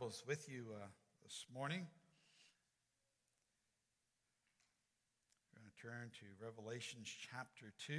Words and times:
Bibles 0.00 0.22
with 0.26 0.48
you 0.48 0.64
uh, 0.72 0.86
this 1.22 1.44
morning, 1.54 1.86
we're 5.52 5.60
going 5.60 5.70
to 5.70 5.82
turn 5.82 6.10
to 6.20 6.24
Revelations 6.42 7.06
chapter 7.30 7.72
2. 7.86 7.92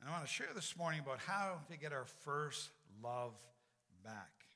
And 0.00 0.08
I 0.08 0.12
want 0.12 0.24
to 0.24 0.32
share 0.32 0.46
this 0.54 0.74
morning 0.78 1.00
about 1.00 1.18
how 1.18 1.58
to 1.70 1.76
get 1.76 1.92
our 1.92 2.06
first 2.24 2.70
love 3.02 3.34
back. 4.02 4.46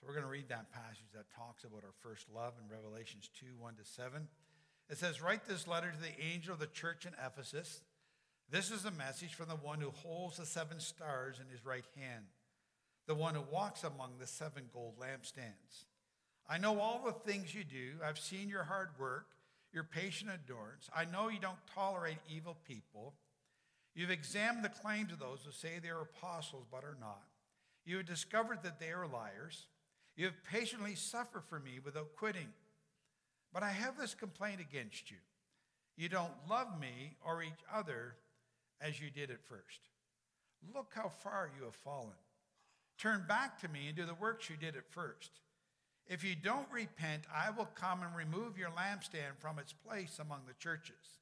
So 0.00 0.06
we're 0.06 0.14
going 0.14 0.24
to 0.24 0.30
read 0.30 0.48
that 0.48 0.72
passage 0.72 1.10
that 1.14 1.26
talks 1.36 1.64
about 1.64 1.84
our 1.84 1.92
first 2.00 2.28
love 2.34 2.54
in 2.62 2.74
Revelations 2.74 3.28
2 3.38 3.46
1 3.58 3.74
to 3.74 3.84
7. 3.84 4.26
It 4.88 4.96
says, 4.96 5.20
Write 5.20 5.46
this 5.46 5.68
letter 5.68 5.92
to 5.92 6.00
the 6.00 6.24
angel 6.24 6.54
of 6.54 6.60
the 6.60 6.66
church 6.66 7.04
in 7.04 7.12
Ephesus. 7.24 7.82
This 8.50 8.72
is 8.72 8.84
a 8.84 8.90
message 8.90 9.34
from 9.34 9.48
the 9.48 9.54
one 9.54 9.80
who 9.80 9.90
holds 9.90 10.38
the 10.38 10.44
seven 10.44 10.80
stars 10.80 11.36
in 11.40 11.48
his 11.48 11.64
right 11.64 11.84
hand, 11.96 12.24
the 13.06 13.14
one 13.14 13.36
who 13.36 13.42
walks 13.52 13.84
among 13.84 14.14
the 14.18 14.26
seven 14.26 14.64
gold 14.74 14.94
lampstands. 14.98 15.84
I 16.48 16.58
know 16.58 16.80
all 16.80 17.00
the 17.04 17.30
things 17.30 17.54
you 17.54 17.62
do. 17.62 17.92
I've 18.04 18.18
seen 18.18 18.48
your 18.48 18.64
hard 18.64 18.88
work, 18.98 19.26
your 19.72 19.84
patient 19.84 20.32
endurance. 20.32 20.90
I 20.94 21.04
know 21.04 21.28
you 21.28 21.38
don't 21.38 21.64
tolerate 21.72 22.18
evil 22.28 22.56
people. 22.66 23.14
You've 23.94 24.10
examined 24.10 24.64
the 24.64 24.68
claims 24.68 25.12
of 25.12 25.20
those 25.20 25.42
who 25.44 25.52
say 25.52 25.78
they 25.80 25.90
are 25.90 26.02
apostles 26.02 26.66
but 26.72 26.82
are 26.82 26.96
not. 27.00 27.22
You 27.84 27.98
have 27.98 28.06
discovered 28.06 28.64
that 28.64 28.80
they 28.80 28.90
are 28.90 29.06
liars. 29.06 29.68
You 30.16 30.24
have 30.24 30.44
patiently 30.50 30.96
suffered 30.96 31.44
for 31.48 31.60
me 31.60 31.78
without 31.84 32.16
quitting. 32.16 32.48
But 33.54 33.62
I 33.62 33.70
have 33.70 33.96
this 33.96 34.14
complaint 34.14 34.60
against 34.60 35.08
you. 35.08 35.18
You 35.96 36.08
don't 36.08 36.32
love 36.48 36.80
me 36.80 37.16
or 37.24 37.44
each 37.44 37.52
other 37.72 38.16
as 38.80 39.00
you 39.00 39.10
did 39.10 39.30
at 39.30 39.44
first. 39.44 39.80
Look 40.74 40.92
how 40.94 41.08
far 41.08 41.50
you 41.56 41.64
have 41.64 41.74
fallen. 41.74 42.16
Turn 42.98 43.24
back 43.26 43.60
to 43.60 43.68
me 43.68 43.88
and 43.88 43.96
do 43.96 44.04
the 44.04 44.14
works 44.14 44.50
you 44.50 44.56
did 44.56 44.76
at 44.76 44.90
first. 44.90 45.30
If 46.06 46.24
you 46.24 46.34
don't 46.34 46.66
repent, 46.72 47.22
I 47.32 47.50
will 47.50 47.68
come 47.74 48.02
and 48.02 48.14
remove 48.14 48.58
your 48.58 48.70
lampstand 48.70 49.38
from 49.38 49.58
its 49.58 49.72
place 49.72 50.18
among 50.18 50.40
the 50.46 50.54
churches. 50.54 51.18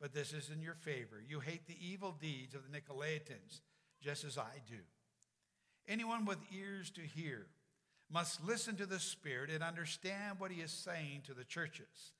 But 0.00 0.12
this 0.12 0.32
is 0.32 0.50
in 0.50 0.60
your 0.60 0.74
favor. 0.74 1.22
You 1.26 1.40
hate 1.40 1.66
the 1.66 1.76
evil 1.80 2.14
deeds 2.20 2.54
of 2.54 2.62
the 2.62 2.78
Nicolaitans, 2.78 3.60
just 4.00 4.24
as 4.24 4.36
I 4.36 4.60
do. 4.68 4.78
Anyone 5.88 6.24
with 6.24 6.38
ears 6.54 6.90
to 6.90 7.00
hear, 7.00 7.46
must 8.12 8.44
listen 8.44 8.76
to 8.76 8.86
the 8.86 9.00
Spirit 9.00 9.50
and 9.50 9.64
understand 9.64 10.38
what 10.38 10.50
he 10.50 10.60
is 10.60 10.70
saying 10.70 11.22
to 11.24 11.34
the 11.34 11.44
churches. 11.44 12.12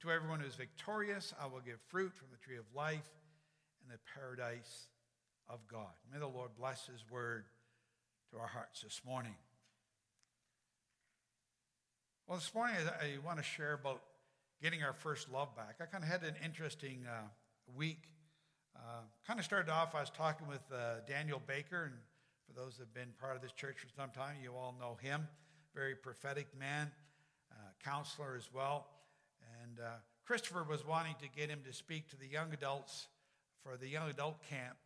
To 0.00 0.10
everyone 0.10 0.40
who 0.40 0.46
is 0.46 0.56
victorious, 0.56 1.32
I 1.40 1.46
will 1.46 1.60
give 1.60 1.78
fruit 1.86 2.12
from 2.14 2.28
the 2.30 2.38
tree 2.38 2.56
of 2.56 2.64
life 2.74 3.08
and 3.88 3.94
the 3.94 4.20
paradise 4.20 4.88
of 5.48 5.60
God. 5.66 5.92
May 6.12 6.18
the 6.18 6.26
Lord 6.26 6.50
bless 6.58 6.86
his 6.86 7.02
word 7.10 7.44
to 8.30 8.38
our 8.38 8.46
hearts 8.46 8.82
this 8.82 9.00
morning. 9.06 9.34
Well, 12.26 12.36
this 12.36 12.54
morning 12.54 12.76
I 13.00 13.16
want 13.24 13.38
to 13.38 13.44
share 13.44 13.72
about 13.72 14.02
getting 14.62 14.82
our 14.82 14.92
first 14.92 15.32
love 15.32 15.56
back. 15.56 15.76
I 15.80 15.86
kind 15.86 16.04
of 16.04 16.10
had 16.10 16.22
an 16.22 16.34
interesting 16.44 17.06
uh, 17.08 17.28
week. 17.76 18.02
Uh, 18.76 19.00
kind 19.26 19.38
of 19.38 19.44
started 19.44 19.70
off, 19.72 19.94
I 19.94 20.00
was 20.00 20.10
talking 20.10 20.46
with 20.48 20.60
uh, 20.70 21.00
Daniel 21.06 21.40
Baker, 21.46 21.84
and 21.84 21.94
for 22.46 22.60
those 22.60 22.76
that 22.76 22.84
have 22.84 22.94
been 22.94 23.14
part 23.18 23.36
of 23.36 23.42
this 23.42 23.52
church 23.52 23.76
for 23.78 23.88
some 23.96 24.10
time, 24.10 24.36
you 24.42 24.52
all 24.52 24.74
know 24.78 24.98
him. 25.00 25.26
Very 25.74 25.94
prophetic 25.94 26.46
man, 26.58 26.90
uh, 27.52 27.54
counselor 27.82 28.36
as 28.36 28.50
well. 28.52 28.86
And 29.62 29.80
uh, 29.80 29.88
Christopher 30.26 30.66
was 30.68 30.86
wanting 30.86 31.14
to 31.22 31.28
get 31.28 31.48
him 31.48 31.60
to 31.66 31.72
speak 31.72 32.10
to 32.10 32.18
the 32.18 32.26
young 32.26 32.52
adults 32.52 33.06
for 33.62 33.76
the 33.76 33.88
young 33.88 34.08
adult 34.08 34.42
camp 34.48 34.76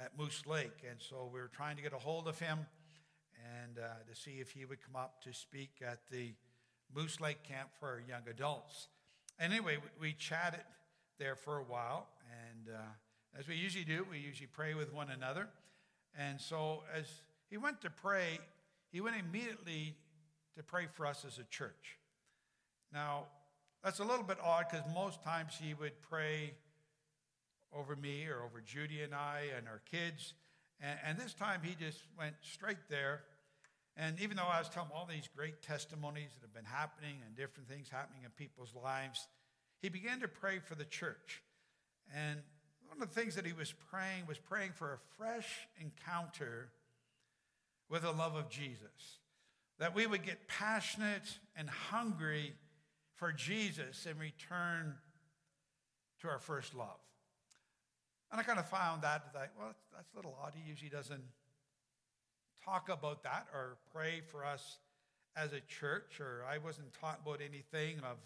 at 0.00 0.16
Moose 0.18 0.42
Lake. 0.46 0.84
And 0.88 1.00
so 1.00 1.30
we 1.32 1.40
were 1.40 1.50
trying 1.52 1.76
to 1.76 1.82
get 1.82 1.92
a 1.92 1.98
hold 1.98 2.28
of 2.28 2.38
him 2.38 2.66
and 3.62 3.78
uh, 3.78 3.88
to 4.08 4.18
see 4.18 4.40
if 4.40 4.50
he 4.50 4.64
would 4.64 4.82
come 4.82 4.96
up 4.96 5.22
to 5.24 5.32
speak 5.32 5.70
at 5.84 6.00
the 6.10 6.32
Moose 6.94 7.20
Lake 7.20 7.42
camp 7.42 7.70
for 7.78 8.02
young 8.08 8.22
adults. 8.28 8.88
And 9.38 9.52
anyway, 9.52 9.78
we, 10.00 10.12
chatted 10.12 10.60
there 11.18 11.36
for 11.36 11.58
a 11.58 11.62
while. 11.62 12.08
And 12.50 12.74
uh, 12.74 13.38
as 13.38 13.48
we 13.48 13.56
usually 13.56 13.84
do, 13.84 14.06
we 14.10 14.18
usually 14.18 14.48
pray 14.52 14.74
with 14.74 14.92
one 14.92 15.10
another. 15.10 15.48
And 16.18 16.40
so 16.40 16.82
as 16.94 17.06
he 17.50 17.56
went 17.56 17.80
to 17.82 17.90
pray, 17.90 18.38
he 18.90 19.00
went 19.00 19.16
immediately 19.16 19.96
to 20.56 20.62
pray 20.62 20.86
for 20.92 21.06
us 21.06 21.24
as 21.26 21.38
a 21.38 21.44
church. 21.44 21.98
Now, 22.92 23.24
that's 23.82 23.98
a 23.98 24.04
little 24.04 24.24
bit 24.24 24.38
odd 24.42 24.66
because 24.70 24.86
most 24.94 25.22
times 25.22 25.54
he 25.60 25.74
would 25.74 26.00
pray 26.02 26.54
over 27.76 27.96
me 27.96 28.26
or 28.26 28.44
over 28.44 28.60
Judy 28.60 29.02
and 29.02 29.14
I 29.14 29.44
and 29.56 29.66
our 29.68 29.82
kids. 29.90 30.34
And, 30.80 30.98
and, 31.06 31.18
this 31.18 31.34
time 31.34 31.60
he 31.62 31.74
just 31.74 32.00
went 32.18 32.34
straight 32.42 32.88
there. 32.88 33.22
And 33.96 34.18
even 34.20 34.36
though 34.36 34.48
I 34.50 34.58
was 34.58 34.68
telling 34.68 34.90
all 34.94 35.06
these 35.06 35.28
great 35.36 35.62
testimonies 35.62 36.30
that 36.34 36.42
have 36.42 36.54
been 36.54 36.64
happening 36.64 37.16
and 37.26 37.36
different 37.36 37.68
things 37.68 37.88
happening 37.88 38.22
in 38.24 38.30
people's 38.30 38.74
lives, 38.74 39.28
he 39.80 39.88
began 39.88 40.20
to 40.20 40.28
pray 40.28 40.58
for 40.58 40.74
the 40.74 40.84
church. 40.84 41.42
And 42.14 42.40
one 42.88 43.00
of 43.02 43.14
the 43.14 43.20
things 43.20 43.34
that 43.36 43.46
he 43.46 43.52
was 43.52 43.72
praying 43.90 44.26
was 44.26 44.38
praying 44.38 44.72
for 44.74 44.94
a 44.94 44.98
fresh 45.16 45.68
encounter 45.80 46.70
with 47.88 48.02
the 48.02 48.12
love 48.12 48.34
of 48.34 48.48
Jesus. 48.48 49.18
That 49.78 49.94
we 49.94 50.06
would 50.06 50.24
get 50.24 50.48
passionate 50.48 51.38
and 51.56 51.68
hungry 51.68 52.54
for 53.16 53.32
Jesus 53.32 54.06
and 54.06 54.18
return 54.18 54.94
to 56.20 56.28
our 56.28 56.38
first 56.38 56.74
love. 56.74 56.98
And 58.32 58.40
I 58.40 58.44
kind 58.44 58.58
of 58.58 58.66
found 58.68 59.02
that, 59.02 59.32
that 59.34 59.52
well, 59.58 59.74
that's 59.94 60.10
a 60.14 60.16
little 60.16 60.36
odd. 60.42 60.54
He 60.56 60.68
usually 60.68 60.88
doesn't 60.88 61.22
talk 62.64 62.88
about 62.88 63.22
that 63.24 63.46
or 63.52 63.76
pray 63.92 64.22
for 64.26 64.44
us 64.44 64.78
as 65.36 65.52
a 65.52 65.60
church, 65.60 66.18
or 66.18 66.44
I 66.50 66.56
wasn't 66.56 66.92
taught 66.98 67.20
about 67.24 67.40
anything 67.40 67.98
of 67.98 68.16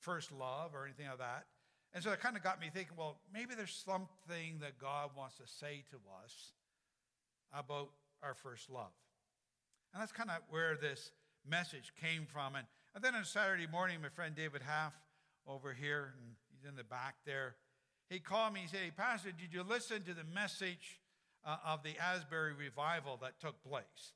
first 0.00 0.32
love 0.32 0.72
or 0.74 0.84
anything 0.84 1.06
like 1.06 1.18
that. 1.18 1.46
And 1.92 2.02
so 2.02 2.10
it 2.10 2.20
kind 2.20 2.36
of 2.36 2.42
got 2.42 2.60
me 2.60 2.70
thinking, 2.74 2.94
well, 2.96 3.18
maybe 3.32 3.54
there's 3.54 3.82
something 3.86 4.58
that 4.60 4.78
God 4.80 5.10
wants 5.16 5.36
to 5.36 5.44
say 5.46 5.84
to 5.90 5.96
us 6.24 6.52
about 7.52 7.90
our 8.22 8.34
first 8.34 8.68
love. 8.68 8.90
And 9.92 10.02
that's 10.02 10.10
kind 10.10 10.30
of 10.30 10.38
where 10.50 10.76
this 10.76 11.12
message 11.48 11.92
came 12.00 12.26
from. 12.26 12.56
And, 12.56 12.66
and 12.96 13.04
then 13.04 13.14
on 13.14 13.24
Saturday 13.24 13.68
morning, 13.68 13.98
my 14.02 14.08
friend 14.08 14.34
David 14.34 14.62
Half 14.62 14.94
over 15.46 15.72
here, 15.72 16.14
and 16.18 16.34
he's 16.50 16.68
in 16.68 16.74
the 16.74 16.82
back 16.82 17.14
there, 17.24 17.54
he 18.08 18.18
called 18.18 18.54
me. 18.54 18.60
He 18.60 18.68
said, 18.68 18.80
Hey, 18.84 18.92
Pastor, 18.96 19.30
did 19.30 19.52
you 19.52 19.62
listen 19.62 20.02
to 20.02 20.14
the 20.14 20.24
message 20.24 21.00
uh, 21.44 21.56
of 21.66 21.82
the 21.82 21.98
Asbury 21.98 22.52
revival 22.52 23.18
that 23.22 23.40
took 23.40 23.62
place? 23.62 24.12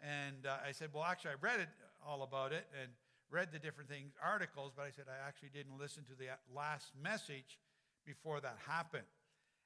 And 0.00 0.46
uh, 0.46 0.56
I 0.66 0.72
said, 0.72 0.90
Well, 0.92 1.04
actually, 1.04 1.32
I 1.32 1.40
read 1.40 1.60
it 1.60 1.68
all 2.06 2.22
about 2.22 2.52
it. 2.52 2.66
And 2.80 2.90
read 3.30 3.48
the 3.50 3.58
different 3.58 3.88
things, 3.88 4.12
articles, 4.22 4.72
but 4.76 4.82
I 4.82 4.90
said 4.90 5.06
I 5.08 5.26
actually 5.26 5.48
didn't 5.54 5.78
listen 5.80 6.04
to 6.04 6.14
the 6.14 6.26
last 6.54 6.92
message 7.02 7.58
before 8.04 8.40
that 8.40 8.58
happened. 8.66 9.08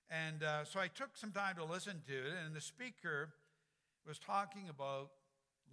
And 0.09 0.45
uh, 0.45 0.65
so 0.65 0.79
I 0.79 0.87
took 0.87 1.17
some 1.17 1.33
time 1.33 1.57
to 1.57 1.65
listen 1.65 2.01
to 2.07 2.15
it, 2.15 2.33
and 2.47 2.55
the 2.55 2.61
speaker 2.61 3.31
was 4.07 4.21
talking 4.21 4.69
about 4.69 5.11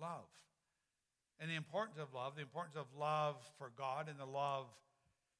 love 0.01 0.25
and 1.39 1.51
the 1.51 1.55
importance 1.55 1.99
of 1.99 2.13
love, 2.13 2.35
the 2.35 2.41
importance 2.41 2.75
of 2.75 2.87
love 2.97 3.35
for 3.57 3.71
God 3.77 4.09
and 4.09 4.19
the 4.19 4.25
love 4.25 4.65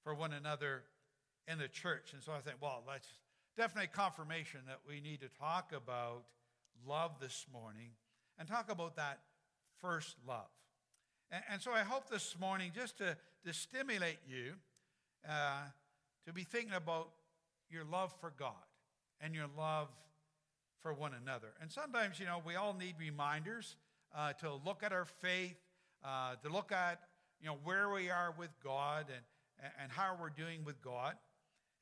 for 0.04 0.13
one 0.13 0.33
another 0.33 0.83
in 1.48 1.57
the 1.57 1.68
church. 1.68 2.13
And 2.13 2.22
so 2.22 2.31
I 2.31 2.40
think, 2.40 2.57
well, 2.62 2.84
that's 2.88 3.07
definitely 3.57 3.90
confirmation 3.94 4.62
that 4.68 4.80
we 4.88 5.01
need 5.01 5.22
to 5.22 5.30
talk 5.40 5.72
about 5.75 6.24
love 6.88 7.19
this 7.22 7.45
morning 7.51 7.92
and 8.40 8.48
talk 8.48 8.72
about 8.72 8.95
that 8.95 9.19
first 9.81 10.16
love. 10.28 10.50
And, 11.31 11.44
and 11.51 11.62
so 11.62 11.72
I 11.72 11.81
hope 11.81 12.10
this 12.10 12.36
morning 12.40 12.72
just 12.74 12.98
to, 12.98 13.18
to 13.45 13.54
stimulate 13.54 14.19
you 14.28 14.54
uh, 15.28 15.62
to 16.25 16.34
be 16.34 16.44
thinking 16.44 16.74
about 16.74 17.10
your 17.69 17.84
love 17.84 18.13
for 18.19 18.34
God 18.38 18.54
and 19.19 19.34
your 19.34 19.48
love 19.57 19.89
for 20.81 20.94
one 20.94 21.13
another. 21.22 21.50
And 21.62 21.72
sometimes, 21.72 22.19
you 22.19 22.25
know, 22.25 22.42
we 22.46 22.56
all 22.56 22.74
need 22.74 22.96
reminders 23.00 23.75
uh, 24.16 24.34
to 24.34 24.54
look 24.66 24.84
at 24.84 24.92
our 24.92 25.06
faith, 25.06 25.56
uh, 26.04 26.36
to 26.44 26.50
look 26.51 26.72
at, 26.72 27.00
you 27.39 27.48
know, 27.48 27.57
where 27.63 27.89
we 27.89 28.10
are 28.10 28.34
with 28.38 28.51
God 28.63 29.06
and, 29.07 29.72
and 29.81 29.92
how 29.92 30.18
we're 30.19 30.30
doing 30.30 30.63
with 30.66 30.81
God. 30.81 31.16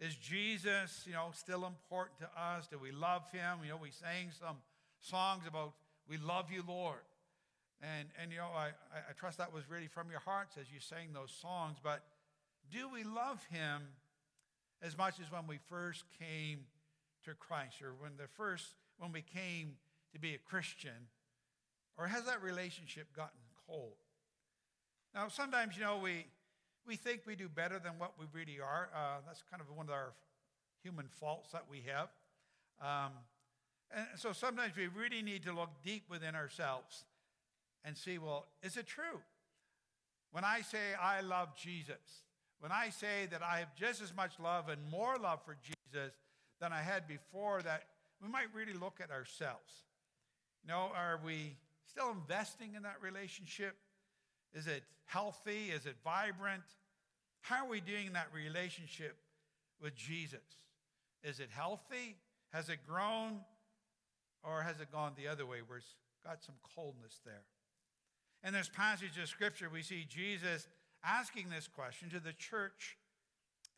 Is 0.02 0.16
Jesus, 0.16 1.04
you 1.06 1.14
know, 1.14 1.30
still 1.32 1.64
important 1.64 2.18
to 2.22 2.30
us? 2.36 2.68
Do 2.68 2.80
we 2.80 2.92
love 2.92 3.22
him? 3.32 3.60
You 3.64 3.70
know, 3.70 3.78
we 3.80 3.92
sang 3.92 4.32
some 4.38 4.58
songs 5.00 5.44
about 5.48 5.74
we 6.10 6.18
love 6.18 6.52
you, 6.52 6.64
Lord. 6.68 7.06
And, 7.84 8.08
and 8.20 8.32
you 8.32 8.40
know, 8.40 8.50
I, 8.56 8.70
I 8.94 9.14
trust 9.16 9.38
that 9.38 9.54
was 9.54 9.70
really 9.70 9.88
from 9.88 10.10
your 10.10 10.20
hearts 10.20 10.58
as 10.60 10.66
you 10.74 10.80
sang 10.80 11.14
those 11.14 11.32
songs. 11.32 11.78
But 11.84 12.02
do 12.72 12.90
we 12.92 13.04
love 13.04 13.44
him 13.52 13.84
as 14.82 14.98
much 14.98 15.20
as 15.20 15.32
when 15.32 15.46
we 15.46 15.60
first 15.70 16.04
came 16.20 16.62
to 17.26 17.36
Christ 17.36 17.84
or 17.84 17.94
when 18.00 18.14
the 18.18 18.28
first 18.28 18.66
when 18.98 19.12
we 19.12 19.22
came 19.22 19.74
to 20.14 20.20
be 20.20 20.34
a 20.34 20.40
Christian? 20.40 21.10
Or 21.96 22.08
has 22.08 22.26
that 22.26 22.42
relationship 22.42 23.16
gotten 23.16 23.40
cold? 23.68 23.94
Now, 25.14 25.28
sometimes, 25.28 25.76
you 25.78 25.84
know, 25.84 25.98
we, 25.98 26.26
we 26.86 26.96
think 26.96 27.22
we 27.26 27.36
do 27.36 27.48
better 27.48 27.80
than 27.80 27.94
what 27.98 28.14
we 28.20 28.26
really 28.34 28.60
are. 28.60 28.90
Uh, 28.96 29.20
that's 29.26 29.44
kind 29.50 29.62
of 29.62 29.76
one 29.76 29.88
of 29.88 29.94
our 29.94 30.14
human 30.84 31.08
faults 31.08 31.52
that 31.52 31.66
we 31.70 31.84
have. 31.88 32.10
Um, 32.82 33.12
and 33.96 34.06
so 34.16 34.32
sometimes 34.32 34.76
we 34.76 34.88
really 34.88 35.22
need 35.22 35.44
to 35.44 35.54
look 35.54 35.70
deep 35.84 36.04
within 36.10 36.36
ourselves 36.36 37.06
and 37.84 37.98
see 37.98 38.18
well, 38.18 38.48
is 38.64 38.78
it 38.78 38.88
true? 38.88 39.22
When 40.32 40.44
I 40.44 40.62
say 40.62 40.94
I 41.00 41.22
love 41.22 41.56
Jesus, 41.56 42.24
when 42.60 42.72
I 42.72 42.90
say 42.90 43.28
that 43.32 43.42
I 43.44 43.60
have 43.60 43.76
just 43.76 44.02
as 44.02 44.16
much 44.16 44.34
love 44.42 44.70
and 44.70 44.80
more 44.90 45.18
love 45.18 45.44
for 45.44 45.58
Jesus 45.62 46.14
than 46.60 46.72
I 46.72 46.82
had 46.82 47.08
before, 47.08 47.62
that 47.64 47.84
we 48.22 48.30
might 48.30 48.54
really 48.54 48.74
look 48.74 49.00
at 49.02 49.12
ourselves. 49.12 49.84
You 50.64 50.70
know, 50.70 50.92
are 50.96 51.20
we 51.26 51.58
still 51.88 52.12
investing 52.12 52.76
in 52.76 52.84
that 52.84 52.98
relationship? 53.02 53.76
Is 54.54 54.68
it 54.68 54.84
healthy? 55.06 55.72
Is 55.74 55.86
it 55.86 55.96
vibrant? 56.04 56.64
How 57.42 57.66
are 57.66 57.70
we 57.70 57.82
doing 57.82 58.08
in 58.08 58.14
that 58.14 58.28
relationship 58.34 59.18
with 59.82 59.96
Jesus? 59.96 60.40
Is 61.24 61.40
it 61.40 61.50
healthy? 61.52 62.18
Has 62.54 62.70
it 62.70 62.80
grown? 62.88 63.40
Or 64.44 64.62
has 64.64 64.80
it 64.80 64.92
gone 64.92 65.14
the 65.16 65.28
other 65.28 65.46
way 65.46 65.58
where 65.66 65.78
it's 65.78 65.96
got 66.26 66.44
some 66.44 66.56
coldness 66.76 67.20
there? 67.26 67.44
In 68.44 68.54
this 68.54 68.70
passage 68.70 69.18
of 69.22 69.30
Scripture, 69.30 69.70
we 69.72 69.84
see 69.84 70.06
Jesus 70.08 70.68
asking 71.04 71.50
this 71.50 71.68
question 71.68 72.10
to 72.10 72.20
the 72.20 72.34
church 72.34 72.98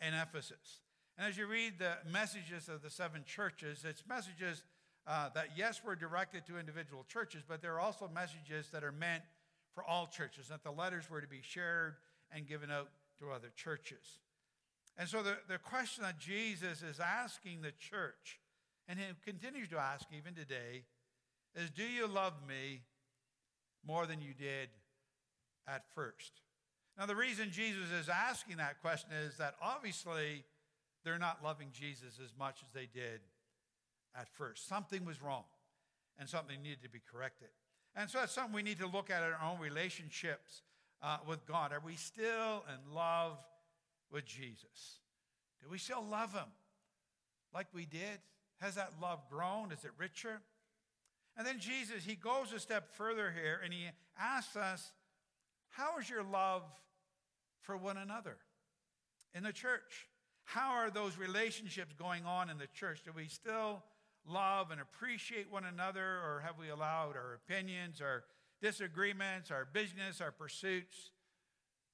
in 0.01 0.13
Ephesus. 0.13 0.81
And 1.17 1.27
as 1.27 1.37
you 1.37 1.45
read 1.47 1.79
the 1.79 1.97
messages 2.11 2.69
of 2.69 2.81
the 2.81 2.89
seven 2.89 3.23
churches, 3.25 3.85
it's 3.87 4.03
messages 4.07 4.63
uh, 5.05 5.29
that, 5.35 5.49
yes, 5.55 5.81
were 5.83 5.95
directed 5.95 6.45
to 6.47 6.57
individual 6.57 7.05
churches, 7.07 7.43
but 7.47 7.61
there 7.61 7.73
are 7.73 7.79
also 7.79 8.09
messages 8.13 8.69
that 8.71 8.83
are 8.83 8.91
meant 8.91 9.23
for 9.73 9.83
all 9.83 10.07
churches, 10.07 10.47
that 10.49 10.63
the 10.63 10.71
letters 10.71 11.09
were 11.09 11.21
to 11.21 11.27
be 11.27 11.41
shared 11.41 11.95
and 12.31 12.47
given 12.47 12.71
out 12.71 12.89
to 13.19 13.31
other 13.31 13.51
churches. 13.55 14.19
And 14.97 15.09
so 15.09 15.23
the, 15.23 15.37
the 15.47 15.57
question 15.57 16.03
that 16.03 16.19
Jesus 16.19 16.83
is 16.83 16.99
asking 16.99 17.61
the 17.61 17.71
church, 17.71 18.39
and 18.87 18.99
he 18.99 19.05
continues 19.25 19.69
to 19.69 19.77
ask 19.77 20.05
even 20.15 20.35
today, 20.35 20.83
is 21.55 21.69
Do 21.69 21.83
you 21.83 22.07
love 22.07 22.33
me 22.47 22.81
more 23.85 24.05
than 24.05 24.21
you 24.21 24.33
did 24.33 24.69
at 25.67 25.83
first? 25.95 26.41
Now, 26.97 27.07
the 27.07 27.15
reason 27.15 27.49
Jesus 27.51 27.91
is 27.91 28.07
asking 28.07 28.57
that 28.57 28.79
question 28.81 29.09
is 29.25 29.37
that 29.37 29.55
obviously 29.61 30.43
they're 31.03 31.17
not 31.17 31.43
loving 31.43 31.69
Jesus 31.71 32.19
as 32.23 32.31
much 32.37 32.59
as 32.61 32.71
they 32.73 32.87
did 32.93 33.19
at 34.15 34.29
first. 34.29 34.67
Something 34.67 35.05
was 35.05 35.21
wrong, 35.21 35.43
and 36.19 36.29
something 36.29 36.61
needed 36.61 36.83
to 36.83 36.89
be 36.89 37.01
corrected. 37.11 37.49
And 37.95 38.09
so 38.09 38.19
that's 38.19 38.33
something 38.33 38.53
we 38.53 38.63
need 38.63 38.79
to 38.79 38.87
look 38.87 39.09
at 39.09 39.21
in 39.21 39.29
our 39.29 39.51
own 39.51 39.59
relationships 39.59 40.63
uh, 41.01 41.17
with 41.27 41.45
God. 41.45 41.71
Are 41.71 41.81
we 41.85 41.95
still 41.95 42.63
in 42.67 42.95
love 42.95 43.37
with 44.11 44.25
Jesus? 44.25 44.99
Do 45.61 45.69
we 45.69 45.77
still 45.77 46.03
love 46.03 46.33
Him 46.33 46.47
like 47.53 47.67
we 47.73 47.85
did? 47.85 48.19
Has 48.61 48.75
that 48.75 48.93
love 49.01 49.19
grown? 49.29 49.71
Is 49.71 49.83
it 49.83 49.91
richer? 49.97 50.41
And 51.37 51.45
then 51.45 51.59
Jesus, 51.59 52.03
He 52.03 52.15
goes 52.15 52.51
a 52.53 52.59
step 52.59 52.95
further 52.95 53.31
here 53.31 53.59
and 53.63 53.73
He 53.73 53.85
asks 54.19 54.55
us, 54.55 54.91
How 55.69 55.97
is 55.99 56.09
your 56.09 56.23
love 56.23 56.63
for 57.61 57.77
one 57.77 57.97
another 57.97 58.37
in 59.35 59.43
the 59.43 59.53
church? 59.53 60.07
How 60.45 60.71
are 60.71 60.89
those 60.89 61.17
relationships 61.17 61.93
going 61.97 62.25
on 62.25 62.49
in 62.49 62.57
the 62.57 62.67
church? 62.67 63.01
Do 63.05 63.11
we 63.15 63.27
still 63.27 63.83
love 64.27 64.71
and 64.71 64.79
appreciate 64.79 65.51
one 65.51 65.65
another, 65.65 66.01
or 66.01 66.41
have 66.45 66.57
we 66.57 66.69
allowed 66.69 67.15
our 67.15 67.33
opinions, 67.33 68.01
our 68.01 68.23
disagreements, 68.61 69.51
our 69.51 69.67
business, 69.71 70.21
our 70.21 70.31
pursuits 70.31 71.11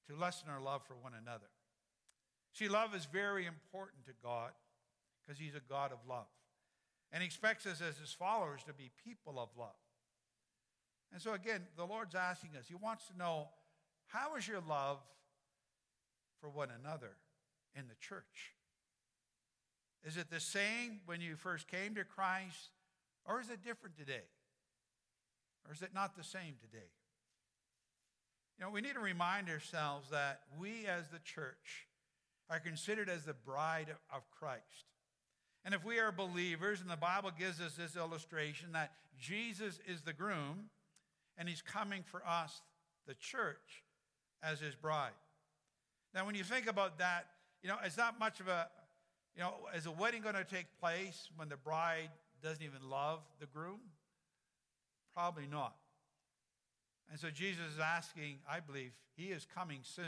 to 0.08 0.16
lessen 0.16 0.50
our 0.50 0.62
love 0.62 0.82
for 0.88 0.96
one 0.96 1.14
another? 1.20 1.50
See, 2.54 2.68
love 2.68 2.96
is 2.96 3.06
very 3.06 3.46
important 3.46 4.06
to 4.06 4.12
God 4.24 4.52
because 5.22 5.40
He's 5.40 5.56
a 5.56 5.62
God 5.70 5.92
of 5.92 6.00
love. 6.08 6.28
And 7.12 7.22
He 7.22 7.28
expects 7.28 7.66
us 7.66 7.82
as 7.82 7.98
His 7.98 8.14
followers 8.14 8.62
to 8.68 8.74
be 8.74 8.92
people 9.04 9.40
of 9.40 9.50
love. 9.58 9.78
And 11.12 11.22
so, 11.22 11.34
again, 11.34 11.62
the 11.76 11.86
Lord's 11.86 12.16
asking 12.16 12.52
us, 12.58 12.66
He 12.68 12.76
wants 12.76 13.08
to 13.08 13.18
know 13.18 13.50
how 14.08 14.36
is 14.36 14.48
your 14.48 14.62
love 14.68 14.98
for 16.40 16.50
one 16.50 16.70
another 16.70 17.12
in 17.76 17.88
the 17.88 17.96
church? 17.96 18.54
Is 20.10 20.18
it 20.18 20.32
the 20.32 20.40
same 20.40 21.02
when 21.06 21.22
you 21.22 21.36
first 21.36 21.68
came 21.68 21.94
to 21.94 22.04
Christ, 22.04 22.72
or 23.28 23.40
is 23.40 23.52
it 23.52 23.64
different 23.64 23.96
today? 23.96 24.26
Or 25.68 25.72
is 25.72 25.84
it 25.84 25.92
not 25.94 26.18
the 26.18 26.24
same 26.24 26.56
today? 26.60 26.90
You 28.58 28.66
know, 28.66 28.72
we 28.72 28.82
need 28.82 28.96
to 28.96 29.00
remind 29.00 29.50
ourselves 29.50 30.10
that 30.10 30.40
we 30.60 30.88
as 30.88 31.10
the 31.10 31.20
church 31.20 31.86
are 32.50 32.60
considered 32.60 33.08
as 33.08 33.26
the 33.26 33.36
bride 33.36 33.94
of 34.12 34.24
Christ. 34.32 34.88
And 35.64 35.76
if 35.76 35.86
we 35.86 36.00
are 36.00 36.12
believers, 36.12 36.82
and 36.82 36.90
the 36.90 36.98
Bible 36.98 37.30
gives 37.38 37.62
us 37.62 37.76
this 37.76 37.96
illustration 37.96 38.72
that 38.72 38.94
Jesus 39.20 39.80
is 39.88 40.02
the 40.02 40.14
groom 40.14 40.72
and 41.38 41.48
he's 41.48 41.62
coming 41.62 42.02
for 42.02 42.24
us, 42.28 42.62
the 43.06 43.14
church, 43.14 43.84
as 44.42 44.60
his 44.60 44.74
bride. 44.74 45.12
Now, 46.16 46.26
when 46.26 46.34
you 46.34 46.44
think 46.44 46.66
about 46.66 46.98
that, 46.98 47.28
you 47.62 47.70
know, 47.70 47.76
it's 47.86 47.98
not 47.98 48.20
much 48.20 48.40
of 48.40 48.48
a, 48.48 48.70
you 49.36 49.42
know, 49.42 49.54
is 49.76 49.86
a 49.86 49.92
wedding 49.92 50.22
going 50.22 50.36
to 50.36 50.44
take 50.44 50.66
place 50.80 51.30
when 51.36 51.50
the 51.50 51.58
bride 51.58 52.10
doesn't 52.44 52.64
even 52.64 52.90
love 52.90 53.20
the 53.40 53.46
groom? 53.46 53.80
Probably 55.14 55.48
not. 55.48 55.76
And 57.10 57.20
so 57.20 57.30
Jesus 57.30 57.74
is 57.74 57.80
asking, 57.80 58.40
I 58.50 58.60
believe, 58.60 58.92
he 59.16 59.26
is 59.28 59.46
coming 59.54 59.80
soon. 59.84 60.06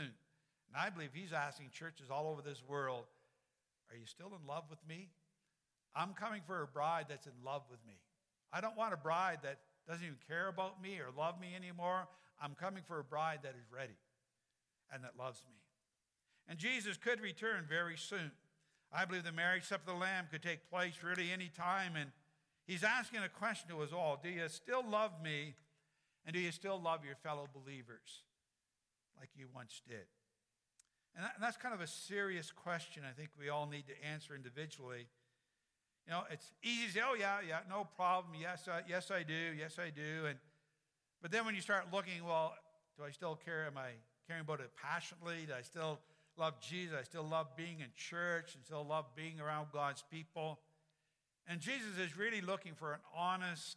And 0.68 0.76
I 0.76 0.88
believe 0.90 1.10
he's 1.12 1.32
asking 1.32 1.70
churches 1.70 2.10
all 2.10 2.28
over 2.28 2.40
this 2.42 2.62
world, 2.66 3.04
are 3.90 3.96
you 3.96 4.06
still 4.06 4.28
in 4.28 4.46
love 4.46 4.64
with 4.70 4.78
me? 4.88 5.10
I'm 5.94 6.14
coming 6.14 6.40
for 6.46 6.62
a 6.62 6.66
bride 6.66 7.06
that's 7.08 7.26
in 7.26 7.32
love 7.44 7.62
with 7.70 7.80
me. 7.86 7.94
I 8.52 8.60
don't 8.60 8.76
want 8.76 8.94
a 8.94 8.96
bride 8.96 9.40
that 9.42 9.58
doesn't 9.86 10.04
even 10.04 10.16
care 10.26 10.48
about 10.48 10.82
me 10.82 10.98
or 10.98 11.08
love 11.16 11.40
me 11.40 11.54
anymore. 11.54 12.06
I'm 12.40 12.54
coming 12.54 12.82
for 12.86 12.98
a 12.98 13.04
bride 13.04 13.40
that 13.42 13.54
is 13.58 13.66
ready 13.70 13.98
and 14.92 15.04
that 15.04 15.12
loves 15.18 15.42
me. 15.46 15.56
And 16.48 16.58
Jesus 16.58 16.96
could 16.96 17.20
return 17.20 17.64
very 17.68 17.96
soon. 17.96 18.32
I 18.94 19.04
believe 19.04 19.24
the 19.24 19.32
marriage 19.32 19.64
supper 19.64 19.90
of 19.90 19.98
the 19.98 20.00
Lamb 20.00 20.26
could 20.30 20.42
take 20.42 20.68
place 20.70 20.94
really 21.02 21.32
any 21.32 21.50
time. 21.56 21.96
And 21.96 22.10
he's 22.66 22.84
asking 22.84 23.20
a 23.20 23.28
question 23.28 23.70
to 23.70 23.82
us 23.82 23.92
all 23.92 24.20
Do 24.22 24.28
you 24.28 24.48
still 24.48 24.84
love 24.88 25.12
me? 25.22 25.54
And 26.24 26.34
do 26.34 26.40
you 26.40 26.52
still 26.52 26.80
love 26.80 27.04
your 27.04 27.16
fellow 27.16 27.48
believers 27.52 28.22
like 29.18 29.30
you 29.34 29.46
once 29.52 29.82
did? 29.88 30.06
And, 31.16 31.24
that, 31.24 31.32
and 31.34 31.42
that's 31.42 31.56
kind 31.56 31.74
of 31.74 31.80
a 31.80 31.86
serious 31.86 32.50
question 32.52 33.02
I 33.08 33.12
think 33.12 33.30
we 33.38 33.48
all 33.48 33.66
need 33.66 33.86
to 33.88 34.06
answer 34.06 34.34
individually. 34.34 35.08
You 36.06 36.12
know, 36.12 36.22
it's 36.30 36.50
easy 36.62 36.86
to 36.86 36.92
say, 36.92 37.00
oh, 37.04 37.14
yeah, 37.18 37.38
yeah, 37.46 37.58
no 37.68 37.86
problem. 37.96 38.34
Yes, 38.40 38.68
I, 38.68 38.80
yes, 38.88 39.10
I 39.10 39.22
do. 39.22 39.34
Yes, 39.56 39.78
I 39.78 39.90
do. 39.90 40.26
And, 40.26 40.38
but 41.20 41.30
then 41.30 41.44
when 41.44 41.54
you 41.54 41.60
start 41.60 41.86
looking, 41.92 42.24
well, 42.24 42.54
do 42.96 43.04
I 43.04 43.10
still 43.10 43.38
care? 43.44 43.66
Am 43.66 43.78
I 43.78 43.90
caring 44.26 44.42
about 44.42 44.60
it 44.60 44.70
passionately? 44.80 45.46
Do 45.46 45.54
I 45.56 45.62
still 45.62 45.98
love 46.36 46.60
Jesus. 46.60 46.96
I 46.98 47.02
still 47.04 47.26
love 47.26 47.56
being 47.56 47.80
in 47.80 47.88
church 47.96 48.54
and 48.54 48.64
still 48.64 48.84
love 48.84 49.06
being 49.14 49.40
around 49.40 49.68
God's 49.72 50.02
people. 50.10 50.60
And 51.46 51.60
Jesus 51.60 51.98
is 51.98 52.16
really 52.16 52.40
looking 52.40 52.74
for 52.74 52.92
an 52.92 53.00
honest 53.16 53.76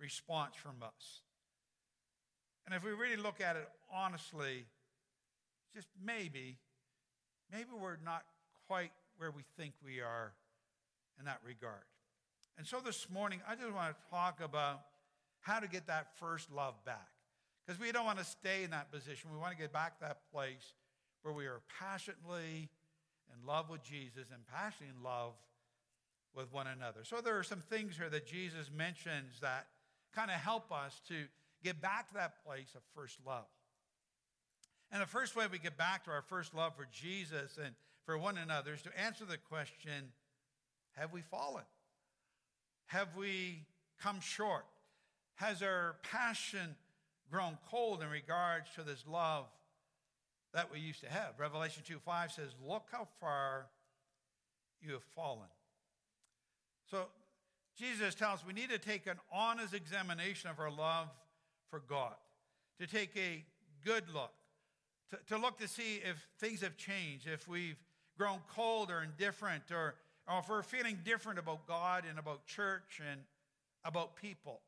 response 0.00 0.54
from 0.56 0.82
us. 0.82 1.20
And 2.64 2.74
if 2.74 2.84
we 2.84 2.90
really 2.90 3.16
look 3.16 3.40
at 3.40 3.56
it 3.56 3.68
honestly, 3.92 4.66
just 5.74 5.88
maybe, 6.02 6.58
maybe 7.50 7.70
we're 7.78 7.96
not 8.04 8.22
quite 8.68 8.92
where 9.16 9.30
we 9.30 9.42
think 9.56 9.74
we 9.84 10.00
are 10.00 10.32
in 11.18 11.24
that 11.24 11.40
regard. 11.44 11.82
And 12.56 12.66
so 12.66 12.78
this 12.84 13.08
morning, 13.10 13.40
I 13.48 13.54
just 13.54 13.72
want 13.72 13.94
to 13.94 14.10
talk 14.10 14.40
about 14.42 14.82
how 15.40 15.58
to 15.58 15.68
get 15.68 15.86
that 15.88 16.16
first 16.18 16.52
love 16.52 16.74
back. 16.84 17.08
Because 17.66 17.80
we 17.80 17.92
don't 17.92 18.04
want 18.04 18.18
to 18.18 18.24
stay 18.24 18.64
in 18.64 18.70
that 18.70 18.90
position. 18.92 19.30
We 19.32 19.38
want 19.38 19.52
to 19.52 19.58
get 19.58 19.72
back 19.72 19.98
to 19.98 20.04
that 20.06 20.18
place 20.32 20.72
where 21.22 21.34
we 21.34 21.46
are 21.46 21.60
passionately 21.80 22.68
in 23.32 23.46
love 23.46 23.70
with 23.70 23.82
Jesus 23.82 24.26
and 24.32 24.46
passionately 24.46 24.94
in 24.96 25.02
love 25.02 25.32
with 26.34 26.52
one 26.52 26.66
another. 26.66 27.00
So 27.04 27.20
there 27.20 27.38
are 27.38 27.42
some 27.42 27.60
things 27.60 27.96
here 27.96 28.08
that 28.08 28.26
Jesus 28.26 28.70
mentions 28.74 29.40
that 29.40 29.66
kind 30.14 30.30
of 30.30 30.36
help 30.36 30.72
us 30.72 31.00
to 31.08 31.24
get 31.62 31.80
back 31.80 32.08
to 32.08 32.14
that 32.14 32.44
place 32.44 32.74
of 32.74 32.82
first 32.94 33.18
love. 33.26 33.44
And 34.90 35.00
the 35.00 35.06
first 35.06 35.36
way 35.36 35.46
we 35.50 35.58
get 35.58 35.78
back 35.78 36.04
to 36.04 36.10
our 36.10 36.22
first 36.22 36.54
love 36.54 36.76
for 36.76 36.86
Jesus 36.92 37.58
and 37.62 37.74
for 38.04 38.18
one 38.18 38.36
another 38.36 38.74
is 38.74 38.82
to 38.82 39.00
answer 39.00 39.24
the 39.24 39.38
question 39.38 40.12
Have 40.96 41.12
we 41.12 41.22
fallen? 41.22 41.64
Have 42.86 43.16
we 43.16 43.64
come 44.02 44.20
short? 44.20 44.66
Has 45.36 45.62
our 45.62 45.96
passion 46.02 46.76
grown 47.30 47.56
cold 47.70 48.02
in 48.02 48.10
regards 48.10 48.68
to 48.74 48.82
this 48.82 49.04
love 49.08 49.46
that 50.54 50.72
we 50.72 50.80
used 50.80 51.00
to 51.00 51.10
have. 51.10 51.34
Revelation 51.38 51.82
2 51.86 51.98
5 51.98 52.32
says, 52.32 52.48
Look 52.66 52.84
how 52.90 53.08
far 53.20 53.66
you 54.80 54.92
have 54.92 55.02
fallen. 55.14 55.48
So 56.90 57.06
Jesus 57.78 58.14
tells 58.14 58.40
us 58.40 58.46
we 58.46 58.52
need 58.52 58.70
to 58.70 58.78
take 58.78 59.06
an 59.06 59.18
honest 59.32 59.74
examination 59.74 60.50
of 60.50 60.60
our 60.60 60.70
love 60.70 61.08
for 61.70 61.80
God, 61.80 62.14
to 62.80 62.86
take 62.86 63.16
a 63.16 63.44
good 63.84 64.04
look, 64.12 64.32
to, 65.10 65.34
to 65.34 65.40
look 65.40 65.58
to 65.58 65.68
see 65.68 66.00
if 66.04 66.26
things 66.38 66.60
have 66.60 66.76
changed, 66.76 67.26
if 67.26 67.48
we've 67.48 67.78
grown 68.18 68.38
cold 68.54 68.90
or 68.90 69.02
indifferent, 69.02 69.64
or 69.70 69.94
or 70.28 70.38
if 70.38 70.48
we're 70.48 70.62
feeling 70.62 70.98
different 71.04 71.38
about 71.38 71.66
God 71.66 72.04
and 72.08 72.18
about 72.18 72.46
church 72.46 73.00
and 73.10 73.20
about 73.84 74.16
people. 74.16 74.60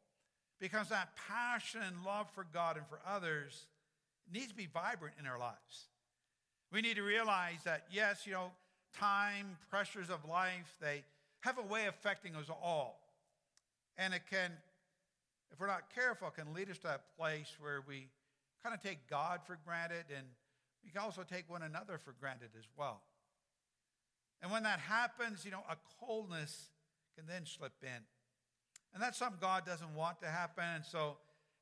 Because 0.60 0.88
that 0.88 1.10
passion 1.28 1.80
and 1.86 2.04
love 2.04 2.28
for 2.30 2.46
God 2.52 2.76
and 2.76 2.86
for 2.86 3.00
others 3.06 3.66
needs 4.32 4.48
to 4.48 4.54
be 4.54 4.66
vibrant 4.66 5.14
in 5.18 5.26
our 5.26 5.38
lives. 5.38 5.88
We 6.72 6.80
need 6.80 6.96
to 6.96 7.02
realize 7.02 7.58
that, 7.64 7.84
yes, 7.90 8.26
you 8.26 8.32
know, 8.32 8.50
time, 8.98 9.56
pressures 9.70 10.10
of 10.10 10.24
life, 10.28 10.74
they 10.80 11.04
have 11.40 11.58
a 11.58 11.62
way 11.62 11.86
of 11.86 11.94
affecting 11.94 12.34
us 12.34 12.46
all. 12.50 13.00
And 13.96 14.14
it 14.14 14.22
can, 14.28 14.50
if 15.52 15.60
we're 15.60 15.66
not 15.66 15.94
careful, 15.94 16.30
can 16.30 16.52
lead 16.52 16.70
us 16.70 16.78
to 16.78 16.88
that 16.88 17.16
place 17.18 17.54
where 17.60 17.82
we 17.86 18.08
kind 18.62 18.74
of 18.74 18.82
take 18.82 19.08
God 19.08 19.40
for 19.46 19.58
granted 19.64 20.04
and 20.16 20.26
we 20.84 20.90
can 20.90 21.00
also 21.00 21.22
take 21.22 21.48
one 21.50 21.62
another 21.62 21.98
for 21.98 22.12
granted 22.20 22.50
as 22.58 22.64
well. 22.76 23.02
And 24.42 24.50
when 24.50 24.62
that 24.64 24.80
happens, 24.80 25.44
you 25.44 25.50
know, 25.50 25.62
a 25.70 25.76
coldness 26.00 26.68
can 27.16 27.26
then 27.26 27.46
slip 27.46 27.72
in. 27.82 28.02
And 28.92 29.02
that's 29.02 29.18
something 29.18 29.38
God 29.40 29.64
doesn't 29.64 29.94
want 29.94 30.20
to 30.20 30.26
happen. 30.26 30.64
And 30.74 30.84
so 30.84 31.16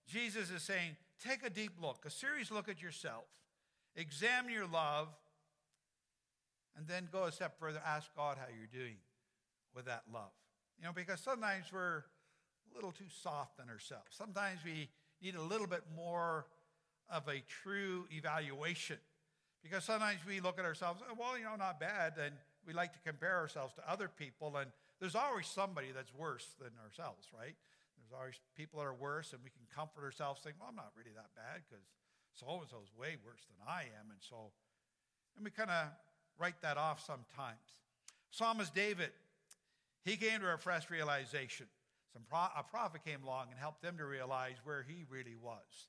Jesus 0.09 0.51
is 0.51 0.63
saying, 0.63 0.97
take 1.23 1.45
a 1.45 1.51
deep 1.51 1.73
look, 1.81 2.05
a 2.05 2.11
serious 2.11 2.51
look 2.51 2.69
at 2.69 2.83
yourself, 2.83 3.25
examine 3.97 4.53
your 4.53 4.67
love, 4.67 5.09
and 6.77 6.87
then 6.87 7.09
go 7.13 7.25
a 7.25 7.33
step 7.33 7.59
further, 7.59 7.81
ask 7.85 8.09
God 8.17 8.39
how 8.39 8.47
you're 8.57 8.67
doing 8.67 8.97
with 9.75 9.87
that 9.87 10.05
love. 10.13 10.33
You 10.79 10.87
know, 10.87 10.93
because 10.93 11.21
sometimes 11.21 11.67
we're 11.73 11.99
a 11.99 12.75
little 12.75 12.93
too 12.93 13.05
soft 13.23 13.61
on 13.61 13.69
ourselves. 13.69 14.07
Sometimes 14.11 14.61
we 14.65 14.89
need 15.23 15.35
a 15.35 15.43
little 15.43 15.67
bit 15.67 15.83
more 15.95 16.47
of 17.11 17.29
a 17.29 17.43
true 17.63 18.07
evaluation. 18.11 18.99
Because 19.63 19.85
sometimes 19.85 20.21
we 20.27 20.41
look 20.41 20.59
at 20.59 20.65
ourselves, 20.65 21.01
oh, 21.09 21.15
well, 21.19 21.39
you 21.39 21.45
know, 21.45 21.55
not 21.57 21.79
bad, 21.79 22.15
and 22.23 22.35
we 22.67 22.73
like 22.73 22.93
to 22.95 22.99
compare 23.01 23.37
ourselves 23.37 23.75
to 23.75 23.91
other 23.91 24.09
people, 24.09 24.57
and 24.57 24.71
there's 25.01 25.15
always 25.15 25.47
somebody 25.47 25.89
that's 25.95 26.13
worse 26.15 26.47
than 26.59 26.71
ourselves, 26.85 27.29
right? 27.39 27.55
There's 28.13 28.21
always 28.21 28.41
people 28.55 28.81
that 28.81 28.85
are 28.85 28.93
worse, 28.93 29.33
and 29.33 29.41
we 29.43 29.49
can 29.49 29.65
comfort 29.75 30.05
ourselves 30.05 30.43
saying, 30.45 30.57
well, 30.61 30.69
I'm 30.69 30.77
not 30.77 30.93
really 30.93 31.17
that 31.17 31.33
bad 31.33 31.65
because 31.65 31.81
so 32.35 32.45
and 32.61 32.69
so 32.69 32.77
is 32.85 32.93
way 32.93 33.17
worse 33.25 33.41
than 33.49 33.57
I 33.67 33.89
am. 33.97 34.13
And 34.13 34.21
so, 34.21 34.53
and 35.37 35.45
we 35.45 35.51
kind 35.51 35.71
of 35.71 35.89
write 36.39 36.61
that 36.61 36.77
off 36.77 37.01
sometimes. 37.01 37.81
Psalmist 38.31 38.75
David, 38.75 39.11
he 40.05 40.17
came 40.17 40.41
to 40.41 40.53
a 40.53 40.59
fresh 40.59 40.91
realization. 40.91 41.67
Some 42.13 42.25
pro- 42.29 42.53
a 42.53 42.63
prophet 42.63 43.01
came 43.03 43.25
along 43.25 43.49
and 43.49 43.59
helped 43.59 43.81
them 43.81 43.97
to 43.97 44.05
realize 44.05 44.57
where 44.65 44.85
he 44.87 45.05
really 45.09 45.37
was. 45.41 45.89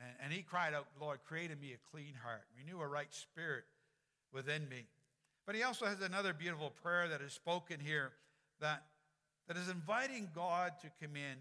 And, 0.00 0.12
and 0.24 0.32
he 0.34 0.42
cried 0.42 0.74
out, 0.74 0.86
Lord, 1.00 1.20
create 1.24 1.50
in 1.50 1.60
me 1.60 1.72
a 1.72 1.80
clean 1.90 2.12
heart, 2.22 2.44
renew 2.58 2.80
a 2.82 2.86
right 2.86 3.12
spirit 3.12 3.64
within 4.34 4.68
me. 4.68 4.84
But 5.46 5.54
he 5.54 5.62
also 5.62 5.86
has 5.86 6.02
another 6.02 6.34
beautiful 6.34 6.74
prayer 6.82 7.08
that 7.08 7.22
is 7.22 7.32
spoken 7.32 7.80
here 7.80 8.12
that, 8.60 8.84
that 9.48 9.56
is 9.56 9.70
inviting 9.70 10.28
God 10.34 10.72
to 10.82 10.90
come 11.00 11.16
in 11.16 11.38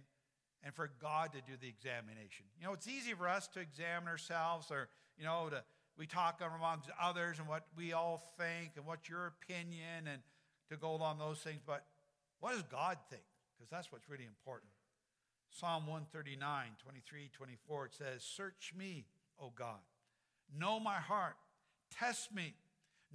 and 0.64 0.74
for 0.74 0.90
God 1.02 1.34
to 1.34 1.40
do 1.40 1.58
the 1.60 1.68
examination. 1.68 2.46
You 2.60 2.66
know, 2.66 2.74
it's 2.74 2.88
easy 2.88 3.14
for 3.14 3.28
us 3.28 3.48
to 3.50 3.60
examine 3.60 4.08
ourselves 4.08 4.72
or, 4.72 4.88
you 5.18 5.26
know, 5.26 5.50
to, 5.50 5.64
we 5.98 6.08
talk 6.08 6.42
amongst 6.42 6.90
others 7.02 7.40
and 7.40 7.48
what 7.48 7.66
we 7.78 7.94
all 7.94 8.24
think 8.38 8.72
and 8.78 8.86
what's 8.86 9.10
your 9.10 9.28
opinion 9.28 10.08
and 10.12 10.22
to 10.70 10.78
go 10.78 10.96
along 10.96 11.20
those 11.20 11.40
things. 11.40 11.60
But 11.66 11.86
what 12.40 12.54
does 12.54 12.64
God 12.64 12.98
think? 13.10 13.24
Because 13.56 13.70
that's 13.70 13.92
what's 13.92 14.10
really 14.10 14.26
important. 14.26 14.72
Psalm 15.50 15.86
139, 15.86 16.66
23, 16.84 17.30
24, 17.32 17.86
it 17.86 17.94
says, 17.94 18.24
Search 18.24 18.74
me, 18.76 19.06
O 19.40 19.52
God. 19.56 19.80
Know 20.58 20.80
my 20.80 20.96
heart. 20.96 21.36
Test 21.92 22.34
me. 22.34 22.56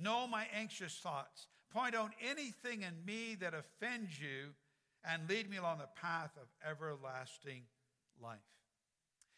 Know 0.01 0.29
my 0.29 0.47
anxious 0.55 0.95
thoughts. 0.95 1.49
Point 1.73 1.95
out 1.95 2.13
anything 2.23 2.83
in 2.83 3.05
me 3.05 3.37
that 3.41 3.55
offends 3.55 4.21
you 4.21 4.55
and 5.09 5.29
lead 5.29 5.51
me 5.51 5.57
along 5.57 5.79
the 5.79 5.89
path 6.01 6.31
of 6.41 6.49
everlasting 6.69 7.63
life. 8.23 8.39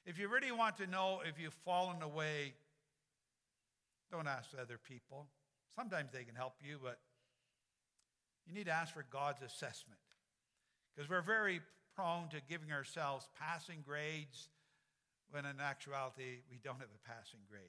If 0.05 0.19
you 0.19 0.29
really 0.29 0.51
want 0.51 0.77
to 0.79 0.87
know 0.87 1.21
if 1.25 1.41
you've 1.41 1.57
fallen 1.65 2.03
away, 2.03 2.55
don't 4.11 4.27
ask 4.27 4.51
other 4.61 4.79
people. 4.79 5.27
Sometimes 5.77 6.11
they 6.13 6.25
can 6.25 6.35
help 6.35 6.55
you, 6.61 6.79
but 6.83 6.99
you 8.47 8.53
need 8.53 8.67
to 8.67 8.73
ask 8.73 8.93
for 8.93 9.05
God's 9.11 9.43
assessment. 9.43 10.01
Because 10.95 11.09
we're 11.09 11.23
very 11.23 11.61
prone 11.95 12.29
to 12.31 12.41
giving 12.49 12.73
ourselves 12.73 13.29
passing 13.39 13.85
grades 13.87 14.49
when 15.31 15.45
in 15.45 15.61
actuality 15.61 16.43
we 16.51 16.59
don't 16.65 16.81
have 16.81 16.89
a 16.89 17.09
passing 17.09 17.41
grade. 17.49 17.63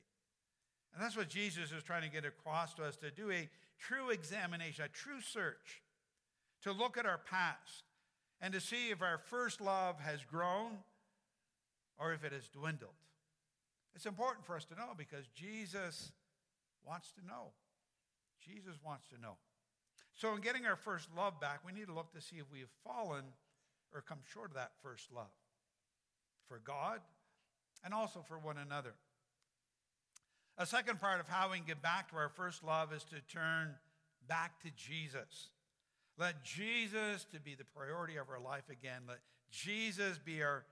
And 0.95 1.03
that's 1.03 1.15
what 1.15 1.29
Jesus 1.29 1.71
is 1.71 1.83
trying 1.83 2.01
to 2.01 2.09
get 2.09 2.25
across 2.25 2.73
to 2.75 2.83
us 2.83 2.97
to 2.97 3.11
do 3.11 3.29
a 3.31 3.47
true 3.79 4.09
examination, 4.09 4.85
a 4.85 4.87
true 4.87 5.21
search, 5.21 5.83
to 6.63 6.71
look 6.71 6.97
at 6.97 7.05
our 7.05 7.19
past 7.19 7.83
and 8.41 8.53
to 8.53 8.59
see 8.59 8.89
if 8.89 9.01
our 9.01 9.17
first 9.17 9.61
love 9.61 9.99
has 9.99 10.23
grown 10.23 10.79
or 11.99 12.13
if 12.13 12.23
it 12.23 12.33
has 12.33 12.47
dwindled. 12.47 12.95
It's 13.95 14.05
important 14.05 14.45
for 14.45 14.55
us 14.55 14.65
to 14.65 14.75
know 14.75 14.93
because 14.97 15.27
Jesus 15.35 16.11
wants 16.85 17.11
to 17.11 17.25
know. 17.25 17.51
Jesus 18.39 18.75
wants 18.83 19.07
to 19.09 19.21
know. 19.21 19.35
So, 20.13 20.33
in 20.33 20.41
getting 20.41 20.65
our 20.65 20.75
first 20.75 21.09
love 21.15 21.39
back, 21.39 21.59
we 21.65 21.71
need 21.71 21.87
to 21.87 21.93
look 21.93 22.11
to 22.13 22.21
see 22.21 22.37
if 22.37 22.51
we 22.51 22.59
have 22.59 22.69
fallen 22.83 23.23
or 23.93 24.01
come 24.01 24.19
short 24.33 24.49
of 24.49 24.55
that 24.55 24.71
first 24.81 25.11
love 25.13 25.31
for 26.47 26.59
God 26.63 26.99
and 27.83 27.93
also 27.93 28.23
for 28.27 28.37
one 28.39 28.57
another. 28.57 28.93
A 30.57 30.65
second 30.65 30.99
part 30.99 31.19
of 31.19 31.27
how 31.27 31.51
we 31.51 31.57
can 31.57 31.65
get 31.65 31.81
back 31.81 32.09
to 32.11 32.17
our 32.17 32.29
first 32.29 32.63
love 32.63 32.93
is 32.93 33.03
to 33.05 33.21
turn 33.33 33.75
back 34.27 34.61
to 34.63 34.69
Jesus. 34.75 35.49
Let 36.21 36.43
Jesus 36.43 37.25
to 37.33 37.39
be 37.39 37.55
the 37.55 37.63
priority 37.75 38.17
of 38.17 38.29
our 38.29 38.39
life 38.39 38.69
again. 38.69 39.01
Let 39.07 39.17
Jesus 39.49 40.19
be 40.23 40.43
our 40.43 40.65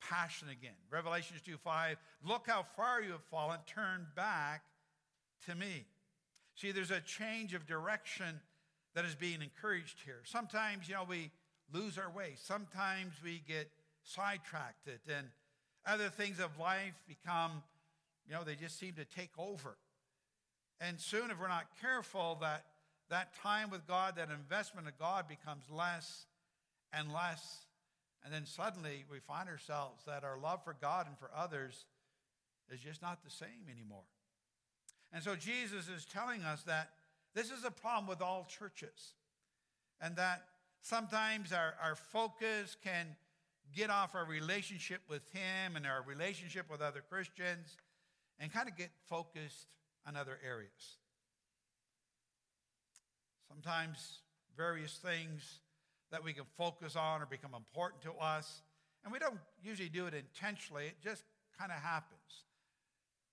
passion 0.00 0.48
again. 0.50 0.76
Revelations 0.88 1.40
2 1.44 1.56
5, 1.56 1.96
look 2.24 2.46
how 2.46 2.64
far 2.76 3.02
you 3.02 3.10
have 3.10 3.24
fallen, 3.24 3.58
turn 3.66 4.06
back 4.14 4.62
to 5.46 5.56
me. 5.56 5.84
See, 6.54 6.70
there's 6.70 6.92
a 6.92 7.00
change 7.00 7.54
of 7.54 7.66
direction 7.66 8.40
that 8.94 9.04
is 9.04 9.16
being 9.16 9.42
encouraged 9.42 9.96
here. 10.04 10.20
Sometimes, 10.22 10.88
you 10.88 10.94
know, 10.94 11.02
we 11.08 11.32
lose 11.72 11.98
our 11.98 12.12
way. 12.12 12.34
Sometimes 12.36 13.14
we 13.24 13.42
get 13.48 13.68
sidetracked 14.04 14.86
and 15.08 15.26
other 15.84 16.08
things 16.08 16.38
of 16.38 16.56
life 16.56 16.94
become, 17.08 17.64
you 18.28 18.32
know, 18.32 18.44
they 18.44 18.54
just 18.54 18.78
seem 18.78 18.92
to 18.92 19.04
take 19.04 19.32
over. 19.38 19.76
And 20.80 21.00
soon, 21.00 21.32
if 21.32 21.40
we're 21.40 21.48
not 21.48 21.66
careful, 21.80 22.38
that, 22.42 22.64
that 23.14 23.34
time 23.42 23.70
with 23.70 23.86
God, 23.86 24.16
that 24.16 24.28
investment 24.30 24.86
of 24.86 24.98
God 24.98 25.28
becomes 25.28 25.64
less 25.70 26.26
and 26.92 27.12
less. 27.12 27.66
And 28.24 28.32
then 28.32 28.46
suddenly 28.46 29.04
we 29.10 29.18
find 29.18 29.48
ourselves 29.48 30.02
that 30.06 30.24
our 30.24 30.38
love 30.38 30.64
for 30.64 30.76
God 30.80 31.06
and 31.06 31.18
for 31.18 31.30
others 31.36 31.86
is 32.70 32.80
just 32.80 33.02
not 33.02 33.22
the 33.24 33.30
same 33.30 33.68
anymore. 33.70 34.04
And 35.12 35.22
so 35.22 35.36
Jesus 35.36 35.88
is 35.88 36.04
telling 36.04 36.42
us 36.42 36.62
that 36.64 36.90
this 37.34 37.50
is 37.50 37.64
a 37.64 37.70
problem 37.70 38.06
with 38.06 38.22
all 38.22 38.46
churches. 38.48 39.14
And 40.00 40.16
that 40.16 40.44
Sometimes 40.84 41.50
our, 41.50 41.72
our 41.82 41.94
focus 41.94 42.76
can 42.84 43.06
get 43.74 43.88
off 43.88 44.14
our 44.14 44.26
relationship 44.26 45.00
with 45.08 45.22
Him 45.32 45.76
and 45.76 45.86
our 45.86 46.04
relationship 46.06 46.70
with 46.70 46.82
other 46.82 47.02
Christians 47.08 47.78
and 48.38 48.52
kind 48.52 48.68
of 48.68 48.76
get 48.76 48.90
focused 49.08 49.68
on 50.06 50.14
other 50.14 50.38
areas. 50.46 50.98
Sometimes 53.54 54.18
various 54.56 54.98
things 54.98 55.60
that 56.10 56.24
we 56.24 56.32
can 56.32 56.44
focus 56.58 56.96
on 56.96 57.22
or 57.22 57.26
become 57.26 57.54
important 57.54 58.02
to 58.02 58.12
us, 58.14 58.62
and 59.04 59.12
we 59.12 59.20
don't 59.20 59.38
usually 59.62 59.88
do 59.88 60.06
it 60.06 60.14
intentionally, 60.14 60.86
it 60.86 60.96
just 61.02 61.22
kind 61.56 61.70
of 61.70 61.78
happens. 61.78 62.44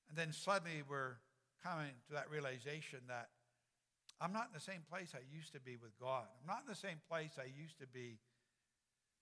And 0.10 0.18
then 0.18 0.32
suddenly 0.32 0.84
we're 0.88 1.16
coming 1.64 1.90
to 2.08 2.14
that 2.14 2.30
realization 2.30 3.00
that 3.08 3.30
I'm 4.20 4.32
not 4.32 4.48
in 4.48 4.54
the 4.54 4.60
same 4.60 4.82
place 4.92 5.14
I 5.16 5.22
used 5.36 5.54
to 5.54 5.60
be 5.60 5.76
with 5.82 5.98
God. 6.00 6.26
I'm 6.40 6.48
not 6.48 6.62
in 6.62 6.70
the 6.70 6.76
same 6.76 7.02
place 7.10 7.32
I 7.40 7.50
used 7.60 7.80
to 7.80 7.88
be 7.88 8.20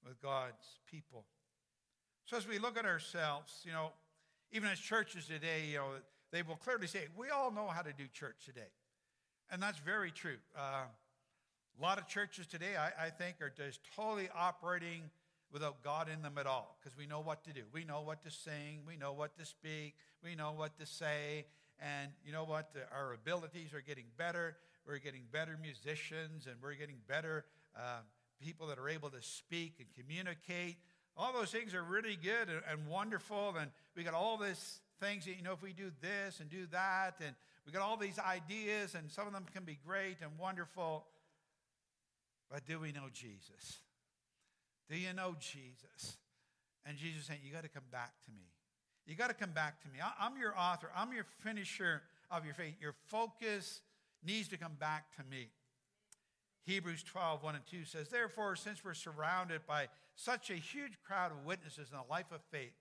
with 0.06 0.22
God's 0.22 0.80
people. 0.92 1.24
So 2.26 2.36
as 2.36 2.46
we 2.46 2.60
look 2.60 2.78
at 2.78 2.86
ourselves, 2.86 3.62
you 3.64 3.72
know, 3.72 3.92
even 4.52 4.70
as 4.70 4.80
churches 4.80 5.28
today, 5.28 5.68
you 5.72 5.78
know, 5.78 5.92
they 6.34 6.42
will 6.42 6.58
clearly 6.58 6.88
say, 6.88 7.08
we 7.18 7.30
all 7.30 7.52
know 7.52 7.68
how 7.68 7.82
to 7.84 7.94
do 7.94 8.06
church 8.12 8.46
today. 8.46 8.72
And 9.52 9.62
that's 9.62 9.80
very 9.80 10.12
true. 10.12 10.38
Uh, 10.56 10.84
a 11.78 11.82
lot 11.82 11.98
of 11.98 12.08
churches 12.08 12.46
today, 12.46 12.76
I, 12.78 13.08
I 13.08 13.10
think, 13.10 13.38
are 13.42 13.50
just 13.50 13.80
totally 13.96 14.30
operating 14.36 15.10
without 15.52 15.84
God 15.84 16.08
in 16.14 16.22
them 16.22 16.38
at 16.38 16.46
all 16.46 16.78
because 16.80 16.96
we 16.96 17.08
know 17.08 17.22
what 17.22 17.44
to 17.46 17.54
do. 17.54 17.62
We 17.74 17.84
know 17.84 18.02
what 18.02 18.24
to 18.24 18.32
sing. 18.32 18.82
We 18.88 18.96
know 18.96 19.14
what 19.14 19.36
to 19.38 19.46
speak. 19.46 19.96
We 20.24 20.36
know 20.36 20.52
what 20.56 20.78
to 20.78 20.86
say. 20.86 21.46
And 21.80 22.12
you 22.24 22.32
know 22.32 22.44
what? 22.44 22.76
Our 22.94 23.14
abilities 23.14 23.74
are 23.74 23.82
getting 23.82 24.06
better. 24.18 24.58
We're 24.86 25.00
getting 25.00 25.24
better 25.32 25.58
musicians 25.60 26.46
and 26.46 26.56
we're 26.62 26.76
getting 26.76 26.98
better 27.08 27.46
uh, 27.76 28.02
people 28.44 28.68
that 28.68 28.78
are 28.78 28.90
able 28.90 29.10
to 29.10 29.22
speak 29.22 29.76
and 29.80 29.88
communicate. 29.96 30.78
All 31.18 31.34
those 31.34 31.52
things 31.52 31.74
are 31.74 31.84
really 31.84 32.18
good 32.22 32.50
and, 32.50 32.62
and 32.70 32.88
wonderful. 32.88 33.56
And 33.60 33.72
we 33.96 34.04
got 34.04 34.14
all 34.14 34.38
these 34.38 34.80
things 35.00 35.26
that, 35.26 35.36
you 35.36 35.44
know, 35.44 35.54
if 35.54 35.62
we 35.62 35.74
do 35.74 35.92
this 36.02 36.40
and 36.40 36.50
do 36.50 36.66
that, 36.72 37.16
and 37.26 37.36
we 37.66 37.72
got 37.72 37.82
all 37.82 37.98
these 37.98 38.20
ideas, 38.20 38.96
and 38.96 39.12
some 39.12 39.28
of 39.28 39.34
them 39.34 39.46
can 39.54 39.64
be 39.64 39.78
great 39.86 40.18
and 40.22 40.32
wonderful. 40.40 41.06
But 42.52 42.66
do 42.66 42.80
we 42.80 42.92
know 42.92 43.08
Jesus? 43.14 43.80
Do 44.90 44.98
you 44.98 45.14
know 45.14 45.36
Jesus? 45.40 46.18
And 46.86 46.98
Jesus 46.98 47.26
saying, 47.26 47.42
You 47.44 47.52
got 47.52 47.64
to 47.64 47.70
come 47.70 47.84
back 47.92 48.14
to 48.26 48.32
me. 48.32 48.48
You 49.06 49.16
got 49.16 49.28
to 49.28 49.34
come 49.34 49.52
back 49.52 49.82
to 49.82 49.88
me. 49.88 50.00
I'm 50.20 50.38
your 50.38 50.58
author, 50.58 50.90
I'm 50.96 51.14
your 51.14 51.26
finisher 51.44 52.02
of 52.32 52.46
your 52.46 52.54
faith. 52.54 52.76
Your 52.80 52.96
focus 53.08 53.82
needs 54.24 54.48
to 54.50 54.58
come 54.58 54.74
back 54.80 55.16
to 55.18 55.24
me. 55.30 55.50
Hebrews 56.66 57.04
12, 57.04 57.42
1 57.42 57.56
and 57.56 57.66
2 57.66 57.86
says, 57.86 58.10
Therefore, 58.10 58.56
since 58.56 58.84
we're 58.84 58.94
surrounded 58.94 59.62
by 59.66 59.88
such 60.16 60.52
a 60.52 60.56
huge 60.56 61.00
crowd 61.04 61.32
of 61.32 61.46
witnesses 61.46 61.90
in 61.92 61.98
the 61.98 62.12
life 62.12 62.32
of 62.32 62.42
faith, 62.52 62.74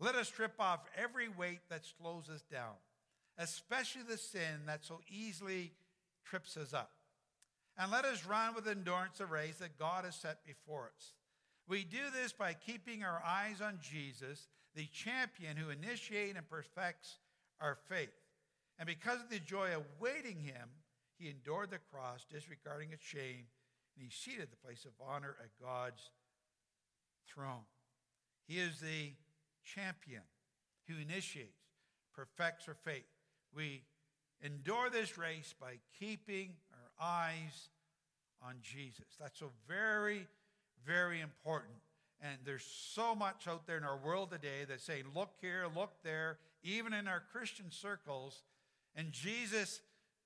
let 0.00 0.14
us 0.14 0.28
strip 0.28 0.54
off 0.58 0.80
every 0.96 1.28
weight 1.28 1.60
that 1.70 1.82
slows 1.84 2.28
us 2.28 2.42
down, 2.50 2.74
especially 3.38 4.02
the 4.02 4.18
sin 4.18 4.66
that 4.66 4.84
so 4.84 5.00
easily 5.08 5.72
trips 6.24 6.56
us 6.56 6.72
up. 6.74 6.90
And 7.76 7.90
let 7.90 8.04
us 8.04 8.24
run 8.24 8.54
with 8.54 8.68
endurance 8.68 9.18
the 9.18 9.26
race 9.26 9.56
that 9.56 9.78
God 9.78 10.04
has 10.04 10.14
set 10.14 10.44
before 10.44 10.90
us. 10.94 11.14
We 11.66 11.82
do 11.82 12.10
this 12.12 12.32
by 12.32 12.54
keeping 12.54 13.02
our 13.02 13.22
eyes 13.24 13.60
on 13.60 13.78
Jesus, 13.82 14.48
the 14.74 14.86
champion 14.86 15.56
who 15.56 15.70
initiates 15.70 16.36
and 16.36 16.48
perfects 16.48 17.18
our 17.60 17.76
faith. 17.88 18.12
And 18.78 18.86
because 18.86 19.20
of 19.20 19.30
the 19.30 19.38
joy 19.38 19.68
awaiting 19.70 20.40
him, 20.40 20.68
he 21.18 21.30
endured 21.30 21.70
the 21.70 21.78
cross, 21.78 22.26
disregarding 22.30 22.90
its 22.92 23.04
shame, 23.04 23.46
and 23.96 24.04
he 24.04 24.10
seated 24.10 24.48
the 24.50 24.66
place 24.66 24.84
of 24.84 24.92
honor 25.00 25.36
at 25.40 25.50
God's 25.62 26.10
throne. 27.28 27.64
He 28.46 28.58
is 28.58 28.80
the 28.80 29.12
champion 29.64 30.22
who 30.88 30.94
initiates, 31.00 31.62
perfects 32.14 32.68
our 32.68 32.74
faith. 32.74 33.04
We 33.54 33.82
endure 34.42 34.90
this 34.90 35.16
race 35.16 35.54
by 35.58 35.78
keeping 35.98 36.50
our 36.72 37.06
eyes 37.06 37.68
on 38.42 38.56
Jesus. 38.62 39.06
That's 39.20 39.38
so 39.38 39.50
very, 39.66 40.26
very 40.86 41.20
important. 41.20 41.74
And 42.20 42.38
there's 42.44 42.64
so 42.64 43.14
much 43.14 43.48
out 43.48 43.66
there 43.66 43.76
in 43.76 43.84
our 43.84 43.96
world 43.96 44.30
today 44.30 44.64
that 44.68 44.80
say, 44.80 45.02
look 45.14 45.30
here, 45.40 45.66
look 45.74 45.92
there, 46.02 46.38
even 46.62 46.92
in 46.92 47.08
our 47.08 47.22
Christian 47.32 47.70
circles. 47.70 48.42
And 48.94 49.12
Jesus, 49.12 49.80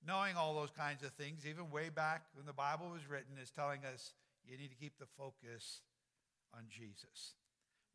knowing 0.07 0.37
all 0.37 0.55
those 0.55 0.71
kinds 0.71 1.03
of 1.03 1.13
things, 1.13 1.47
even 1.47 1.71
way 1.71 1.89
back 1.89 2.23
when 2.35 2.47
the 2.47 2.53
Bible 2.53 2.91
was 2.93 3.09
written, 3.09 3.39
is 3.43 3.51
telling 3.51 3.81
us 3.85 4.13
you 4.47 4.57
need 4.57 4.71
to 4.71 4.77
keep 4.77 4.99
the 4.99 5.07
focus 5.17 5.81
on 6.55 6.65
Jesus. 6.69 7.35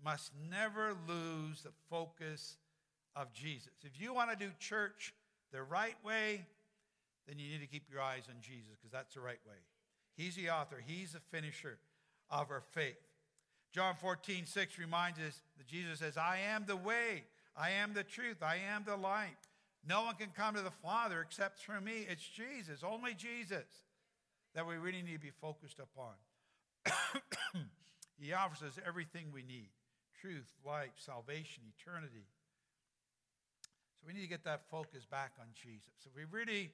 Must 0.03 0.31
never 0.49 0.95
lose 1.07 1.61
the 1.61 1.71
focus 1.89 2.57
of 3.15 3.31
Jesus. 3.33 3.71
If 3.83 4.01
you 4.01 4.13
want 4.13 4.31
to 4.31 4.35
do 4.35 4.51
church 4.59 5.13
the 5.51 5.63
right 5.63 5.95
way, 6.03 6.45
then 7.27 7.39
you 7.39 7.49
need 7.49 7.61
to 7.61 7.67
keep 7.67 7.83
your 7.91 8.01
eyes 8.01 8.23
on 8.27 8.35
Jesus 8.41 8.75
because 8.77 8.91
that's 8.91 9.13
the 9.13 9.21
right 9.21 9.39
way. 9.47 9.55
He's 10.15 10.35
the 10.35 10.49
author, 10.49 10.83
He's 10.85 11.13
the 11.13 11.21
finisher 11.31 11.77
of 12.29 12.51
our 12.51 12.63
faith. 12.71 12.97
John 13.71 13.95
14, 13.95 14.45
6 14.45 14.77
reminds 14.77 15.19
us 15.19 15.41
that 15.57 15.67
Jesus 15.67 15.99
says, 15.99 16.17
I 16.17 16.39
am 16.53 16.65
the 16.67 16.75
way, 16.75 17.23
I 17.55 17.71
am 17.71 17.93
the 17.93 18.03
truth, 18.03 18.43
I 18.43 18.57
am 18.73 18.83
the 18.85 18.97
light. 18.97 19.37
No 19.87 20.03
one 20.03 20.15
can 20.15 20.29
come 20.35 20.55
to 20.55 20.61
the 20.61 20.71
Father 20.71 21.21
except 21.21 21.59
through 21.59 21.81
me. 21.81 22.05
It's 22.09 22.27
Jesus, 22.27 22.83
only 22.83 23.13
Jesus, 23.13 23.65
that 24.53 24.67
we 24.67 24.75
really 24.75 25.01
need 25.01 25.13
to 25.13 25.19
be 25.19 25.31
focused 25.41 25.79
upon. 25.79 26.13
he 28.19 28.33
offers 28.33 28.61
us 28.61 28.79
everything 28.85 29.27
we 29.33 29.43
need 29.43 29.69
truth, 30.23 30.47
life, 30.65 30.95
salvation, 30.95 31.63
eternity. 31.77 32.23
So 33.99 34.07
we 34.07 34.13
need 34.13 34.21
to 34.21 34.29
get 34.29 34.45
that 34.45 34.61
focus 34.71 35.05
back 35.05 35.33
on 35.37 35.47
Jesus. 35.53 35.91
If 36.05 36.15
we 36.15 36.23
really 36.31 36.71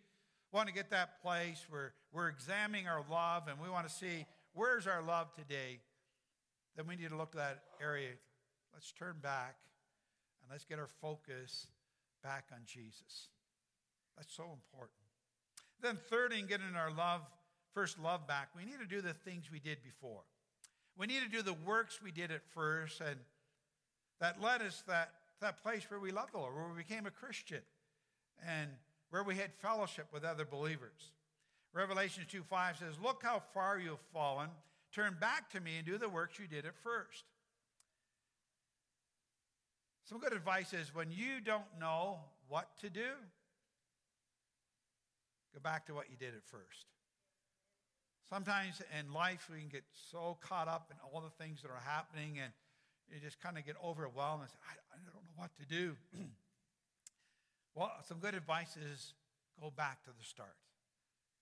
want 0.52 0.68
to 0.68 0.74
get 0.74 0.92
that 0.92 1.20
place 1.24 1.66
where 1.68 1.94
we're 2.14 2.30
examining 2.30 2.88
our 2.88 3.04
love 3.10 3.48
and 3.48 3.58
we 3.60 3.68
want 3.68 3.88
to 3.88 3.94
see 3.94 4.28
where's 4.54 4.86
our 4.86 5.02
love 5.02 5.34
today, 5.34 5.80
then 6.76 6.86
we 6.86 6.96
need 6.96 7.10
to 7.10 7.18
look 7.18 7.34
at 7.34 7.38
that 7.38 7.64
area. 7.82 8.12
Let's 8.72 8.92
turn 8.92 9.16
back 9.20 9.56
and 10.44 10.52
let's 10.52 10.66
get 10.66 10.78
our 10.78 10.90
focus 11.02 11.66
back 12.24 12.46
on 12.54 12.60
Jesus. 12.68 13.30
That's 14.16 14.34
so 14.36 14.44
important. 14.44 14.94
Then, 15.82 15.98
third, 16.12 16.34
in 16.34 16.46
getting 16.46 16.76
our 16.78 16.92
love, 16.92 17.22
first 17.74 17.98
love 18.00 18.28
back, 18.28 18.50
we 18.56 18.64
need 18.64 18.80
to 18.80 18.86
do 18.86 19.02
the 19.02 19.14
things 19.14 19.46
we 19.52 19.60
did 19.60 19.80
before. 19.82 20.22
We 20.96 21.08
need 21.08 21.24
to 21.24 21.30
do 21.30 21.42
the 21.42 21.54
works 21.54 22.00
we 22.04 22.12
did 22.12 22.30
at 22.30 22.42
first, 22.54 23.02
and 23.02 23.18
that 24.20 24.42
led 24.42 24.62
us 24.62 24.84
that 24.88 25.12
that 25.42 25.62
place 25.64 25.90
where 25.90 26.00
we 26.00 26.12
loved 26.12 26.34
the 26.34 26.38
Lord, 26.38 26.56
where 26.56 26.68
we 26.68 26.84
became 26.84 27.06
a 27.06 27.12
Christian, 27.12 27.62
and 28.46 28.70
where 29.10 29.24
we 29.24 29.36
had 29.36 29.54
fellowship 29.54 30.08
with 30.14 30.24
other 30.24 30.46
believers. 30.46 31.12
Revelation 31.74 32.26
2 32.30 32.44
5 32.44 32.78
says, 32.78 32.96
Look 33.02 33.22
how 33.24 33.42
far 33.54 33.80
you 33.80 33.92
have 33.92 34.00
fallen. 34.14 34.50
Turn 34.94 35.16
back 35.20 35.50
to 35.52 35.60
me 35.60 35.78
and 35.78 35.86
do 35.86 35.98
the 35.98 36.10
works 36.10 36.40
you 36.40 36.48
did 36.48 36.66
at 36.66 36.76
first. 36.84 37.24
Some 40.06 40.20
good 40.20 40.34
advice 40.34 40.74
is 40.74 40.94
when 40.96 41.12
you 41.12 41.40
don't 41.44 41.80
know 41.80 42.18
what 42.48 42.68
to 42.82 42.90
do, 42.90 43.12
go 45.54 45.60
back 45.62 45.86
to 45.86 45.94
what 45.94 46.10
you 46.10 46.18
did 46.18 46.34
at 46.34 46.44
first. 46.44 46.88
Sometimes 48.28 48.82
in 49.00 49.14
life 49.14 49.48
we 49.52 49.60
can 49.60 49.70
get 49.70 49.84
so 50.12 50.38
caught 50.42 50.68
up 50.68 50.92
in 50.92 50.98
all 51.04 51.22
the 51.22 51.44
things 51.44 51.62
that 51.62 51.70
are 51.70 51.84
happening 51.86 52.40
and 52.44 52.52
you 53.14 53.20
just 53.20 53.42
kind 53.42 53.58
of 53.58 53.66
get 53.66 53.76
overwhelmed 53.84 54.42
and 54.42 54.50
say, 54.50 54.58
I, 54.64 54.74
I 54.94 54.98
don't 55.12 55.24
know 55.24 55.36
what 55.36 55.52
to 55.58 55.66
do. 55.66 55.96
well, 57.76 57.92
some 58.08 58.20
good 58.20 58.36
advice 58.36 58.78
is 58.78 59.14
go 59.60 59.72
back 59.76 60.04
to 60.04 60.12
the 60.18 60.24
start. 60.24 60.56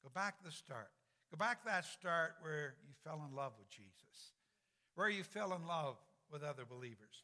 Go 0.03 0.10
back 0.13 0.38
to 0.39 0.45
the 0.45 0.51
start. 0.51 0.89
Go 1.32 1.38
back 1.38 1.62
to 1.62 1.65
that 1.67 1.86
start 1.86 2.36
where 2.41 2.75
you 2.88 2.93
fell 3.03 3.21
in 3.30 3.36
love 3.36 3.53
with 3.60 3.69
Jesus, 3.69 4.32
where 4.95 5.10
you 5.10 5.23
fell 5.23 5.53
in 5.53 5.67
love 5.67 5.97
with 6.32 6.43
other 6.43 6.63
believers. 6.67 7.23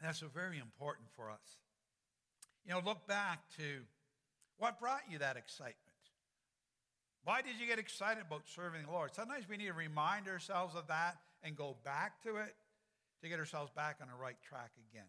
That's 0.00 0.20
very 0.20 0.58
important 0.58 1.08
for 1.16 1.28
us. 1.28 1.58
You 2.64 2.72
know, 2.72 2.80
look 2.84 3.06
back 3.08 3.40
to 3.56 3.82
what 4.58 4.78
brought 4.78 5.02
you 5.10 5.18
that 5.18 5.36
excitement. 5.36 5.74
Why 7.24 7.42
did 7.42 7.60
you 7.60 7.66
get 7.66 7.78
excited 7.78 8.24
about 8.26 8.42
serving 8.46 8.86
the 8.86 8.92
Lord? 8.92 9.14
Sometimes 9.14 9.48
we 9.48 9.56
need 9.56 9.66
to 9.66 9.72
remind 9.72 10.28
ourselves 10.28 10.74
of 10.76 10.86
that 10.86 11.16
and 11.42 11.56
go 11.56 11.76
back 11.84 12.22
to 12.22 12.36
it 12.36 12.54
to 13.22 13.28
get 13.28 13.38
ourselves 13.38 13.70
back 13.74 13.98
on 14.00 14.08
the 14.08 14.22
right 14.22 14.36
track 14.42 14.70
again. 14.90 15.06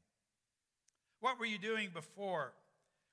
What 1.19 1.39
were 1.39 1.45
you 1.45 1.57
doing 1.57 1.89
before 1.93 2.53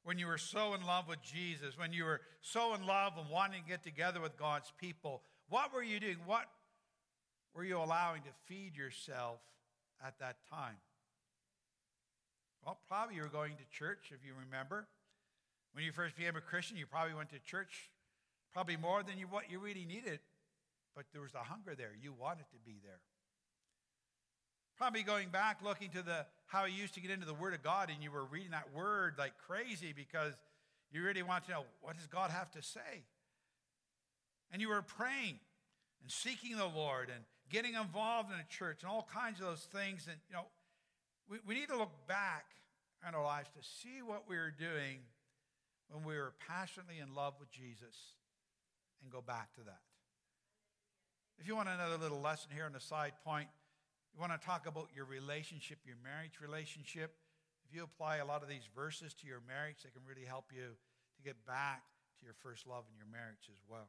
when 0.05 0.19
you 0.19 0.27
were 0.27 0.39
so 0.39 0.75
in 0.75 0.87
love 0.87 1.09
with 1.09 1.21
Jesus, 1.23 1.77
when 1.77 1.93
you 1.93 2.05
were 2.05 2.21
so 2.41 2.75
in 2.75 2.87
love 2.87 3.15
and 3.19 3.29
wanting 3.29 3.63
to 3.63 3.69
get 3.69 3.83
together 3.83 4.21
with 4.21 4.37
God's 4.37 4.73
people? 4.79 5.23
What 5.49 5.75
were 5.75 5.83
you 5.83 6.01
doing? 6.01 6.17
What 6.25 6.47
were 7.55 7.65
you 7.65 7.79
allowing 7.79 8.23
to 8.23 8.31
feed 8.47 8.77
yourself 8.77 9.41
at 10.05 10.19
that 10.21 10.37
time? 10.51 10.77
Well, 12.65 12.79
probably 12.89 13.17
you 13.17 13.23
were 13.23 13.29
going 13.29 13.53
to 13.57 13.79
church, 13.79 14.13
if 14.13 14.27
you 14.27 14.33
remember. 14.45 14.87
When 15.73 15.85
you 15.85 15.93
first 15.93 16.17
became 16.17 16.37
a 16.37 16.41
Christian, 16.41 16.77
you 16.77 16.87
probably 16.87 17.15
went 17.15 17.31
to 17.31 17.39
church 17.39 17.91
probably 18.53 18.77
more 18.77 19.03
than 19.03 19.19
you, 19.19 19.27
what 19.27 19.51
you 19.51 19.59
really 19.59 19.85
needed 19.85 20.21
but 20.97 21.05
there 21.13 21.21
was 21.21 21.35
a 21.35 21.45
hunger 21.45 21.75
there. 21.77 21.93
You 22.01 22.15
wanted 22.19 22.49
to 22.51 22.59
be 22.65 22.81
there. 22.83 23.01
Probably 24.79 25.03
going 25.03 25.29
back, 25.29 25.61
looking 25.63 25.91
to 25.91 26.03
the 26.03 26.27
how 26.47 26.65
you 26.65 26.81
used 26.81 26.95
to 26.95 27.01
get 27.01 27.11
into 27.11 27.27
the 27.27 27.35
Word 27.35 27.55
of 27.55 27.63
God, 27.63 27.91
and 27.91 28.03
you 28.03 28.11
were 28.11 28.25
reading 28.25 28.51
that 28.51 28.75
Word 28.75 29.15
like 29.19 29.33
crazy 29.47 29.93
because 29.95 30.33
you 30.91 31.03
really 31.03 31.23
want 31.23 31.45
to 31.45 31.51
know 31.51 31.65
what 31.83 31.97
does 31.97 32.07
God 32.07 32.31
have 32.31 32.51
to 32.53 32.63
say. 32.63 33.05
And 34.53 34.63
you 34.63 34.69
were 34.69 34.83
praying 34.83 35.39
and 36.03 36.11
seeking 36.11 36.57
the 36.57 36.67
Lord 36.67 37.09
and 37.15 37.25
getting 37.51 37.75
involved 37.75 38.33
in 38.33 38.39
a 38.39 38.49
church 38.49 38.83
and 38.83 38.91
all 38.91 39.09
kinds 39.13 39.41
of 39.41 39.47
those 39.47 39.67
things. 39.73 40.07
And 40.09 40.17
you 40.29 40.35
know, 40.35 40.47
we, 41.29 41.39
we 41.47 41.55
need 41.55 41.69
to 41.69 41.77
look 41.77 41.93
back 42.07 42.47
in 43.07 43.15
our 43.15 43.25
lives 43.25 43.49
to 43.51 43.63
see 43.63 44.03
what 44.03 44.25
we 44.29 44.37
were 44.37 44.55
doing 44.57 45.01
when 45.89 46.05
we 46.05 46.17
were 46.17 46.33
passionately 46.49 46.99
in 46.99 47.15
love 47.15 47.35
with 47.39 47.51
Jesus 47.51 48.15
and 49.03 49.11
go 49.11 49.21
back 49.21 49.55
to 49.55 49.63
that. 49.65 49.81
If 51.39 51.47
you 51.47 51.57
want 51.57 51.69
another 51.69 51.99
little 51.99 52.21
lesson 52.21 52.51
here 52.55 52.65
on 52.65 52.73
the 52.73 52.81
side 52.81 53.13
point, 53.25 53.49
you 54.15 54.21
want 54.21 54.33
to 54.33 54.45
talk 54.45 54.67
about 54.67 54.89
your 54.95 55.05
relationship, 55.05 55.79
your 55.85 55.97
marriage 56.03 56.41
relationship. 56.41 57.15
If 57.69 57.77
you 57.77 57.85
apply 57.85 58.19
a 58.19 58.25
lot 58.25 58.43
of 58.43 58.49
these 58.49 58.69
verses 58.75 59.13
to 59.21 59.27
your 59.27 59.43
marriage, 59.47 59.77
they 59.85 59.91
can 59.91 60.03
really 60.09 60.27
help 60.27 60.47
you 60.55 60.65
to 60.65 61.23
get 61.23 61.37
back 61.47 61.83
to 62.21 62.25
your 62.25 62.35
first 62.43 62.67
love 62.67 62.85
in 62.91 62.97
your 62.97 63.11
marriage 63.13 63.51
as 63.51 63.61
well. 63.69 63.89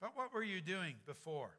But 0.00 0.16
what 0.16 0.34
were 0.34 0.42
you 0.42 0.60
doing 0.60 0.94
before? 1.06 1.50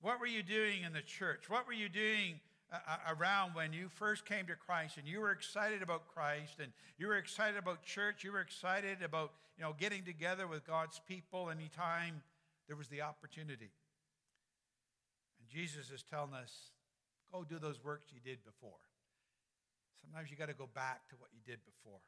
What 0.00 0.20
were 0.20 0.26
you 0.26 0.42
doing 0.42 0.82
in 0.84 0.92
the 0.92 1.02
church? 1.02 1.48
What 1.48 1.66
were 1.66 1.72
you 1.72 1.88
doing 1.88 2.40
uh, 2.72 2.78
uh 2.86 3.14
around 3.14 3.54
when 3.54 3.72
you 3.72 3.88
first 3.88 4.24
came 4.24 4.46
to 4.46 4.56
Christ 4.56 4.96
and 4.96 5.06
you 5.06 5.20
were 5.20 5.30
excited 5.30 5.82
about 5.82 6.08
Christ 6.08 6.60
and 6.60 6.72
you 6.98 7.06
were 7.06 7.16
excited 7.16 7.58
about 7.58 7.82
church? 7.82 8.24
You 8.24 8.32
were 8.32 8.40
excited 8.40 9.02
about, 9.02 9.32
you 9.56 9.64
know, 9.64 9.74
getting 9.78 10.04
together 10.04 10.46
with 10.46 10.66
God's 10.66 11.00
people 11.06 11.50
anytime 11.50 12.22
there 12.70 12.76
was 12.76 12.86
the 12.86 13.02
opportunity. 13.02 13.74
And 15.40 15.48
Jesus 15.50 15.90
is 15.90 16.04
telling 16.04 16.34
us, 16.34 16.70
go 17.32 17.42
do 17.42 17.58
those 17.58 17.82
works 17.82 18.06
you 18.14 18.20
did 18.22 18.44
before. 18.44 18.78
Sometimes 20.00 20.30
you 20.30 20.36
got 20.36 20.50
to 20.50 20.54
go 20.54 20.68
back 20.72 21.08
to 21.08 21.16
what 21.18 21.30
you 21.34 21.40
did 21.44 21.58
before. 21.66 21.98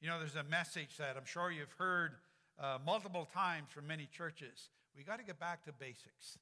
You 0.00 0.08
know, 0.08 0.18
there's 0.18 0.34
a 0.34 0.42
message 0.42 0.96
that 0.98 1.14
I'm 1.16 1.24
sure 1.24 1.52
you've 1.52 1.70
heard 1.78 2.14
uh, 2.58 2.78
multiple 2.84 3.28
times 3.32 3.68
from 3.70 3.86
many 3.86 4.08
churches. 4.10 4.70
We 4.96 5.04
got 5.04 5.20
to 5.20 5.24
get 5.24 5.38
back 5.38 5.64
to 5.66 5.72
basics. 5.72 6.36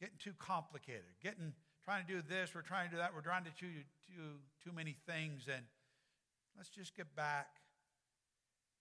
Getting 0.00 0.18
too 0.18 0.34
complicated, 0.36 1.14
getting 1.22 1.52
trying 1.84 2.04
to 2.04 2.12
do 2.12 2.22
this, 2.28 2.56
we're 2.56 2.62
trying 2.62 2.90
to 2.90 2.96
do 2.96 2.98
that, 2.98 3.14
we're 3.14 3.20
trying 3.20 3.44
to 3.44 3.54
do 3.54 3.70
too, 4.10 4.42
too 4.64 4.72
many 4.74 4.96
things, 5.06 5.46
and 5.46 5.62
let's 6.56 6.70
just 6.70 6.96
get 6.96 7.14
back 7.14 7.46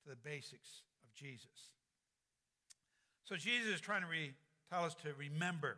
to 0.02 0.10
the 0.10 0.16
basics 0.16 0.82
of 1.04 1.14
Jesus. 1.14 1.75
So 3.26 3.36
Jesus 3.36 3.74
is 3.74 3.82
trying 3.82 4.02
to 4.02 4.08
re- 4.08 4.34
tell 4.72 4.86
us 4.86 4.94
to 5.04 5.10
remember, 5.18 5.78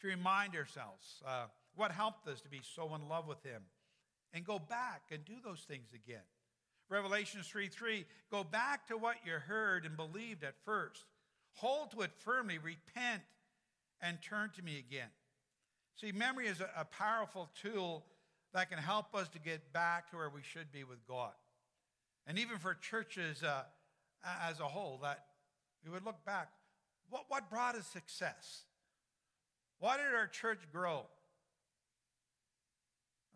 to 0.00 0.06
remind 0.06 0.54
ourselves 0.54 1.22
uh, 1.26 1.46
what 1.74 1.90
helped 1.90 2.28
us 2.28 2.40
to 2.42 2.48
be 2.48 2.60
so 2.62 2.94
in 2.94 3.08
love 3.08 3.26
with 3.26 3.42
Him, 3.42 3.62
and 4.32 4.44
go 4.44 4.58
back 4.58 5.02
and 5.10 5.24
do 5.24 5.34
those 5.44 5.60
things 5.60 5.88
again. 5.92 6.22
Revelations 6.88 7.48
3 7.48 7.68
3, 7.68 8.04
go 8.30 8.44
back 8.44 8.86
to 8.88 8.96
what 8.96 9.16
you 9.26 9.32
heard 9.32 9.84
and 9.84 9.96
believed 9.96 10.44
at 10.44 10.54
first. 10.64 11.04
Hold 11.54 11.90
to 11.92 12.02
it 12.02 12.10
firmly, 12.18 12.58
repent, 12.58 13.22
and 14.00 14.18
turn 14.22 14.50
to 14.56 14.62
me 14.62 14.78
again. 14.78 15.08
See, 15.96 16.12
memory 16.12 16.46
is 16.46 16.60
a, 16.60 16.68
a 16.76 16.84
powerful 16.84 17.48
tool 17.60 18.04
that 18.52 18.70
can 18.70 18.78
help 18.78 19.14
us 19.14 19.28
to 19.30 19.38
get 19.40 19.72
back 19.72 20.10
to 20.10 20.16
where 20.16 20.30
we 20.30 20.42
should 20.42 20.70
be 20.70 20.84
with 20.84 21.04
God. 21.08 21.32
And 22.26 22.38
even 22.38 22.58
for 22.58 22.74
churches 22.74 23.42
uh, 23.42 23.62
as 24.48 24.60
a 24.60 24.64
whole, 24.64 25.00
that 25.02 25.24
we 25.84 25.90
would 25.90 26.04
look 26.04 26.24
back. 26.24 26.48
What, 27.10 27.24
what 27.28 27.50
brought 27.50 27.74
us 27.74 27.86
success? 27.86 28.62
Why 29.78 29.96
did 29.96 30.14
our 30.14 30.26
church 30.26 30.60
grow? 30.72 31.02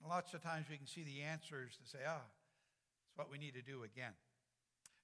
And 0.00 0.10
lots 0.10 0.34
of 0.34 0.42
times 0.42 0.66
we 0.70 0.76
can 0.76 0.86
see 0.86 1.02
the 1.02 1.22
answers 1.22 1.76
to 1.82 1.88
say, 1.90 1.98
ah, 2.06 2.22
it's 3.06 3.18
what 3.18 3.30
we 3.30 3.38
need 3.38 3.54
to 3.54 3.62
do 3.62 3.82
again. 3.82 4.12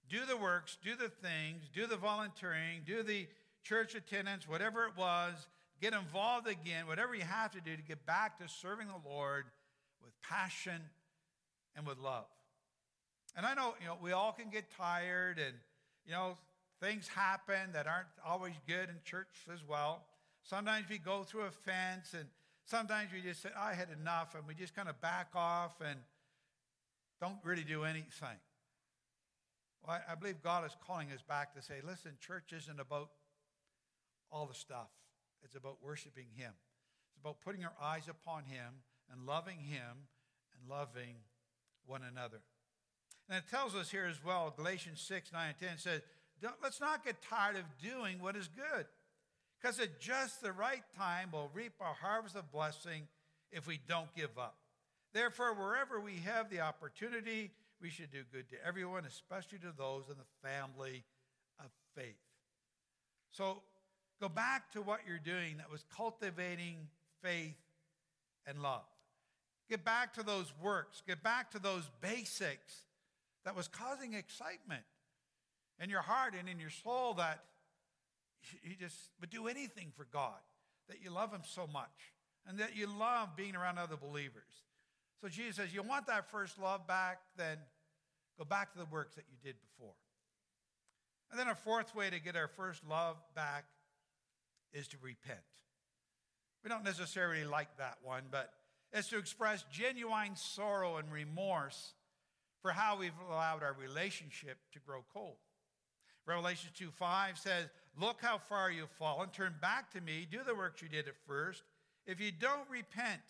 Do 0.08 0.20
the 0.26 0.36
works, 0.36 0.76
do 0.82 0.94
the 0.96 1.08
things, 1.08 1.68
do 1.74 1.86
the 1.86 1.96
volunteering, 1.96 2.82
do 2.86 3.02
the 3.02 3.26
church 3.62 3.94
attendance, 3.94 4.48
whatever 4.48 4.84
it 4.84 4.96
was, 4.96 5.32
get 5.80 5.94
involved 5.94 6.46
again, 6.46 6.86
whatever 6.86 7.14
you 7.14 7.22
have 7.22 7.52
to 7.52 7.60
do 7.60 7.76
to 7.76 7.82
get 7.82 8.06
back 8.06 8.38
to 8.38 8.48
serving 8.48 8.86
the 8.86 9.08
Lord 9.08 9.44
with 10.02 10.12
passion 10.22 10.80
and 11.74 11.86
with 11.86 11.98
love. 11.98 12.26
And 13.36 13.44
I 13.44 13.54
know, 13.54 13.74
you 13.80 13.86
know, 13.86 13.96
we 14.00 14.12
all 14.12 14.32
can 14.32 14.50
get 14.50 14.64
tired 14.76 15.38
and, 15.38 15.54
you 16.06 16.12
know, 16.12 16.36
things 16.84 17.08
happen 17.08 17.72
that 17.72 17.86
aren't 17.86 18.08
always 18.26 18.52
good 18.66 18.90
in 18.90 18.96
church 19.04 19.46
as 19.52 19.60
well. 19.66 20.04
Sometimes 20.42 20.84
we 20.90 20.98
go 20.98 21.22
through 21.22 21.44
a 21.44 21.50
fence 21.50 22.12
and 22.12 22.26
sometimes 22.66 23.08
we 23.12 23.22
just 23.22 23.42
say, 23.42 23.48
I 23.58 23.72
had 23.72 23.88
enough 23.98 24.34
and 24.34 24.46
we 24.46 24.54
just 24.54 24.76
kind 24.76 24.88
of 24.90 25.00
back 25.00 25.28
off 25.34 25.80
and 25.80 25.98
don't 27.20 27.38
really 27.42 27.64
do 27.64 27.84
anything. 27.84 28.36
Well, 29.86 29.98
I 30.10 30.14
believe 30.14 30.42
God 30.42 30.66
is 30.66 30.76
calling 30.86 31.08
us 31.10 31.22
back 31.26 31.54
to 31.54 31.62
say, 31.62 31.76
listen, 31.86 32.12
church 32.20 32.52
isn't 32.54 32.78
about 32.78 33.08
all 34.30 34.46
the 34.46 34.54
stuff. 34.54 34.88
It's 35.42 35.56
about 35.56 35.78
worshiping 35.82 36.26
Him. 36.36 36.52
It's 37.08 37.20
about 37.20 37.40
putting 37.40 37.64
our 37.64 37.74
eyes 37.82 38.08
upon 38.08 38.44
Him 38.44 38.82
and 39.10 39.26
loving 39.26 39.58
Him 39.58 40.08
and 40.52 40.68
loving 40.68 41.16
one 41.86 42.02
another. 42.02 42.40
And 43.28 43.38
it 43.38 43.50
tells 43.50 43.74
us 43.74 43.90
here 43.90 44.04
as 44.04 44.22
well, 44.22 44.52
Galatians 44.54 45.00
6, 45.00 45.32
9, 45.32 45.48
and 45.48 45.68
10 45.68 45.78
says, 45.78 46.02
let's 46.62 46.80
not 46.80 47.04
get 47.04 47.22
tired 47.22 47.56
of 47.56 47.64
doing 47.82 48.20
what 48.20 48.36
is 48.36 48.48
good, 48.48 48.86
because 49.60 49.80
at 49.80 50.00
just 50.00 50.42
the 50.42 50.52
right 50.52 50.82
time 50.96 51.30
we'll 51.32 51.50
reap 51.54 51.72
a 51.80 52.04
harvest 52.04 52.36
of 52.36 52.50
blessing 52.52 53.08
if 53.52 53.66
we 53.66 53.80
don't 53.88 54.14
give 54.14 54.38
up. 54.38 54.56
Therefore, 55.12 55.54
wherever 55.54 56.00
we 56.00 56.16
have 56.24 56.50
the 56.50 56.60
opportunity, 56.60 57.52
we 57.80 57.88
should 57.88 58.10
do 58.10 58.22
good 58.32 58.48
to 58.50 58.56
everyone, 58.66 59.04
especially 59.04 59.58
to 59.58 59.72
those 59.76 60.04
in 60.08 60.16
the 60.16 60.48
family 60.48 61.04
of 61.60 61.66
faith. 61.94 62.16
So 63.30 63.62
Go 64.20 64.28
back 64.28 64.70
to 64.72 64.82
what 64.82 65.00
you're 65.06 65.18
doing 65.18 65.58
that 65.58 65.70
was 65.70 65.84
cultivating 65.94 66.76
faith 67.22 67.58
and 68.46 68.62
love. 68.62 68.84
Get 69.68 69.84
back 69.84 70.14
to 70.14 70.22
those 70.22 70.52
works. 70.62 71.02
Get 71.06 71.22
back 71.22 71.50
to 71.50 71.58
those 71.58 71.90
basics 72.00 72.84
that 73.44 73.56
was 73.56 73.68
causing 73.68 74.14
excitement 74.14 74.82
in 75.80 75.90
your 75.90 76.02
heart 76.02 76.34
and 76.38 76.48
in 76.48 76.58
your 76.58 76.70
soul 76.70 77.14
that 77.14 77.44
you 78.62 78.74
just 78.78 78.96
would 79.20 79.30
do 79.30 79.48
anything 79.48 79.92
for 79.96 80.06
God, 80.12 80.40
that 80.88 81.02
you 81.02 81.10
love 81.10 81.32
Him 81.32 81.42
so 81.44 81.66
much, 81.66 82.12
and 82.46 82.58
that 82.58 82.76
you 82.76 82.86
love 82.86 83.36
being 83.36 83.56
around 83.56 83.78
other 83.78 83.96
believers. 83.96 84.64
So 85.20 85.28
Jesus 85.28 85.56
says, 85.56 85.74
You 85.74 85.82
want 85.82 86.06
that 86.06 86.30
first 86.30 86.58
love 86.58 86.86
back? 86.86 87.20
Then 87.36 87.58
go 88.38 88.44
back 88.44 88.72
to 88.72 88.78
the 88.78 88.86
works 88.86 89.14
that 89.16 89.24
you 89.30 89.36
did 89.42 89.56
before. 89.60 89.94
And 91.30 91.40
then 91.40 91.48
a 91.48 91.54
fourth 91.54 91.94
way 91.94 92.10
to 92.10 92.20
get 92.20 92.36
our 92.36 92.48
first 92.48 92.82
love 92.88 93.16
back 93.34 93.64
is 94.72 94.86
to 94.88 94.96
repent. 95.00 95.38
We 96.62 96.70
don't 96.70 96.84
necessarily 96.84 97.44
like 97.44 97.76
that 97.78 97.98
one, 98.02 98.24
but 98.30 98.52
it's 98.92 99.08
to 99.08 99.18
express 99.18 99.64
genuine 99.70 100.36
sorrow 100.36 100.96
and 100.98 101.10
remorse 101.10 101.94
for 102.62 102.70
how 102.70 102.98
we've 102.98 103.12
allowed 103.28 103.62
our 103.62 103.74
relationship 103.74 104.58
to 104.72 104.78
grow 104.78 105.04
cold. 105.12 105.36
Revelation 106.26 106.70
2 106.76 106.90
5 106.90 107.38
says, 107.38 107.66
Look 108.00 108.20
how 108.20 108.38
far 108.38 108.70
you've 108.70 108.90
fallen. 108.90 109.28
Turn 109.30 109.54
back 109.60 109.90
to 109.92 110.00
me. 110.00 110.26
Do 110.30 110.40
the 110.46 110.54
works 110.54 110.82
you 110.82 110.88
did 110.88 111.06
at 111.06 111.14
first. 111.26 111.62
If 112.06 112.20
you 112.20 112.32
don't 112.32 112.68
repent, 112.68 113.22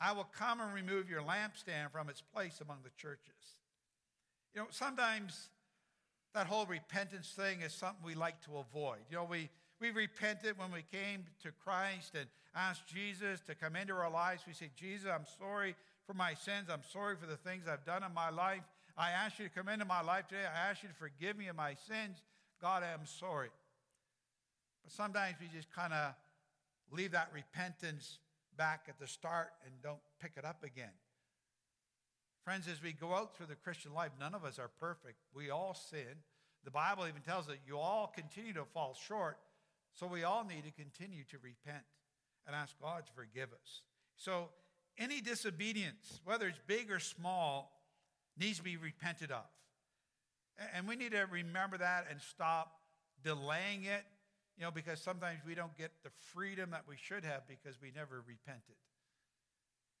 I 0.00 0.12
will 0.12 0.28
come 0.36 0.60
and 0.60 0.72
remove 0.74 1.08
your 1.08 1.22
lampstand 1.22 1.90
from 1.92 2.08
its 2.08 2.20
place 2.20 2.60
among 2.60 2.78
the 2.84 2.90
churches. 2.96 3.56
You 4.54 4.62
know, 4.62 4.66
sometimes 4.70 5.48
that 6.34 6.46
whole 6.46 6.66
repentance 6.66 7.30
thing 7.30 7.62
is 7.62 7.72
something 7.72 8.04
we 8.04 8.14
like 8.14 8.40
to 8.42 8.58
avoid. 8.58 8.98
You 9.10 9.16
know, 9.16 9.24
we, 9.24 9.48
we 9.80 9.90
repented 9.90 10.58
when 10.58 10.70
we 10.70 10.82
came 10.82 11.24
to 11.42 11.50
Christ 11.50 12.12
and 12.14 12.26
asked 12.54 12.86
Jesus 12.86 13.40
to 13.46 13.54
come 13.54 13.74
into 13.74 13.94
our 13.94 14.10
lives. 14.10 14.42
We 14.46 14.52
say, 14.52 14.70
Jesus, 14.76 15.08
I'm 15.12 15.26
sorry 15.38 15.74
for 16.06 16.14
my 16.14 16.34
sins. 16.34 16.68
I'm 16.70 16.82
sorry 16.92 17.16
for 17.16 17.26
the 17.26 17.36
things 17.36 17.64
I've 17.66 17.84
done 17.84 18.02
in 18.02 18.12
my 18.14 18.30
life. 18.30 18.62
I 18.98 19.12
ask 19.12 19.38
you 19.38 19.44
to 19.44 19.54
come 19.54 19.68
into 19.68 19.84
my 19.84 20.02
life 20.02 20.26
today. 20.26 20.42
I 20.42 20.70
ask 20.70 20.82
you 20.82 20.88
to 20.88 20.94
forgive 20.96 21.38
me 21.38 21.46
of 21.46 21.54
my 21.54 21.74
sins. 21.86 22.20
God, 22.60 22.82
I 22.82 22.92
am 22.92 23.06
sorry. 23.06 23.50
But 24.82 24.92
sometimes 24.92 25.36
we 25.40 25.46
just 25.54 25.72
kind 25.72 25.92
of 25.92 26.14
leave 26.90 27.12
that 27.12 27.28
repentance 27.32 28.18
back 28.56 28.86
at 28.88 28.98
the 28.98 29.06
start 29.06 29.50
and 29.64 29.72
don't 29.84 30.00
pick 30.20 30.32
it 30.36 30.44
up 30.44 30.64
again. 30.64 30.90
Friends, 32.44 32.66
as 32.66 32.82
we 32.82 32.92
go 32.92 33.14
out 33.14 33.36
through 33.36 33.46
the 33.46 33.54
Christian 33.54 33.94
life, 33.94 34.10
none 34.18 34.34
of 34.34 34.44
us 34.44 34.58
are 34.58 34.70
perfect. 34.80 35.18
We 35.32 35.50
all 35.50 35.74
sin. 35.74 36.24
The 36.64 36.72
Bible 36.72 37.06
even 37.06 37.22
tells 37.22 37.48
us 37.48 37.54
you 37.68 37.78
all 37.78 38.12
continue 38.12 38.52
to 38.54 38.64
fall 38.64 38.96
short. 39.06 39.38
So 39.94 40.08
we 40.08 40.24
all 40.24 40.44
need 40.44 40.64
to 40.64 40.72
continue 40.72 41.22
to 41.30 41.36
repent 41.40 41.84
and 42.48 42.56
ask 42.56 42.74
God 42.82 43.06
to 43.06 43.12
forgive 43.12 43.50
us. 43.52 43.82
So 44.16 44.48
any 44.98 45.20
disobedience, 45.20 46.20
whether 46.24 46.48
it's 46.48 46.58
big 46.66 46.90
or 46.90 46.98
small, 46.98 47.77
needs 48.38 48.58
to 48.58 48.64
be 48.64 48.76
repented 48.76 49.30
of. 49.30 49.44
And 50.74 50.88
we 50.88 50.96
need 50.96 51.12
to 51.12 51.26
remember 51.30 51.78
that 51.78 52.06
and 52.10 52.20
stop 52.20 52.80
delaying 53.22 53.84
it, 53.84 54.04
you 54.56 54.64
know, 54.64 54.70
because 54.70 55.00
sometimes 55.00 55.40
we 55.46 55.54
don't 55.54 55.76
get 55.76 55.90
the 56.02 56.10
freedom 56.34 56.70
that 56.70 56.82
we 56.88 56.96
should 56.96 57.24
have 57.24 57.46
because 57.46 57.80
we 57.80 57.92
never 57.94 58.16
repented. 58.26 58.76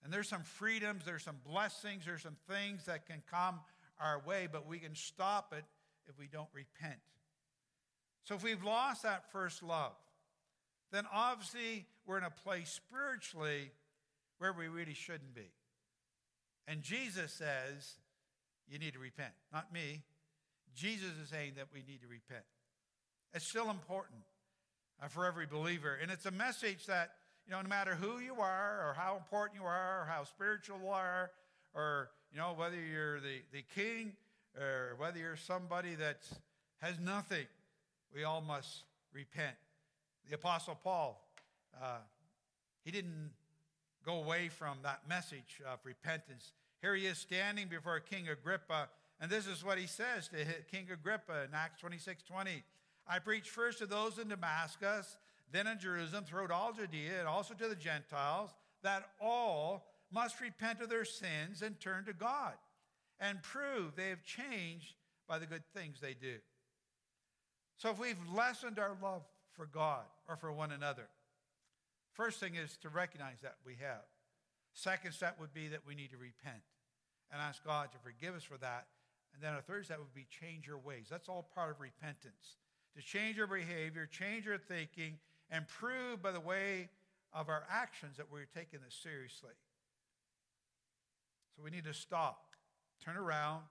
And 0.02 0.12
there's 0.12 0.28
some 0.28 0.42
freedoms, 0.42 1.04
there's 1.04 1.24
some 1.24 1.38
blessings, 1.46 2.04
there's 2.06 2.22
some 2.22 2.36
things 2.48 2.84
that 2.86 3.06
can 3.06 3.22
come 3.30 3.60
our 4.00 4.20
way, 4.24 4.48
but 4.50 4.66
we 4.66 4.78
can 4.78 4.94
stop 4.94 5.52
it 5.56 5.64
if 6.08 6.18
we 6.18 6.26
don't 6.26 6.48
repent. 6.52 6.98
So 8.24 8.34
if 8.34 8.42
we've 8.42 8.62
lost 8.62 9.02
that 9.02 9.30
first 9.32 9.62
love, 9.62 9.96
then 10.92 11.04
obviously 11.12 11.86
we're 12.06 12.18
in 12.18 12.24
a 12.24 12.30
place 12.30 12.70
spiritually 12.70 13.70
where 14.38 14.52
we 14.52 14.68
really 14.68 14.94
shouldn't 14.94 15.34
be. 15.34 15.50
And 16.66 16.82
Jesus 16.82 17.32
says, 17.32 17.96
you 18.70 18.78
need 18.78 18.92
to 18.92 18.98
repent. 18.98 19.32
Not 19.52 19.72
me. 19.72 20.02
Jesus 20.74 21.10
is 21.22 21.30
saying 21.30 21.52
that 21.56 21.66
we 21.72 21.80
need 21.80 22.02
to 22.02 22.08
repent. 22.08 22.44
It's 23.34 23.46
still 23.46 23.70
important 23.70 24.20
uh, 25.02 25.08
for 25.08 25.26
every 25.26 25.46
believer. 25.46 25.98
And 26.00 26.10
it's 26.10 26.26
a 26.26 26.30
message 26.30 26.86
that, 26.86 27.10
you 27.46 27.52
know, 27.52 27.60
no 27.62 27.68
matter 27.68 27.94
who 27.94 28.18
you 28.18 28.34
are 28.34 28.88
or 28.88 28.94
how 28.96 29.16
important 29.16 29.60
you 29.60 29.66
are 29.66 30.02
or 30.02 30.06
how 30.06 30.24
spiritual 30.24 30.78
you 30.82 30.88
are 30.88 31.30
or, 31.74 32.10
you 32.32 32.38
know, 32.38 32.54
whether 32.56 32.76
you're 32.76 33.20
the, 33.20 33.40
the 33.52 33.64
king 33.74 34.12
or 34.58 34.94
whether 34.98 35.18
you're 35.18 35.36
somebody 35.36 35.94
that 35.94 36.20
has 36.78 36.98
nothing, 37.00 37.46
we 38.14 38.24
all 38.24 38.40
must 38.40 38.84
repent. 39.12 39.56
The 40.28 40.34
Apostle 40.34 40.78
Paul, 40.82 41.26
uh, 41.82 41.98
he 42.84 42.90
didn't 42.90 43.30
go 44.04 44.22
away 44.22 44.48
from 44.48 44.78
that 44.82 45.00
message 45.08 45.60
of 45.70 45.78
repentance. 45.84 46.52
Here 46.80 46.94
he 46.94 47.06
is 47.06 47.18
standing 47.18 47.68
before 47.68 47.98
King 48.00 48.28
Agrippa, 48.28 48.88
and 49.20 49.30
this 49.30 49.46
is 49.46 49.64
what 49.64 49.78
he 49.78 49.86
says 49.86 50.28
to 50.28 50.44
King 50.70 50.86
Agrippa 50.92 51.44
in 51.44 51.54
Acts 51.54 51.80
26 51.80 52.22
20. 52.22 52.62
I 53.06 53.18
preached 53.18 53.50
first 53.50 53.78
to 53.78 53.86
those 53.86 54.18
in 54.18 54.28
Damascus, 54.28 55.16
then 55.50 55.66
in 55.66 55.78
Jerusalem, 55.78 56.24
throughout 56.24 56.50
all 56.50 56.72
Judea, 56.72 57.18
and 57.18 57.28
also 57.28 57.54
to 57.54 57.68
the 57.68 57.74
Gentiles, 57.74 58.50
that 58.82 59.10
all 59.20 59.86
must 60.12 60.40
repent 60.40 60.80
of 60.80 60.88
their 60.88 61.04
sins 61.04 61.62
and 61.62 61.80
turn 61.80 62.04
to 62.04 62.12
God 62.12 62.54
and 63.18 63.42
prove 63.42 63.96
they 63.96 64.10
have 64.10 64.22
changed 64.22 64.94
by 65.26 65.38
the 65.38 65.46
good 65.46 65.64
things 65.74 66.00
they 66.00 66.14
do. 66.14 66.36
So 67.76 67.90
if 67.90 67.98
we've 67.98 68.16
lessened 68.32 68.78
our 68.78 68.96
love 69.02 69.22
for 69.52 69.66
God 69.66 70.04
or 70.28 70.36
for 70.36 70.52
one 70.52 70.72
another, 70.72 71.08
first 72.12 72.40
thing 72.40 72.54
is 72.54 72.76
to 72.82 72.88
recognize 72.88 73.40
that 73.42 73.56
we 73.64 73.74
have. 73.80 74.02
Second 74.78 75.10
step 75.10 75.40
would 75.40 75.52
be 75.52 75.66
that 75.66 75.84
we 75.84 75.96
need 75.96 76.12
to 76.12 76.16
repent 76.16 76.62
and 77.32 77.42
ask 77.42 77.64
God 77.64 77.90
to 77.90 77.98
forgive 77.98 78.36
us 78.36 78.44
for 78.44 78.56
that. 78.58 78.86
And 79.34 79.42
then 79.42 79.54
a 79.54 79.60
third 79.60 79.86
step 79.86 79.98
would 79.98 80.14
be 80.14 80.28
change 80.30 80.68
your 80.68 80.78
ways. 80.78 81.06
That's 81.10 81.28
all 81.28 81.50
part 81.52 81.72
of 81.72 81.80
repentance. 81.80 82.58
To 82.96 83.02
change 83.02 83.36
your 83.36 83.48
behavior, 83.48 84.06
change 84.06 84.46
your 84.46 84.56
thinking, 84.56 85.18
and 85.50 85.66
prove 85.66 86.22
by 86.22 86.30
the 86.30 86.38
way 86.38 86.90
of 87.32 87.48
our 87.48 87.64
actions 87.68 88.18
that 88.18 88.30
we're 88.30 88.46
taking 88.54 88.78
this 88.84 88.94
seriously. 88.94 89.58
So 91.56 91.64
we 91.64 91.72
need 91.72 91.84
to 91.84 91.94
stop, 91.94 92.44
turn 93.04 93.16
around, 93.16 93.62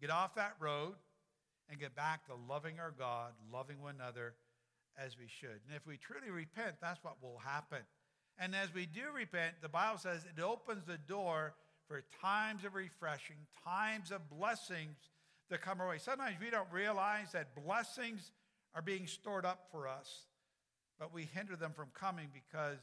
get 0.00 0.08
off 0.08 0.36
that 0.36 0.54
road, 0.58 0.94
and 1.68 1.78
get 1.78 1.94
back 1.94 2.24
to 2.28 2.32
loving 2.48 2.80
our 2.80 2.94
God, 2.98 3.32
loving 3.52 3.82
one 3.82 3.96
another 3.96 4.32
as 4.98 5.18
we 5.18 5.26
should. 5.28 5.60
And 5.68 5.76
if 5.76 5.86
we 5.86 5.98
truly 5.98 6.30
repent, 6.30 6.76
that's 6.80 7.04
what 7.04 7.16
will 7.22 7.42
happen. 7.44 7.82
And 8.38 8.54
as 8.54 8.72
we 8.74 8.86
do 8.86 9.02
repent, 9.14 9.54
the 9.62 9.68
Bible 9.68 9.98
says 9.98 10.26
it 10.36 10.40
opens 10.42 10.84
the 10.84 10.98
door 10.98 11.54
for 11.88 12.02
times 12.20 12.64
of 12.64 12.74
refreshing, 12.74 13.36
times 13.64 14.10
of 14.10 14.28
blessings 14.28 14.96
that 15.50 15.62
come 15.62 15.80
our 15.80 15.88
way. 15.88 15.98
Sometimes 15.98 16.36
we 16.40 16.50
don't 16.50 16.70
realize 16.72 17.32
that 17.32 17.54
blessings 17.54 18.32
are 18.74 18.82
being 18.82 19.06
stored 19.06 19.46
up 19.46 19.68
for 19.70 19.88
us, 19.88 20.26
but 20.98 21.14
we 21.14 21.28
hinder 21.32 21.56
them 21.56 21.72
from 21.72 21.88
coming 21.98 22.28
because 22.34 22.78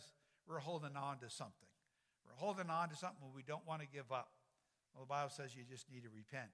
we're 0.48 0.60
holding 0.60 0.96
on 0.96 1.20
to 1.20 1.30
something. 1.30 1.70
We're 2.26 2.40
holding 2.40 2.70
on 2.70 2.90
to 2.90 2.96
something 2.96 3.20
we 3.36 3.44
don't 3.44 3.68
want 3.68 3.82
to 3.82 3.88
give 3.88 4.12
up. 4.12 4.32
Well, 4.94 5.04
the 5.04 5.10
Bible 5.10 5.30
says 5.30 5.56
you 5.56 5.64
just 5.70 5.92
need 5.92 6.04
to 6.04 6.10
repent. 6.10 6.50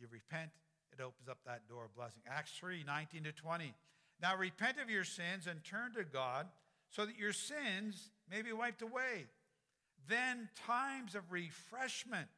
You 0.00 0.06
repent, 0.10 0.50
it 0.92 1.02
opens 1.02 1.28
up 1.28 1.38
that 1.46 1.68
door 1.68 1.84
of 1.84 1.94
blessing. 1.94 2.22
Acts 2.28 2.52
3 2.58 2.84
19 2.86 3.24
to 3.24 3.32
20. 3.32 3.74
Now 4.22 4.36
repent 4.36 4.78
of 4.82 4.90
your 4.90 5.04
sins 5.04 5.46
and 5.48 5.62
turn 5.64 5.92
to 5.94 6.04
God 6.04 6.46
so 6.90 7.04
that 7.04 7.18
your 7.18 7.32
sins 7.32 8.10
may 8.30 8.42
be 8.42 8.52
wiped 8.52 8.82
away. 8.82 9.26
Then 10.08 10.48
times 10.66 11.14
of 11.14 11.30
refreshment 11.30 12.28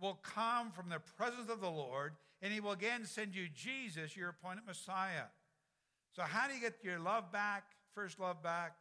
will 0.00 0.18
come 0.22 0.70
from 0.70 0.88
the 0.88 1.00
presence 1.16 1.50
of 1.50 1.60
the 1.60 1.70
Lord, 1.70 2.12
and 2.42 2.52
he 2.52 2.60
will 2.60 2.72
again 2.72 3.04
send 3.06 3.34
you 3.34 3.48
Jesus, 3.54 4.16
your 4.16 4.28
appointed 4.30 4.66
Messiah. 4.66 5.28
So, 6.12 6.22
how 6.22 6.48
do 6.48 6.54
you 6.54 6.60
get 6.60 6.76
your 6.82 6.98
love 6.98 7.32
back, 7.32 7.64
first 7.94 8.20
love 8.20 8.42
back? 8.42 8.74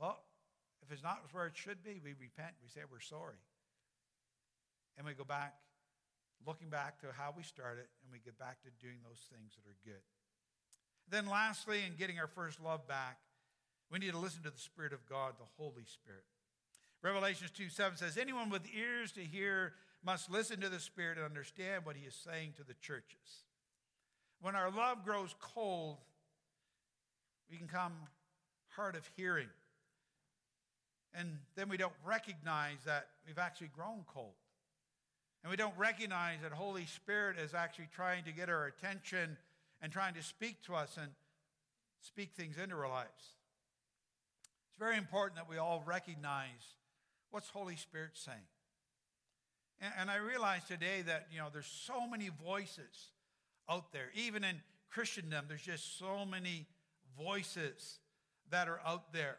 Well, 0.00 0.18
if 0.82 0.90
it's 0.90 1.02
not 1.02 1.22
where 1.32 1.46
it 1.46 1.56
should 1.56 1.82
be, 1.82 2.00
we 2.02 2.10
repent. 2.10 2.54
We 2.62 2.68
say 2.68 2.80
we're 2.90 3.00
sorry. 3.00 3.40
And 4.96 5.06
we 5.06 5.14
go 5.14 5.24
back, 5.24 5.54
looking 6.46 6.68
back 6.68 7.00
to 7.00 7.06
how 7.16 7.32
we 7.36 7.42
started, 7.42 7.86
and 8.02 8.12
we 8.12 8.18
get 8.18 8.38
back 8.38 8.62
to 8.62 8.68
doing 8.84 8.98
those 9.04 9.20
things 9.32 9.52
that 9.54 9.68
are 9.68 9.78
good. 9.84 10.02
Then, 11.08 11.28
lastly, 11.28 11.80
in 11.86 11.96
getting 11.96 12.18
our 12.18 12.26
first 12.26 12.60
love 12.60 12.86
back, 12.86 13.18
we 13.92 13.98
need 13.98 14.12
to 14.12 14.18
listen 14.18 14.42
to 14.42 14.50
the 14.50 14.58
Spirit 14.58 14.94
of 14.94 15.06
God, 15.06 15.34
the 15.38 15.62
Holy 15.62 15.84
Spirit. 15.84 16.24
Revelations 17.02 17.50
2 17.50 17.68
7 17.68 17.98
says, 17.98 18.16
Anyone 18.16 18.48
with 18.48 18.62
ears 18.74 19.12
to 19.12 19.20
hear 19.20 19.74
must 20.02 20.30
listen 20.30 20.60
to 20.60 20.68
the 20.68 20.80
Spirit 20.80 21.18
and 21.18 21.26
understand 21.26 21.84
what 21.84 21.96
he 21.96 22.06
is 22.06 22.14
saying 22.14 22.54
to 22.56 22.64
the 22.64 22.74
churches. 22.80 23.44
When 24.40 24.56
our 24.56 24.70
love 24.70 25.04
grows 25.04 25.34
cold, 25.40 25.98
we 27.50 27.58
can 27.58 27.68
come 27.68 27.92
hard 28.70 28.96
of 28.96 29.08
hearing. 29.14 29.48
And 31.14 31.38
then 31.54 31.68
we 31.68 31.76
don't 31.76 31.92
recognize 32.04 32.78
that 32.86 33.08
we've 33.26 33.38
actually 33.38 33.70
grown 33.76 34.04
cold. 34.06 34.32
And 35.44 35.50
we 35.50 35.56
don't 35.56 35.76
recognize 35.76 36.38
that 36.42 36.52
Holy 36.52 36.86
Spirit 36.86 37.36
is 37.38 37.52
actually 37.52 37.88
trying 37.94 38.24
to 38.24 38.32
get 38.32 38.48
our 38.48 38.66
attention 38.66 39.36
and 39.82 39.92
trying 39.92 40.14
to 40.14 40.22
speak 40.22 40.62
to 40.62 40.74
us 40.74 40.96
and 40.98 41.10
speak 42.00 42.30
things 42.34 42.56
into 42.56 42.74
our 42.74 42.88
lives. 42.88 43.41
Very 44.82 44.96
important 44.96 45.36
that 45.36 45.48
we 45.48 45.58
all 45.58 45.80
recognize 45.86 46.74
what's 47.30 47.48
Holy 47.48 47.76
Spirit 47.76 48.10
saying. 48.14 48.48
And, 49.80 49.92
and 49.96 50.10
I 50.10 50.16
realize 50.16 50.64
today 50.64 51.02
that, 51.06 51.28
you 51.30 51.38
know, 51.38 51.46
there's 51.52 51.68
so 51.68 52.04
many 52.08 52.30
voices 52.44 53.12
out 53.70 53.92
there. 53.92 54.06
Even 54.16 54.42
in 54.42 54.60
Christendom, 54.90 55.44
there's 55.46 55.62
just 55.62 56.00
so 56.00 56.26
many 56.28 56.66
voices 57.16 58.00
that 58.50 58.68
are 58.68 58.80
out 58.84 59.12
there. 59.12 59.36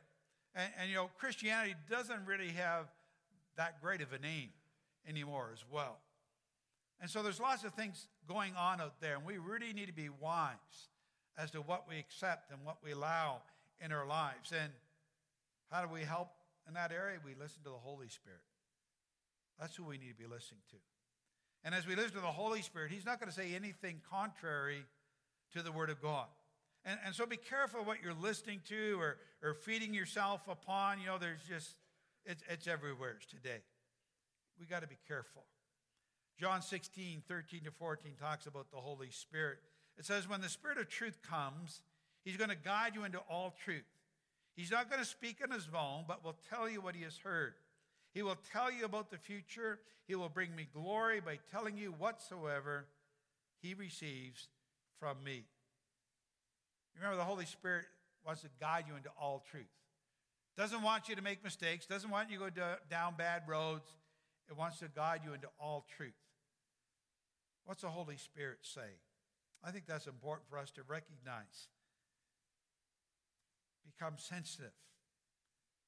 And, 0.55 0.71
and, 0.79 0.89
you 0.89 0.95
know, 0.95 1.09
Christianity 1.17 1.75
doesn't 1.89 2.25
really 2.25 2.51
have 2.51 2.85
that 3.57 3.81
great 3.81 3.99
of 3.99 4.13
a 4.13 4.19
name 4.19 4.47
anymore 5.05 5.49
as 5.51 5.65
well. 5.69 5.97
And 7.01 7.09
so 7.09 7.21
there's 7.21 7.41
lots 7.41 7.65
of 7.65 7.73
things 7.73 8.07
going 8.29 8.53
on 8.57 8.79
out 8.79 9.01
there, 9.01 9.17
and 9.17 9.25
we 9.25 9.39
really 9.39 9.73
need 9.73 9.87
to 9.87 9.93
be 9.93 10.07
wise 10.07 10.87
as 11.37 11.51
to 11.51 11.57
what 11.57 11.83
we 11.89 11.99
accept 11.99 12.49
and 12.49 12.63
what 12.63 12.77
we 12.81 12.93
allow 12.93 13.41
in 13.83 13.91
our 13.91 14.07
lives. 14.07 14.53
And 14.53 14.71
how 15.73 15.81
do 15.81 15.91
we 15.91 16.01
help 16.01 16.29
in 16.67 16.75
that 16.75 16.91
area? 16.91 17.17
We 17.25 17.31
listen 17.31 17.63
to 17.63 17.71
the 17.71 17.81
Holy 17.81 18.07
Spirit. 18.07 18.45
That's 19.59 19.75
who 19.75 19.83
we 19.83 19.97
need 19.97 20.09
to 20.09 20.15
be 20.15 20.27
listening 20.29 20.61
to. 20.69 20.77
And 21.63 21.73
as 21.73 21.87
we 21.87 21.95
listen 21.95 22.11
to 22.11 22.21
the 22.21 22.27
Holy 22.27 22.61
Spirit, 22.61 22.91
He's 22.91 23.05
not 23.05 23.19
going 23.19 23.29
to 23.29 23.35
say 23.35 23.55
anything 23.55 23.99
contrary 24.07 24.85
to 25.53 25.63
the 25.63 25.71
Word 25.71 25.89
of 25.89 25.99
God. 25.99 26.27
And, 26.85 26.99
and 27.03 27.15
so 27.15 27.25
be 27.25 27.37
careful 27.37 27.83
what 27.83 27.97
you're 28.03 28.13
listening 28.13 28.61
to 28.69 28.99
or, 28.99 29.17
or 29.41 29.55
feeding 29.55 29.95
yourself 29.95 30.41
upon. 30.47 30.99
You 30.99 31.07
know, 31.07 31.17
there's 31.17 31.41
just, 31.49 31.75
it's, 32.23 32.43
it's 32.47 32.67
everywhere 32.67 33.17
today. 33.31 33.63
We 34.59 34.67
got 34.67 34.81
to 34.81 34.87
be 34.87 34.97
careful. 35.07 35.43
John 36.39 36.61
16, 36.61 37.23
13 37.27 37.61
to 37.63 37.71
14 37.71 38.11
talks 38.19 38.45
about 38.45 38.69
the 38.69 38.77
Holy 38.77 39.09
Spirit. 39.09 39.57
It 39.97 40.05
says, 40.05 40.29
When 40.29 40.41
the 40.41 40.49
Spirit 40.49 40.77
of 40.77 40.87
truth 40.87 41.17
comes, 41.27 41.81
He's 42.23 42.37
going 42.37 42.51
to 42.51 42.55
guide 42.55 42.93
you 42.93 43.05
into 43.05 43.19
all 43.29 43.55
truth. 43.63 43.83
He's 44.55 44.71
not 44.71 44.89
going 44.89 45.01
to 45.01 45.07
speak 45.07 45.37
on 45.43 45.51
His 45.51 45.67
own, 45.75 46.05
but 46.07 46.23
will 46.23 46.37
tell 46.49 46.69
you 46.69 46.81
what 46.81 46.95
He 46.95 47.03
has 47.03 47.17
heard. 47.17 47.53
He 48.13 48.21
will 48.21 48.37
tell 48.51 48.71
you 48.71 48.85
about 48.85 49.09
the 49.09 49.17
future. 49.17 49.79
He 50.07 50.15
will 50.15 50.29
bring 50.29 50.55
me 50.55 50.67
glory 50.73 51.19
by 51.19 51.39
telling 51.51 51.77
you 51.77 51.91
whatsoever 51.91 52.85
He 53.61 53.73
receives 53.73 54.49
from 54.99 55.23
me. 55.23 55.45
Remember, 56.95 57.17
the 57.17 57.23
Holy 57.23 57.45
Spirit 57.45 57.85
wants 58.25 58.41
to 58.41 58.49
guide 58.59 58.85
you 58.87 58.95
into 58.95 59.09
all 59.19 59.43
truth. 59.49 59.65
Doesn't 60.55 60.83
want 60.83 61.09
you 61.09 61.15
to 61.15 61.23
make 61.23 61.43
mistakes, 61.43 61.87
doesn't 61.87 62.11
want 62.11 62.29
you 62.29 62.37
to 62.37 62.51
go 62.51 62.75
down 62.89 63.15
bad 63.17 63.43
roads. 63.47 63.89
It 64.49 64.57
wants 64.57 64.79
to 64.79 64.89
guide 64.93 65.21
you 65.25 65.33
into 65.33 65.47
all 65.59 65.85
truth. 65.97 66.13
What's 67.65 67.81
the 67.81 67.87
Holy 67.87 68.17
Spirit 68.17 68.59
say? 68.61 68.99
I 69.63 69.71
think 69.71 69.85
that's 69.87 70.05
important 70.05 70.47
for 70.49 70.59
us 70.59 70.69
to 70.71 70.81
recognize. 70.87 71.69
Become 73.85 74.13
sensitive. 74.17 74.71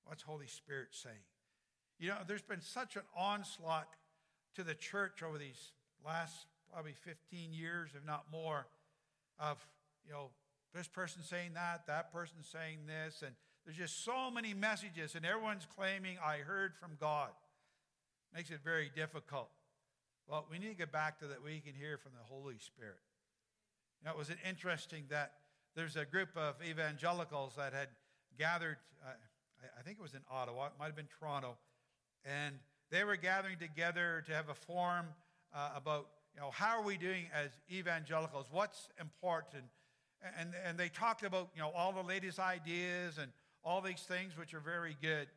What's 0.05 0.23
Holy 0.23 0.47
Spirit 0.47 0.89
saying? 0.91 1.15
You 1.99 2.09
know, 2.09 2.17
there's 2.27 2.41
been 2.41 2.61
such 2.61 2.95
an 2.95 3.03
onslaught 3.15 3.87
to 4.55 4.63
the 4.63 4.73
church 4.73 5.23
over 5.23 5.37
these 5.37 5.71
last 6.05 6.45
probably 6.71 6.93
15 6.93 7.53
years, 7.53 7.91
if 7.95 8.05
not 8.05 8.25
more, 8.31 8.67
of, 9.39 9.65
you 10.05 10.11
know, 10.11 10.29
this 10.73 10.87
person 10.87 11.23
saying 11.23 11.51
that, 11.53 11.87
that 11.87 12.11
person 12.11 12.37
saying 12.41 12.79
this, 12.85 13.21
and 13.25 13.33
there's 13.65 13.77
just 13.77 14.03
so 14.03 14.29
many 14.29 14.53
messages, 14.53 15.15
and 15.15 15.25
everyone's 15.25 15.65
claiming, 15.75 16.17
I 16.23 16.37
heard 16.37 16.73
from 16.75 16.97
God. 16.99 17.29
Makes 18.33 18.51
it 18.51 18.59
very 18.63 18.91
difficult. 18.93 19.49
Well, 20.27 20.45
we 20.51 20.59
need 20.59 20.69
to 20.69 20.75
get 20.75 20.91
back 20.91 21.19
to 21.19 21.27
that 21.27 21.43
we 21.43 21.59
can 21.61 21.73
hear 21.73 21.97
from 21.97 22.11
the 22.11 22.23
Holy 22.23 22.57
Spirit. 22.59 22.99
You 24.01 24.07
know, 24.07 24.11
it 24.11 24.17
was 24.17 24.29
interesting 24.47 25.05
that 25.09 25.31
there's 25.75 25.97
a 25.97 26.05
group 26.05 26.29
of 26.37 26.55
evangelicals 26.67 27.53
that 27.57 27.73
had 27.73 27.89
gathered, 28.39 28.77
uh, 29.05 29.11
I 29.77 29.81
think 29.81 29.97
it 29.99 30.01
was 30.01 30.13
in 30.13 30.21
Ottawa, 30.31 30.67
it 30.67 30.71
might 30.79 30.85
have 30.85 30.95
been 30.95 31.09
Toronto, 31.19 31.57
and 32.23 32.55
they 32.91 33.03
were 33.03 33.17
gathering 33.17 33.57
together 33.59 34.23
to 34.27 34.33
have 34.33 34.49
a 34.49 34.53
forum 34.53 35.07
uh, 35.53 35.71
about, 35.75 36.07
you 36.33 36.39
know, 36.39 36.51
how 36.51 36.79
are 36.79 36.83
we 36.83 36.97
doing 36.97 37.25
as 37.33 37.49
evangelicals? 37.71 38.47
What's 38.51 38.89
important? 38.99 39.65
And, 40.39 40.53
and 40.65 40.77
they 40.77 40.89
talked 40.89 41.23
about, 41.23 41.49
you 41.55 41.61
know, 41.61 41.71
all 41.75 41.91
the 41.91 42.01
latest 42.01 42.39
ideas 42.39 43.17
and 43.17 43.31
all 43.63 43.81
these 43.81 44.01
things, 44.01 44.37
which 44.37 44.53
are 44.53 44.59
very 44.59 44.95
good. 45.01 45.27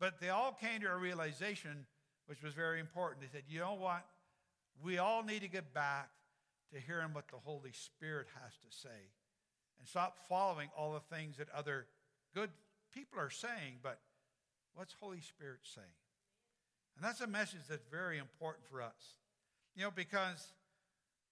But 0.00 0.20
they 0.20 0.30
all 0.30 0.52
came 0.52 0.80
to 0.80 0.88
a 0.88 0.96
realization, 0.96 1.86
which 2.26 2.42
was 2.42 2.54
very 2.54 2.80
important. 2.80 3.20
They 3.20 3.28
said, 3.32 3.44
you 3.48 3.60
know 3.60 3.74
what? 3.74 4.04
We 4.82 4.98
all 4.98 5.22
need 5.22 5.40
to 5.42 5.48
get 5.48 5.72
back 5.72 6.10
to 6.74 6.80
hearing 6.80 7.14
what 7.14 7.28
the 7.28 7.38
Holy 7.44 7.72
Spirit 7.72 8.26
has 8.42 8.52
to 8.54 8.76
say 8.76 9.08
and 9.78 9.88
stop 9.88 10.18
following 10.28 10.68
all 10.76 10.92
the 10.92 11.16
things 11.16 11.36
that 11.38 11.48
other 11.54 11.86
good 12.34 12.50
people 12.92 13.18
are 13.18 13.30
saying, 13.30 13.78
but 13.82 13.98
what's 14.74 14.94
Holy 15.00 15.20
Spirit 15.20 15.60
saying? 15.62 15.86
And 16.96 17.04
that's 17.04 17.20
a 17.20 17.26
message 17.26 17.60
that's 17.68 17.84
very 17.90 18.18
important 18.18 18.64
for 18.70 18.80
us. 18.82 19.14
You 19.74 19.82
know, 19.82 19.90
because 19.90 20.52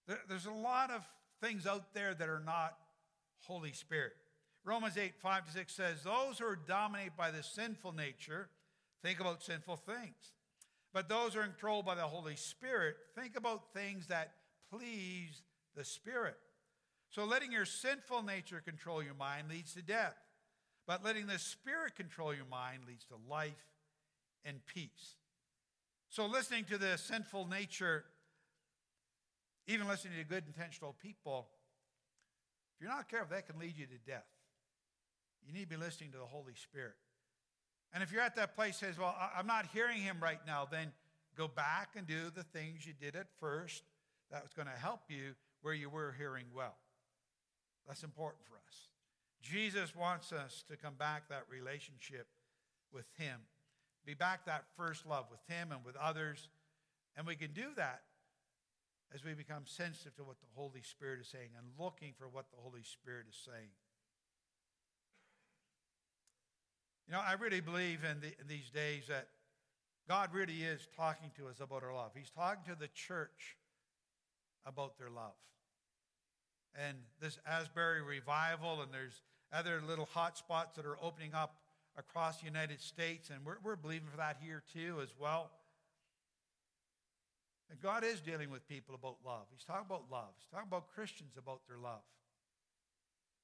there, 0.06 0.18
there's 0.28 0.46
a 0.46 0.52
lot 0.52 0.90
of 0.90 1.02
things 1.40 1.66
out 1.66 1.94
there 1.94 2.14
that 2.14 2.28
are 2.28 2.42
not 2.44 2.76
Holy 3.46 3.72
Spirit. 3.72 4.12
Romans 4.64 4.96
8, 4.96 5.14
5 5.20 5.46
to 5.46 5.52
6 5.52 5.72
says, 5.72 6.02
Those 6.02 6.38
who 6.38 6.46
are 6.46 6.58
dominated 6.66 7.16
by 7.16 7.30
the 7.30 7.42
sinful 7.42 7.92
nature 7.92 8.48
think 9.02 9.20
about 9.20 9.42
sinful 9.42 9.76
things. 9.76 10.32
But 10.92 11.08
those 11.08 11.34
who 11.34 11.40
are 11.40 11.44
controlled 11.44 11.84
by 11.84 11.96
the 11.96 12.02
Holy 12.02 12.36
Spirit 12.36 12.96
think 13.14 13.36
about 13.36 13.74
things 13.74 14.06
that 14.06 14.32
please 14.70 15.42
the 15.76 15.84
Spirit. 15.84 16.36
So 17.14 17.24
letting 17.24 17.52
your 17.52 17.64
sinful 17.64 18.24
nature 18.24 18.60
control 18.60 19.00
your 19.00 19.14
mind 19.14 19.48
leads 19.48 19.74
to 19.74 19.82
death. 19.82 20.16
But 20.84 21.04
letting 21.04 21.28
the 21.28 21.38
Spirit 21.38 21.94
control 21.94 22.34
your 22.34 22.44
mind 22.44 22.80
leads 22.88 23.04
to 23.04 23.14
life 23.30 23.52
and 24.44 24.58
peace. 24.66 25.14
So 26.08 26.26
listening 26.26 26.64
to 26.64 26.76
the 26.76 26.98
sinful 26.98 27.46
nature, 27.46 28.04
even 29.68 29.86
listening 29.86 30.14
to 30.18 30.24
good 30.24 30.42
intentional 30.44 30.96
people, 31.00 31.46
if 32.74 32.82
you're 32.82 32.90
not 32.90 33.08
careful, 33.08 33.28
that 33.30 33.46
can 33.46 33.60
lead 33.60 33.78
you 33.78 33.86
to 33.86 33.98
death. 34.10 34.26
You 35.46 35.52
need 35.52 35.62
to 35.62 35.68
be 35.68 35.76
listening 35.76 36.10
to 36.12 36.18
the 36.18 36.24
Holy 36.24 36.54
Spirit. 36.56 36.96
And 37.92 38.02
if 38.02 38.10
you're 38.10 38.22
at 38.22 38.34
that 38.34 38.56
place 38.56 38.78
says, 38.78 38.98
Well, 38.98 39.14
I'm 39.38 39.46
not 39.46 39.66
hearing 39.72 39.98
him 39.98 40.16
right 40.20 40.40
now, 40.48 40.66
then 40.68 40.90
go 41.38 41.46
back 41.46 41.90
and 41.96 42.08
do 42.08 42.32
the 42.34 42.42
things 42.42 42.84
you 42.84 42.92
did 42.92 43.14
at 43.14 43.28
first. 43.38 43.84
That 44.32 44.42
was 44.42 44.52
going 44.52 44.66
to 44.66 44.74
help 44.74 45.02
you 45.08 45.36
where 45.62 45.74
you 45.74 45.88
were 45.88 46.12
hearing 46.18 46.46
well. 46.52 46.74
That's 47.86 48.02
important 48.02 48.44
for 48.46 48.54
us. 48.54 48.88
Jesus 49.42 49.94
wants 49.94 50.32
us 50.32 50.64
to 50.68 50.76
come 50.76 50.94
back 50.98 51.28
that 51.28 51.44
relationship 51.50 52.26
with 52.92 53.06
him, 53.18 53.40
be 54.06 54.14
back 54.14 54.46
that 54.46 54.64
first 54.76 55.06
love 55.06 55.26
with 55.30 55.40
him 55.48 55.70
and 55.72 55.84
with 55.84 55.96
others. 55.96 56.48
And 57.16 57.26
we 57.26 57.36
can 57.36 57.52
do 57.52 57.66
that 57.76 58.02
as 59.14 59.24
we 59.24 59.34
become 59.34 59.62
sensitive 59.66 60.16
to 60.16 60.24
what 60.24 60.40
the 60.40 60.46
Holy 60.54 60.82
Spirit 60.82 61.20
is 61.20 61.28
saying 61.28 61.50
and 61.56 61.66
looking 61.78 62.12
for 62.18 62.28
what 62.28 62.50
the 62.50 62.56
Holy 62.60 62.82
Spirit 62.82 63.26
is 63.28 63.36
saying. 63.44 63.68
You 67.06 67.12
know, 67.12 67.20
I 67.20 67.34
really 67.34 67.60
believe 67.60 68.00
in, 68.02 68.20
the, 68.20 68.28
in 68.40 68.48
these 68.48 68.70
days 68.70 69.04
that 69.08 69.28
God 70.08 70.30
really 70.32 70.62
is 70.62 70.88
talking 70.96 71.30
to 71.36 71.48
us 71.48 71.60
about 71.60 71.82
our 71.82 71.94
love. 71.94 72.12
He's 72.16 72.30
talking 72.30 72.64
to 72.72 72.78
the 72.78 72.88
church 72.88 73.56
about 74.66 74.98
their 74.98 75.10
love. 75.10 75.36
And 76.74 76.98
this 77.20 77.38
Asbury 77.46 78.02
revival, 78.02 78.82
and 78.82 78.92
there's 78.92 79.22
other 79.52 79.80
little 79.86 80.06
hot 80.06 80.36
spots 80.36 80.76
that 80.76 80.84
are 80.84 80.98
opening 81.00 81.34
up 81.34 81.56
across 81.96 82.40
the 82.40 82.46
United 82.46 82.80
States, 82.80 83.30
and 83.30 83.44
we're, 83.44 83.58
we're 83.62 83.76
believing 83.76 84.08
for 84.10 84.16
that 84.16 84.38
here 84.42 84.62
too 84.72 84.98
as 85.02 85.10
well. 85.18 85.50
And 87.70 87.80
God 87.80 88.04
is 88.04 88.20
dealing 88.20 88.50
with 88.50 88.66
people 88.68 88.94
about 88.94 89.16
love. 89.24 89.46
He's 89.52 89.64
talking 89.64 89.86
about 89.86 90.04
love. 90.10 90.30
He's 90.38 90.48
talking 90.50 90.68
about 90.68 90.88
Christians 90.94 91.36
about 91.38 91.60
their 91.68 91.78
love. 91.78 92.02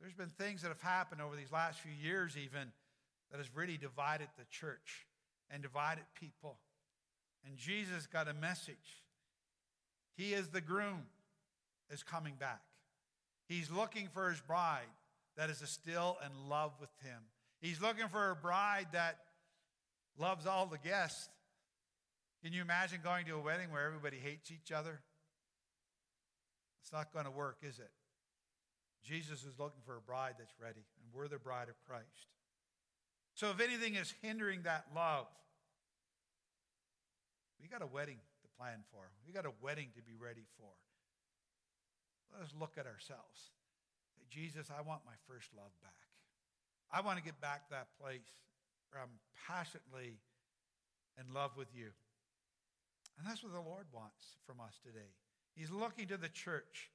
There's 0.00 0.14
been 0.14 0.30
things 0.30 0.62
that 0.62 0.68
have 0.68 0.80
happened 0.80 1.20
over 1.20 1.36
these 1.36 1.52
last 1.52 1.80
few 1.80 1.92
years, 1.92 2.36
even 2.36 2.72
that 3.30 3.38
has 3.38 3.54
really 3.54 3.76
divided 3.76 4.28
the 4.36 4.44
church 4.50 5.06
and 5.50 5.62
divided 5.62 6.04
people. 6.18 6.58
And 7.46 7.56
Jesus 7.56 8.06
got 8.06 8.28
a 8.28 8.34
message. 8.34 9.04
He 10.16 10.32
is 10.32 10.48
the 10.48 10.60
groom, 10.60 11.02
is 11.90 12.02
coming 12.02 12.34
back. 12.38 12.60
He's 13.50 13.68
looking 13.68 14.06
for 14.14 14.30
his 14.30 14.40
bride 14.40 14.86
that 15.36 15.50
is 15.50 15.60
still 15.66 16.16
in 16.24 16.48
love 16.48 16.70
with 16.80 16.90
him. 17.02 17.18
He's 17.60 17.82
looking 17.82 18.06
for 18.06 18.30
a 18.30 18.36
bride 18.36 18.86
that 18.92 19.18
loves 20.16 20.46
all 20.46 20.66
the 20.66 20.78
guests. 20.78 21.28
Can 22.44 22.52
you 22.52 22.62
imagine 22.62 23.00
going 23.02 23.26
to 23.26 23.34
a 23.34 23.40
wedding 23.40 23.72
where 23.72 23.84
everybody 23.84 24.18
hates 24.18 24.52
each 24.52 24.70
other? 24.70 25.00
It's 26.80 26.92
not 26.92 27.12
going 27.12 27.24
to 27.24 27.32
work, 27.32 27.56
is 27.62 27.80
it? 27.80 27.90
Jesus 29.02 29.40
is 29.40 29.58
looking 29.58 29.82
for 29.84 29.96
a 29.96 30.00
bride 30.00 30.34
that's 30.38 30.54
ready, 30.62 30.84
and 31.02 31.12
we're 31.12 31.26
the 31.26 31.40
bride 31.40 31.68
of 31.68 31.74
Christ. 31.88 32.28
So 33.34 33.50
if 33.50 33.60
anything 33.60 33.96
is 33.96 34.14
hindering 34.22 34.62
that 34.62 34.84
love, 34.94 35.26
we 37.60 37.66
got 37.66 37.82
a 37.82 37.86
wedding 37.86 38.18
to 38.42 38.48
plan 38.56 38.84
for. 38.92 39.10
We 39.26 39.32
got 39.32 39.44
a 39.44 39.52
wedding 39.60 39.88
to 39.96 40.02
be 40.02 40.12
ready 40.16 40.46
for. 40.56 40.70
Let 42.32 42.42
us 42.42 42.54
look 42.58 42.78
at 42.78 42.86
ourselves. 42.86 43.52
Say, 44.16 44.24
Jesus, 44.30 44.68
I 44.70 44.82
want 44.82 45.02
my 45.06 45.18
first 45.26 45.48
love 45.56 45.72
back. 45.82 45.92
I 46.92 47.00
want 47.00 47.18
to 47.18 47.24
get 47.24 47.40
back 47.40 47.68
to 47.68 47.70
that 47.70 47.88
place 48.00 48.26
where 48.90 49.02
I'm 49.02 49.18
passionately 49.46 50.18
in 51.18 51.32
love 51.32 51.56
with 51.56 51.68
you. 51.74 51.90
And 53.18 53.26
that's 53.26 53.42
what 53.42 53.52
the 53.52 53.60
Lord 53.60 53.86
wants 53.92 54.38
from 54.46 54.60
us 54.60 54.78
today. 54.84 55.12
He's 55.54 55.70
looking 55.70 56.06
to 56.08 56.16
the 56.16 56.28
church. 56.28 56.90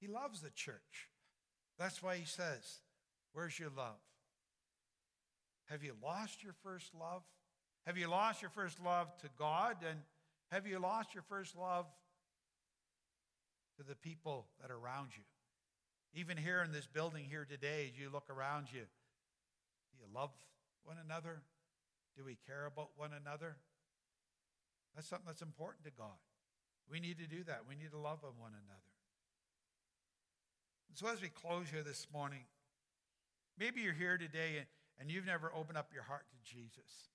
He 0.00 0.06
loves 0.06 0.40
the 0.40 0.50
church. 0.50 1.08
That's 1.78 2.02
why 2.02 2.16
he 2.16 2.26
says, 2.26 2.80
Where's 3.32 3.58
your 3.58 3.70
love? 3.76 4.00
Have 5.66 5.82
you 5.82 5.94
lost 6.02 6.42
your 6.42 6.54
first 6.62 6.92
love? 6.98 7.22
Have 7.86 7.96
you 7.96 8.08
lost 8.08 8.42
your 8.42 8.50
first 8.50 8.80
love 8.80 9.16
to 9.18 9.28
God? 9.38 9.76
And 9.88 10.00
have 10.50 10.66
you 10.66 10.78
lost 10.78 11.14
your 11.14 11.22
first 11.28 11.56
love 11.56 11.86
to 13.78 13.82
the 13.82 13.96
people 13.96 14.46
that 14.60 14.70
are 14.70 14.76
around 14.76 15.10
you? 15.16 15.22
Even 16.14 16.36
here 16.36 16.62
in 16.62 16.72
this 16.72 16.86
building 16.86 17.24
here 17.24 17.46
today, 17.48 17.90
as 17.90 17.98
you 17.98 18.10
look 18.10 18.28
around 18.30 18.68
you, 18.72 18.80
do 18.80 19.98
you 19.98 20.06
love 20.14 20.30
one 20.84 20.96
another? 21.02 21.42
Do 22.16 22.24
we 22.24 22.36
care 22.46 22.66
about 22.66 22.90
one 22.96 23.10
another? 23.12 23.56
That's 24.94 25.08
something 25.08 25.26
that's 25.26 25.42
important 25.42 25.84
to 25.84 25.90
God. 25.90 26.18
We 26.90 27.00
need 27.00 27.18
to 27.18 27.26
do 27.26 27.44
that. 27.44 27.62
We 27.68 27.76
need 27.76 27.90
to 27.92 27.98
love 27.98 28.20
one 28.22 28.52
another. 28.52 28.92
so, 30.94 31.06
as 31.08 31.20
we 31.20 31.28
close 31.28 31.68
here 31.70 31.82
this 31.82 32.06
morning, 32.12 32.44
maybe 33.58 33.80
you're 33.80 33.92
here 33.92 34.18
today 34.18 34.56
and 34.58 34.66
and 35.00 35.10
you've 35.10 35.26
never 35.26 35.52
opened 35.54 35.78
up 35.78 35.90
your 35.94 36.02
heart 36.02 36.24
to 36.30 36.54
Jesus, 36.54 37.10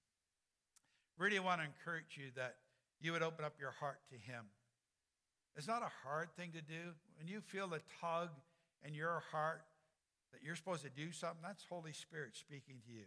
really 1.17 1.39
want 1.39 1.62
to 1.62 1.67
encourage 1.67 2.15
you 2.15 2.32
that 2.36 2.56
you 2.99 3.12
would 3.12 3.21
open 3.21 3.43
up 3.43 3.56
your 3.60 3.71
heart 3.71 3.99
to 4.10 4.15
Him. 4.15 4.45
It's 5.56 5.68
not 5.68 5.84
a 5.84 5.92
hard 6.08 6.30
thing 6.36 6.52
to 6.54 6.62
do. 6.62 6.94
When 7.18 7.28
you 7.28 7.42
feel 7.42 7.68
the 7.68 7.82
tug 8.02 8.30
in 8.86 8.94
your 8.94 9.24
heart 9.32 9.62
that 10.32 10.42
you're 10.44 10.56
supposed 10.56 10.84
to 10.84 10.89
do 10.89 11.12
something, 11.12 11.42
that's 11.44 11.63
Holy 11.70 11.94
Spirit 11.94 12.36
speaking 12.36 12.76
to 12.86 12.92
you. 12.92 13.06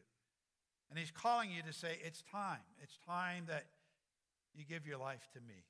And 0.91 0.99
He's 0.99 1.11
calling 1.11 1.51
you 1.51 1.63
to 1.63 1.73
say, 1.73 1.99
It's 2.05 2.23
time. 2.31 2.63
It's 2.83 2.99
time 3.07 3.45
that 3.49 3.65
you 4.55 4.65
give 4.65 4.87
your 4.87 4.99
life 4.99 5.29
to 5.35 5.41
me, 5.41 5.65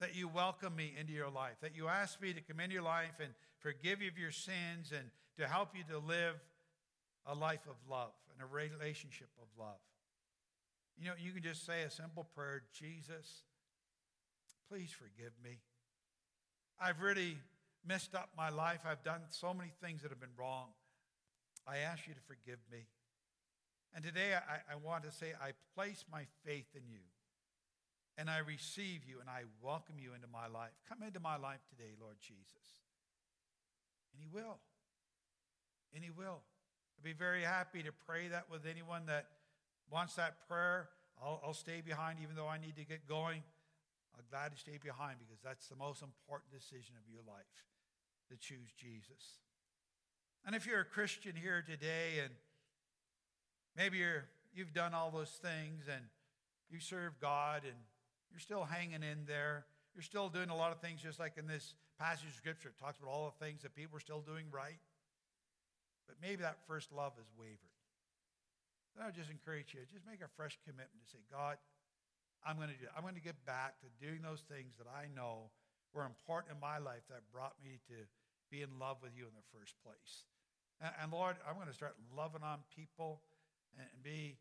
that 0.00 0.14
you 0.14 0.28
welcome 0.28 0.76
me 0.76 0.94
into 0.98 1.12
your 1.12 1.30
life, 1.30 1.56
that 1.62 1.74
you 1.74 1.88
ask 1.88 2.20
me 2.20 2.32
to 2.34 2.40
come 2.40 2.60
into 2.60 2.74
your 2.74 2.82
life 2.82 3.18
and 3.20 3.30
forgive 3.58 4.02
you 4.02 4.08
of 4.08 4.18
your 4.18 4.30
sins 4.30 4.92
and 4.96 5.10
to 5.38 5.48
help 5.48 5.70
you 5.74 5.82
to 5.90 5.98
live 5.98 6.34
a 7.26 7.34
life 7.34 7.66
of 7.68 7.76
love 7.90 8.12
and 8.32 8.42
a 8.42 8.46
relationship 8.46 9.28
of 9.40 9.48
love. 9.58 9.80
You 10.98 11.06
know, 11.06 11.14
you 11.18 11.32
can 11.32 11.42
just 11.42 11.64
say 11.64 11.82
a 11.82 11.90
simple 11.90 12.26
prayer 12.34 12.62
Jesus, 12.72 13.42
please 14.68 14.90
forgive 14.90 15.32
me. 15.42 15.58
I've 16.80 17.00
really 17.00 17.36
messed 17.86 18.14
up 18.14 18.30
my 18.36 18.50
life. 18.50 18.80
I've 18.86 19.02
done 19.02 19.22
so 19.30 19.52
many 19.52 19.70
things 19.82 20.02
that 20.02 20.10
have 20.10 20.20
been 20.20 20.36
wrong. 20.38 20.68
I 21.66 21.78
ask 21.78 22.06
you 22.06 22.14
to 22.14 22.20
forgive 22.20 22.58
me. 22.70 22.86
And 23.94 24.04
today 24.04 24.34
I, 24.34 24.72
I 24.72 24.76
want 24.76 25.04
to 25.04 25.10
say, 25.10 25.32
I 25.42 25.52
place 25.74 26.04
my 26.10 26.24
faith 26.44 26.66
in 26.74 26.82
you. 26.88 27.00
And 28.16 28.28
I 28.28 28.38
receive 28.38 29.02
you 29.06 29.20
and 29.20 29.28
I 29.30 29.42
welcome 29.62 29.96
you 29.98 30.12
into 30.14 30.26
my 30.26 30.46
life. 30.46 30.72
Come 30.88 31.02
into 31.02 31.20
my 31.20 31.36
life 31.36 31.60
today, 31.70 31.92
Lord 32.00 32.16
Jesus. 32.20 32.82
And 34.12 34.20
He 34.20 34.28
will. 34.32 34.58
And 35.94 36.02
He 36.02 36.10
will. 36.10 36.42
I'd 36.98 37.04
be 37.04 37.12
very 37.12 37.42
happy 37.42 37.82
to 37.82 37.92
pray 38.06 38.28
that 38.28 38.46
with 38.50 38.66
anyone 38.66 39.06
that 39.06 39.26
wants 39.90 40.14
that 40.14 40.48
prayer. 40.48 40.88
I'll, 41.22 41.40
I'll 41.44 41.54
stay 41.54 41.80
behind 41.80 42.18
even 42.22 42.34
though 42.34 42.48
I 42.48 42.58
need 42.58 42.76
to 42.76 42.84
get 42.84 43.08
going. 43.08 43.42
I'm 44.18 44.26
glad 44.30 44.50
to 44.50 44.58
stay 44.58 44.78
behind 44.82 45.18
because 45.20 45.38
that's 45.42 45.68
the 45.68 45.76
most 45.76 46.02
important 46.02 46.50
decision 46.50 46.94
of 46.98 47.06
your 47.06 47.22
life 47.22 47.46
to 48.30 48.36
choose 48.36 48.74
Jesus. 48.76 49.38
And 50.44 50.56
if 50.56 50.66
you're 50.66 50.80
a 50.80 50.84
Christian 50.84 51.36
here 51.36 51.62
today 51.62 52.18
and 52.22 52.34
maybe 53.76 53.98
you're, 53.98 54.26
you've 54.52 54.74
done 54.74 54.94
all 54.94 55.10
those 55.10 55.38
things 55.40 55.86
and 55.86 56.02
you 56.68 56.80
serve 56.80 57.20
God 57.20 57.62
and 57.62 57.76
you're 58.30 58.40
still 58.40 58.64
hanging 58.64 59.02
in 59.02 59.22
there, 59.26 59.66
you're 59.94 60.02
still 60.02 60.28
doing 60.28 60.50
a 60.50 60.56
lot 60.56 60.72
of 60.72 60.80
things 60.80 61.00
just 61.00 61.18
like 61.18 61.38
in 61.38 61.46
this 61.46 61.74
passage 61.98 62.28
of 62.28 62.34
Scripture. 62.34 62.70
It 62.70 62.78
talks 62.82 62.98
about 62.98 63.10
all 63.10 63.32
the 63.32 63.44
things 63.44 63.62
that 63.62 63.74
people 63.74 63.96
are 63.96 64.00
still 64.00 64.20
doing 64.20 64.46
right. 64.50 64.82
But 66.06 66.16
maybe 66.20 66.42
that 66.42 66.58
first 66.66 66.90
love 66.90 67.12
has 67.16 67.30
wavered. 67.38 67.70
Then 68.94 69.04
I 69.04 69.06
would 69.06 69.14
just 69.14 69.30
encourage 69.30 69.74
you, 69.74 69.80
just 69.86 70.06
make 70.08 70.22
a 70.22 70.30
fresh 70.34 70.58
commitment 70.64 71.06
to 71.06 71.10
say, 71.10 71.22
God, 71.30 71.58
I'm 72.46 72.56
going 72.56 72.68
to 72.68 72.78
do 72.78 72.86
I'm 72.96 73.02
going 73.02 73.16
to 73.16 73.24
get 73.24 73.38
back 73.44 73.80
to 73.80 73.88
doing 73.98 74.22
those 74.22 74.42
things 74.46 74.74
that 74.78 74.86
I 74.86 75.06
know 75.14 75.50
were 75.94 76.04
important 76.04 76.54
in 76.54 76.60
my 76.60 76.78
life 76.78 77.02
that 77.10 77.22
brought 77.32 77.54
me 77.62 77.80
to 77.88 77.96
be 78.50 78.62
in 78.62 78.78
love 78.78 78.98
with 79.02 79.12
you 79.16 79.24
in 79.24 79.34
the 79.36 79.46
first 79.52 79.74
place. 79.84 80.24
And, 80.80 80.92
and 81.02 81.12
Lord, 81.12 81.36
I'm 81.48 81.56
going 81.56 81.68
to 81.68 81.74
start 81.74 81.96
loving 82.16 82.42
on 82.42 82.60
people 82.74 83.20
and, 83.76 83.86
and 83.92 84.02
be, 84.02 84.36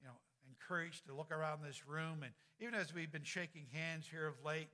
you 0.00 0.06
know, 0.06 0.16
encouraged 0.48 1.06
to 1.06 1.14
look 1.14 1.30
around 1.30 1.60
this 1.64 1.86
room. 1.86 2.22
And 2.22 2.32
even 2.60 2.74
as 2.74 2.94
we've 2.94 3.12
been 3.12 3.24
shaking 3.24 3.66
hands 3.72 4.06
here 4.10 4.26
of 4.26 4.34
late, 4.44 4.68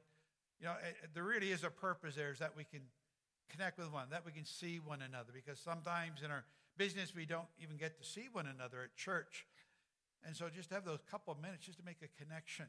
you 0.61 0.67
know, 0.67 0.75
it, 0.83 1.11
there 1.15 1.25
really 1.25 1.53
is 1.53 1.65
a 1.65 1.71
purpose 1.71 2.15
there 2.15 2.33
is 2.33 2.39
that 2.39 2.57
we 2.57 2.65
can 2.65 2.81
connect 3.51 3.79
with 3.79 3.93
one, 3.93 4.09
that 4.11 4.25
we 4.25 4.33
can 4.33 4.45
see 4.45 4.81
one 4.85 5.03
another. 5.03 5.31
Because 5.33 5.59
sometimes 5.59 6.23
in 6.23 6.31
our 6.31 6.45
business, 6.77 7.15
we 7.15 7.27
don't 7.27 7.49
even 7.63 7.77
get 7.77 8.01
to 8.01 8.07
see 8.07 8.29
one 8.33 8.47
another 8.47 8.83
at 8.83 8.97
church. 8.97 9.47
And 10.29 10.37
so 10.37 10.53
just 10.53 10.69
have 10.77 10.85
those 10.85 11.01
couple 11.11 11.33
of 11.33 11.41
minutes 11.41 11.65
just 11.65 11.79
to 11.79 11.85
make 11.85 12.05
a 12.05 12.23
connection. 12.23 12.67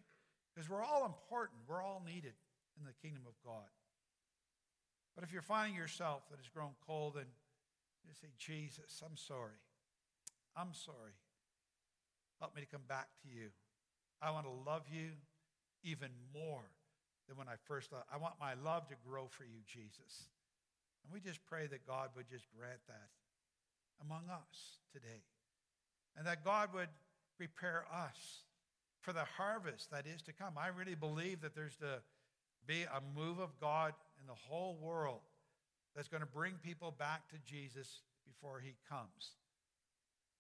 Because 0.56 0.70
we're 0.70 0.82
all 0.82 1.04
important, 1.04 1.60
we're 1.68 1.84
all 1.84 2.02
needed 2.08 2.32
in 2.80 2.88
the 2.88 2.96
kingdom 3.04 3.24
of 3.28 3.36
God. 3.44 3.68
But 5.14 5.26
if 5.26 5.34
you're 5.34 5.42
finding 5.42 5.76
yourself 5.76 6.24
that 6.32 6.38
has 6.40 6.48
grown 6.48 6.72
cold, 6.88 7.16
then 7.16 7.28
you 8.08 8.14
say, 8.16 8.30
Jesus, 8.38 9.04
I'm 9.04 9.18
sorry. 9.18 9.60
I'm 10.56 10.72
sorry. 10.72 11.20
Help 12.40 12.56
me 12.56 12.62
to 12.62 12.68
come 12.68 12.88
back 12.88 13.10
to 13.24 13.28
you. 13.28 13.50
I 14.22 14.32
want 14.32 14.46
to 14.46 14.72
love 14.72 14.84
you 14.90 15.12
even 15.84 16.12
more 16.34 16.64
than 17.28 17.36
when 17.36 17.50
I 17.50 17.60
first 17.68 17.92
loved. 17.92 18.06
I 18.08 18.16
want 18.16 18.36
my 18.40 18.54
love 18.64 18.88
to 18.88 18.96
grow 19.06 19.28
for 19.28 19.44
you, 19.44 19.60
Jesus. 19.68 20.32
And 21.04 21.12
we 21.12 21.20
just 21.20 21.44
pray 21.44 21.68
that 21.68 21.86
God 21.86 22.12
would 22.16 22.30
just 22.30 22.48
grant 22.58 22.80
that 22.88 23.12
among 24.00 24.32
us 24.32 24.80
today. 24.94 25.28
And 26.16 26.26
that 26.26 26.46
God 26.46 26.70
would 26.74 26.88
prepare 27.40 27.86
us 27.88 28.44
for 29.00 29.14
the 29.14 29.24
harvest 29.38 29.92
that 29.92 30.04
is 30.06 30.22
to 30.24 30.34
come. 30.34 30.60
I 30.60 30.68
really 30.68 30.96
believe 30.96 31.40
that 31.40 31.56
there's 31.56 31.78
to 31.78 32.04
be 32.68 32.84
a 32.84 33.00
move 33.16 33.40
of 33.40 33.58
God 33.62 33.94
in 34.20 34.28
the 34.28 34.36
whole 34.36 34.78
world 34.82 35.24
that's 35.96 36.10
going 36.10 36.20
to 36.20 36.28
bring 36.28 36.60
people 36.62 36.92
back 36.92 37.30
to 37.30 37.38
Jesus 37.48 38.02
before 38.28 38.60
he 38.60 38.76
comes. 38.92 39.40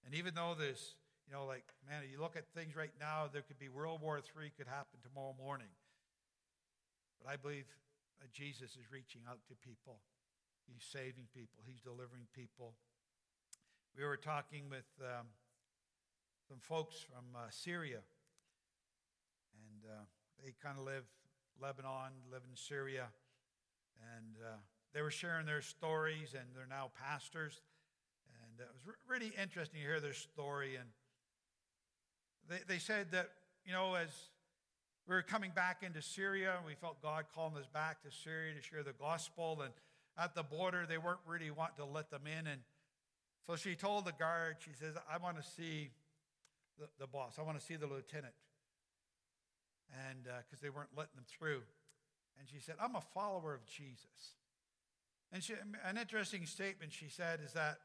And 0.05 0.13
even 0.13 0.35
though 0.35 0.55
this, 0.59 0.95
you 1.25 1.33
know, 1.33 1.45
like, 1.45 1.63
man, 1.87 2.03
you 2.11 2.19
look 2.19 2.35
at 2.35 2.43
things 2.53 2.75
right 2.75 2.91
now, 2.99 3.29
there 3.31 3.43
could 3.43 3.59
be 3.59 3.69
World 3.69 4.01
War 4.01 4.19
III 4.19 4.51
could 4.57 4.67
happen 4.67 4.99
tomorrow 4.99 5.35
morning. 5.39 5.71
But 7.23 7.31
I 7.31 7.37
believe 7.37 7.65
that 8.19 8.31
Jesus 8.33 8.75
is 8.75 8.91
reaching 8.91 9.21
out 9.23 9.39
to 9.47 9.55
people. 9.55 10.03
He's 10.67 10.83
saving 10.83 11.31
people. 11.31 11.63
He's 11.63 11.79
delivering 11.79 12.27
people. 12.35 12.75
We 13.95 14.03
were 14.03 14.19
talking 14.19 14.69
with 14.69 14.87
um, 14.99 15.27
some 16.49 16.57
folks 16.61 16.95
from 16.97 17.23
uh, 17.35 17.45
Syria, 17.51 17.99
and 19.53 19.91
uh, 19.91 20.03
they 20.43 20.51
kind 20.63 20.79
of 20.79 20.83
live 20.83 21.05
Lebanon, 21.61 22.09
live 22.31 22.41
in 22.49 22.55
Syria, 22.55 23.05
and 24.17 24.35
uh, 24.43 24.57
they 24.91 25.03
were 25.03 25.11
sharing 25.11 25.45
their 25.45 25.61
stories, 25.61 26.33
and 26.33 26.43
they're 26.55 26.65
now 26.67 26.89
pastors. 26.99 27.61
And 28.41 28.59
it 28.59 28.67
was 28.73 28.81
re- 28.87 29.17
really 29.17 29.31
interesting 29.39 29.79
to 29.79 29.85
hear 29.85 29.99
their 29.99 30.13
story. 30.13 30.75
And 30.75 30.89
they, 32.49 32.73
they 32.73 32.79
said 32.79 33.11
that, 33.11 33.29
you 33.63 33.71
know, 33.71 33.93
as 33.93 34.09
we 35.07 35.13
were 35.13 35.21
coming 35.21 35.51
back 35.53 35.83
into 35.83 36.01
Syria, 36.01 36.55
we 36.65 36.73
felt 36.73 36.99
God 37.03 37.25
calling 37.35 37.57
us 37.57 37.67
back 37.71 38.01
to 38.01 38.09
Syria 38.11 38.55
to 38.55 38.61
share 38.61 38.81
the 38.81 38.93
gospel. 38.93 39.61
And 39.63 39.71
at 40.17 40.33
the 40.33 40.41
border, 40.43 40.87
they 40.89 40.97
weren't 40.97 41.19
really 41.27 41.51
wanting 41.51 41.77
to 41.77 41.85
let 41.85 42.09
them 42.09 42.23
in. 42.25 42.47
And 42.47 42.61
so 43.45 43.55
she 43.55 43.75
told 43.75 44.05
the 44.05 44.13
guard, 44.13 44.55
she 44.59 44.71
says, 44.73 44.95
I 45.11 45.17
want 45.17 45.37
to 45.37 45.43
see 45.43 45.91
the, 46.79 46.87
the 46.99 47.07
boss, 47.07 47.35
I 47.37 47.43
want 47.43 47.59
to 47.59 47.65
see 47.65 47.75
the 47.75 47.87
lieutenant. 47.87 48.33
And 50.07 50.23
because 50.23 50.59
uh, 50.59 50.63
they 50.63 50.69
weren't 50.69 50.95
letting 50.95 51.15
them 51.15 51.25
through. 51.27 51.61
And 52.39 52.47
she 52.47 52.59
said, 52.59 52.75
I'm 52.81 52.95
a 52.95 53.03
follower 53.13 53.53
of 53.53 53.65
Jesus. 53.65 54.35
And 55.31 55.43
she, 55.43 55.53
an 55.85 55.97
interesting 55.97 56.45
statement 56.45 56.93
she 56.93 57.09
said 57.09 57.39
is 57.45 57.53
that 57.53 57.79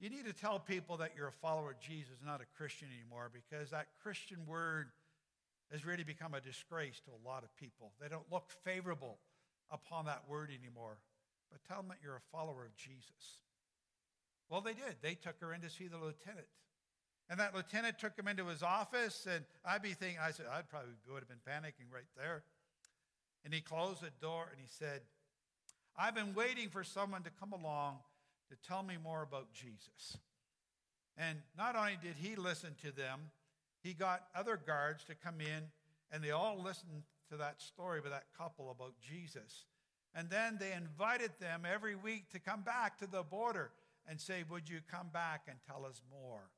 you 0.00 0.08
need 0.08 0.24
to 0.24 0.32
tell 0.32 0.58
people 0.58 0.96
that 0.98 1.12
you're 1.16 1.28
a 1.28 1.42
follower 1.42 1.72
of 1.72 1.80
Jesus, 1.80 2.14
not 2.24 2.40
a 2.40 2.46
Christian 2.56 2.88
anymore, 2.96 3.30
because 3.32 3.70
that 3.70 3.88
Christian 4.02 4.46
word 4.46 4.88
has 5.70 5.84
really 5.84 6.04
become 6.04 6.34
a 6.34 6.40
disgrace 6.40 7.00
to 7.04 7.10
a 7.10 7.28
lot 7.28 7.44
of 7.44 7.54
people. 7.56 7.92
They 8.00 8.08
don't 8.08 8.24
look 8.32 8.50
favorable 8.64 9.18
upon 9.70 10.06
that 10.06 10.22
word 10.28 10.50
anymore. 10.50 10.98
But 11.52 11.60
tell 11.68 11.78
them 11.78 11.88
that 11.88 11.98
you're 12.02 12.16
a 12.16 12.30
follower 12.32 12.64
of 12.64 12.74
Jesus. 12.76 13.38
Well, 14.48 14.60
they 14.60 14.72
did. 14.72 14.96
They 15.02 15.14
took 15.14 15.38
her 15.40 15.52
in 15.52 15.60
to 15.60 15.70
see 15.70 15.86
the 15.86 15.98
lieutenant. 15.98 16.46
And 17.30 17.38
that 17.38 17.54
lieutenant 17.54 18.00
took 18.00 18.18
him 18.18 18.26
into 18.26 18.44
his 18.46 18.60
office, 18.60 19.24
and 19.32 19.44
I'd 19.64 19.82
be 19.82 19.94
thinking, 19.94 20.18
I 20.20 20.32
said, 20.32 20.46
I'd 20.52 20.68
probably 20.68 20.90
would 21.12 21.22
have 21.22 21.28
been 21.28 21.38
panicking 21.46 21.86
right 21.94 22.10
there. 22.16 22.42
And 23.44 23.54
he 23.54 23.60
closed 23.60 24.02
the 24.02 24.10
door 24.20 24.48
and 24.50 24.60
he 24.60 24.66
said, 24.68 25.02
I've 25.96 26.14
been 26.14 26.34
waiting 26.34 26.68
for 26.68 26.82
someone 26.82 27.22
to 27.22 27.30
come 27.30 27.52
along 27.52 27.98
to 28.50 28.68
tell 28.68 28.82
me 28.82 28.96
more 29.02 29.22
about 29.22 29.52
Jesus. 29.52 30.18
And 31.16 31.38
not 31.56 31.76
only 31.76 31.98
did 32.02 32.16
he 32.16 32.34
listen 32.34 32.74
to 32.82 32.90
them, 32.90 33.20
he 33.80 33.94
got 33.94 34.24
other 34.34 34.56
guards 34.66 35.04
to 35.04 35.14
come 35.14 35.40
in, 35.40 35.62
and 36.10 36.22
they 36.22 36.32
all 36.32 36.60
listened 36.60 37.04
to 37.30 37.36
that 37.36 37.62
story 37.62 38.00
with 38.00 38.10
that 38.10 38.24
couple 38.36 38.72
about 38.72 38.94
Jesus. 39.00 39.66
And 40.14 40.28
then 40.28 40.56
they 40.58 40.72
invited 40.72 41.30
them 41.38 41.62
every 41.70 41.94
week 41.94 42.30
to 42.30 42.40
come 42.40 42.62
back 42.62 42.98
to 42.98 43.06
the 43.06 43.22
border 43.22 43.70
and 44.08 44.20
say, 44.20 44.42
Would 44.50 44.68
you 44.68 44.80
come 44.90 45.08
back 45.12 45.42
and 45.46 45.58
tell 45.66 45.86
us 45.86 46.02
more 46.10 46.50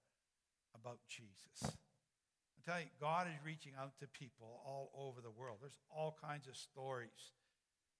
about 0.83 0.99
Jesus? 1.09 1.63
I 1.63 2.71
tell 2.71 2.81
you, 2.81 2.87
God 3.01 3.27
is 3.27 3.39
reaching 3.45 3.73
out 3.81 3.99
to 4.01 4.07
people 4.09 4.61
all 4.67 4.91
over 4.99 5.21
the 5.21 5.31
world. 5.31 5.59
There's 5.61 5.79
all 5.95 6.17
kinds 6.21 6.49
of 6.49 6.57
stories. 6.57 7.33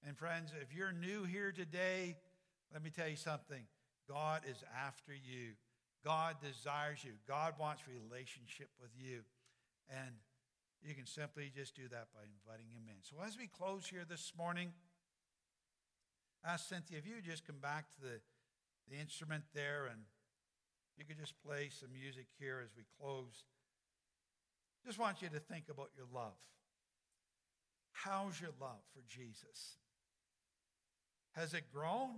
And 0.07 0.17
friends, 0.19 0.53
if 0.61 0.75
you're 0.75 0.93
new 0.93 1.25
here 1.25 1.53
today, 1.53 2.17
let 2.73 2.83
me 2.83 2.91
tell 2.91 3.09
you 3.09 3.17
something. 3.17 3.63
God 4.09 4.43
is 4.49 4.63
after 4.87 5.13
you. 5.13 5.55
God 6.05 6.37
desires 6.43 7.05
you. 7.05 7.13
God 7.29 7.55
wants 7.59 7.83
relationship 7.87 8.69
with 8.81 8.91
you. 8.99 9.21
And 9.89 10.15
you 10.83 10.95
can 10.95 11.07
simply 11.07 11.53
just 11.55 11.77
do 11.77 11.87
that 11.91 12.09
by 12.15 12.23
inviting 12.27 12.67
him 12.71 12.83
in. 12.89 12.99
So 13.03 13.17
as 13.25 13.39
we 13.39 13.47
close 13.47 13.87
here 13.87 14.05
this 14.09 14.33
morning, 14.37 14.73
ask 16.45 16.69
Cynthia 16.69 16.99
if 16.99 17.07
you 17.07 17.15
just 17.23 17.47
come 17.47 17.61
back 17.63 17.87
to 17.95 18.01
the, 18.01 18.21
the 18.91 19.01
instrument 19.01 19.45
there 19.55 19.87
and 19.87 20.01
you 20.99 21.05
could 21.05 21.19
just 21.19 21.35
play 21.45 21.69
some 21.71 21.91
music 21.93 22.27
here 22.39 22.61
as 22.63 22.71
we 22.77 22.85
close. 23.01 23.45
Just 24.85 24.99
want 24.99 25.23
you 25.23 25.29
to 25.29 25.39
think 25.39 25.65
about 25.71 25.91
your 25.97 26.07
love. 26.13 26.39
How's 27.93 28.41
your 28.41 28.51
love 28.61 28.83
for 28.93 29.03
Jesus? 29.09 29.77
Has 31.33 31.55
it 31.55 31.65
grown? 31.73 32.11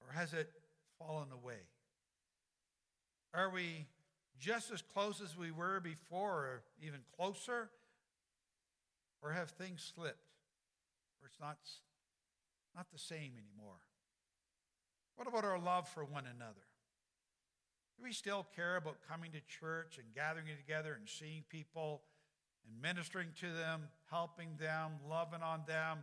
Or 0.00 0.12
has 0.12 0.32
it 0.32 0.50
fallen 0.98 1.28
away? 1.32 1.62
Are 3.32 3.50
we 3.50 3.86
just 4.38 4.70
as 4.70 4.82
close 4.82 5.20
as 5.20 5.36
we 5.36 5.50
were 5.50 5.80
before, 5.80 6.32
or 6.32 6.62
even 6.82 7.00
closer? 7.16 7.70
Or 9.22 9.30
have 9.30 9.50
things 9.50 9.92
slipped? 9.94 10.32
Or 11.22 11.28
it's 11.28 11.40
not, 11.40 11.58
not 12.76 12.86
the 12.92 12.98
same 12.98 13.32
anymore? 13.38 13.80
What 15.16 15.28
about 15.28 15.44
our 15.44 15.58
love 15.58 15.88
for 15.88 16.04
one 16.04 16.24
another? 16.26 16.66
Do 17.96 18.02
we 18.02 18.12
still 18.12 18.46
care 18.56 18.76
about 18.76 18.96
coming 19.08 19.30
to 19.32 19.40
church 19.46 19.98
and 19.98 20.06
gathering 20.14 20.46
together 20.58 20.94
and 20.98 21.08
seeing 21.08 21.44
people 21.48 22.02
and 22.66 22.82
ministering 22.82 23.28
to 23.40 23.52
them, 23.52 23.86
helping 24.10 24.56
them, 24.58 24.98
loving 25.08 25.42
on 25.42 25.62
them, 25.66 26.02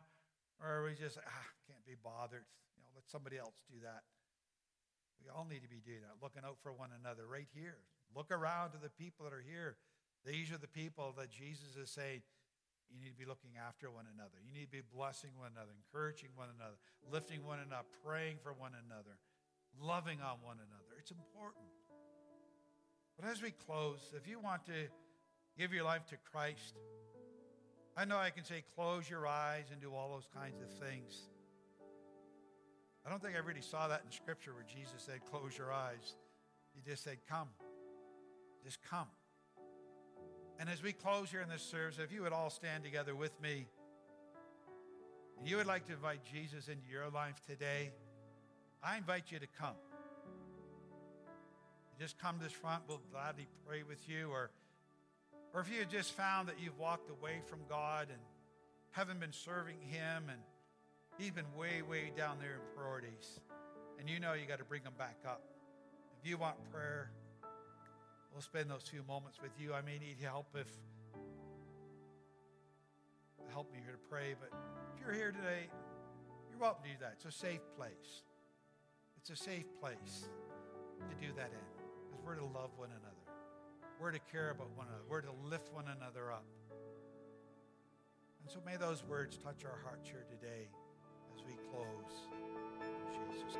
or 0.62 0.70
are 0.70 0.84
we 0.86 0.95
just, 0.95 1.18
ah, 1.20 1.47
can't 1.68 1.86
be 1.86 1.95
bothered? 2.01 2.45
You 2.78 2.84
know, 2.84 2.89
let 2.95 3.09
somebody 3.09 3.38
else 3.38 3.59
do 3.68 3.80
that. 3.84 4.03
We 5.22 5.30
all 5.30 5.45
need 5.45 5.62
to 5.62 5.70
be 5.70 5.82
doing 5.84 6.01
that, 6.01 6.24
looking 6.24 6.43
out 6.45 6.57
for 6.64 6.72
one 6.72 6.89
another 6.95 7.28
right 7.28 7.49
here. 7.53 7.78
Look 8.16 8.32
around 8.32 8.72
to 8.72 8.80
the 8.82 8.89
people 8.89 9.26
that 9.26 9.34
are 9.34 9.43
here. 9.45 9.76
These 10.26 10.51
are 10.51 10.57
the 10.57 10.68
people 10.68 11.14
that 11.18 11.30
Jesus 11.30 11.76
is 11.76 11.89
saying, 11.89 12.22
you 12.92 13.00
need 13.00 13.16
to 13.16 13.22
be 13.22 13.26
looking 13.26 13.56
after 13.56 13.89
one 13.89 14.06
another. 14.12 14.38
You 14.44 14.52
need 14.54 14.68
to 14.68 14.76
be 14.76 14.86
blessing 14.94 15.32
one 15.39 15.56
another, 15.56 15.72
encouraging 15.74 16.36
one 16.36 16.52
another, 16.52 16.76
lifting 17.08 17.42
one 17.48 17.64
another, 17.64 17.88
praying 18.04 18.38
for 18.44 18.52
one 18.54 18.76
another, 18.76 19.16
loving 19.80 20.20
on 20.20 20.44
one 20.44 20.60
another. 20.60 20.92
It's 21.00 21.12
important. 21.12 21.66
But 23.16 23.32
as 23.32 23.42
we 23.42 23.52
close, 23.52 24.12
if 24.16 24.28
you 24.28 24.39
want 24.39 24.66
to 24.68 24.92
give 25.58 25.74
your 25.74 25.84
life 25.84 26.06
to 26.08 26.18
Christ. 26.32 26.76
I 27.98 28.06
know 28.06 28.18
I 28.18 28.30
can 28.30 28.44
say, 28.44 28.64
close 28.76 29.10
your 29.10 29.28
eyes 29.28 29.66
and 29.72 29.82
do 29.82 29.94
all 29.94 30.10
those 30.10 30.28
kinds 30.34 30.62
of 30.62 30.70
things. 30.88 31.30
I 33.06 33.10
don't 33.10 33.22
think 33.22 33.36
I 33.36 33.39
really 33.39 33.62
saw 33.62 33.88
that 33.88 34.02
in 34.06 34.12
Scripture 34.12 34.54
where 34.54 34.64
Jesus 34.64 35.04
said, 35.06 35.20
close 35.30 35.58
your 35.58 35.74
eyes. 35.74 36.16
He 36.74 36.82
just 36.82 37.04
said, 37.04 37.18
come. 37.28 37.50
Just 38.64 38.80
come. 38.82 39.08
And 40.62 40.70
as 40.70 40.84
we 40.84 40.93
close 40.93 41.32
here 41.32 41.41
in 41.41 41.49
this 41.49 41.64
service, 41.64 41.97
if 41.97 42.12
you 42.12 42.22
would 42.22 42.34
all 42.34 42.51
stand 42.51 42.84
together 42.84 43.16
with 43.16 43.32
me, 43.41 43.66
and 45.39 45.49
you 45.49 45.57
would 45.57 45.66
like 45.66 45.88
to 45.88 45.93
invite 45.93 46.20
Jesus 46.24 46.68
into 46.68 46.88
your 46.88 47.09
life 47.09 47.41
today, 47.49 47.89
I 48.84 48.95
invite 48.97 49.32
you 49.32 49.39
to 49.39 49.47
come. 49.59 49.74
Just 51.99 52.20
come 52.20 52.38
to 52.38 52.43
this 52.43 52.53
front. 52.53 52.84
We'll 52.88 53.01
gladly 53.12 53.47
pray 53.68 53.82
with 53.82 54.07
you. 54.07 54.30
Or 54.30 54.51
or 55.51 55.62
if 55.62 55.72
you 55.72 55.80
have 55.80 55.89
just 55.89 56.14
found 56.14 56.47
that 56.47 56.59
you've 56.64 56.78
walked 56.78 57.09
away 57.09 57.41
from 57.47 57.62
God 57.68 58.09
and 58.12 58.22
haven't 58.91 59.20
been 59.20 59.34
serving 59.34 59.78
Him 59.82 60.26
and 60.30 60.39
He's 61.18 61.32
been 61.32 61.51
way, 61.57 61.82
way 61.82 62.12
down 62.16 62.38
there 62.39 62.53
in 62.53 62.76
priorities, 62.78 63.39
and 63.99 64.07
you 64.07 64.20
know 64.20 64.34
you 64.34 64.45
got 64.47 64.59
to 64.59 64.66
bring 64.66 64.84
Him 64.84 64.93
back 64.95 65.18
up. 65.26 65.41
If 66.22 66.30
you 66.30 66.38
want 66.38 66.57
prayer, 66.72 67.09
we'll 68.32 68.42
spend 68.42 68.70
those 68.70 68.84
few 68.84 69.04
moments 69.04 69.40
with 69.42 69.52
you. 69.60 69.74
I 69.74 69.82
may 69.82 70.00
need 70.00 70.18
help 70.22 70.48
if 70.56 70.68
help 73.52 73.72
me 73.74 73.80
here 73.84 73.92
to 73.92 74.10
pray, 74.10 74.34
but 74.40 74.50
if 74.96 75.04
you're 75.04 75.14
here 75.14 75.32
today, 75.32 75.68
you're 76.50 76.60
welcome 76.60 76.84
to 76.84 76.90
do 76.90 76.96
that. 77.02 77.16
It's 77.18 77.26
a 77.26 77.32
safe 77.32 77.62
place. 77.76 78.24
It's 79.18 79.30
a 79.30 79.36
safe 79.36 79.66
place 79.80 80.30
to 81.10 81.16
do 81.28 81.34
that 81.36 81.52
in. 81.52 81.68
Because 82.10 82.24
we're 82.26 82.36
to 82.36 82.46
love 82.46 82.72
one 82.78 82.90
another. 82.90 83.28
We're 84.00 84.12
to 84.12 84.24
care 84.32 84.52
about 84.52 84.70
one 84.76 84.88
another. 84.88 85.04
We're 85.10 85.22
to 85.22 85.36
lift 85.50 85.74
one 85.74 85.86
another 85.86 86.32
up. 86.32 86.46
And 88.42 88.50
so 88.50 88.60
may 88.66 88.78
those 88.78 89.04
words 89.04 89.38
touch 89.38 89.66
our 89.66 89.80
hearts 89.84 90.10
here 90.10 90.26
today 90.30 90.70
as 91.36 91.44
we 91.46 91.54
close. 91.70 92.32
In 92.82 93.36
Jesus' 93.36 93.58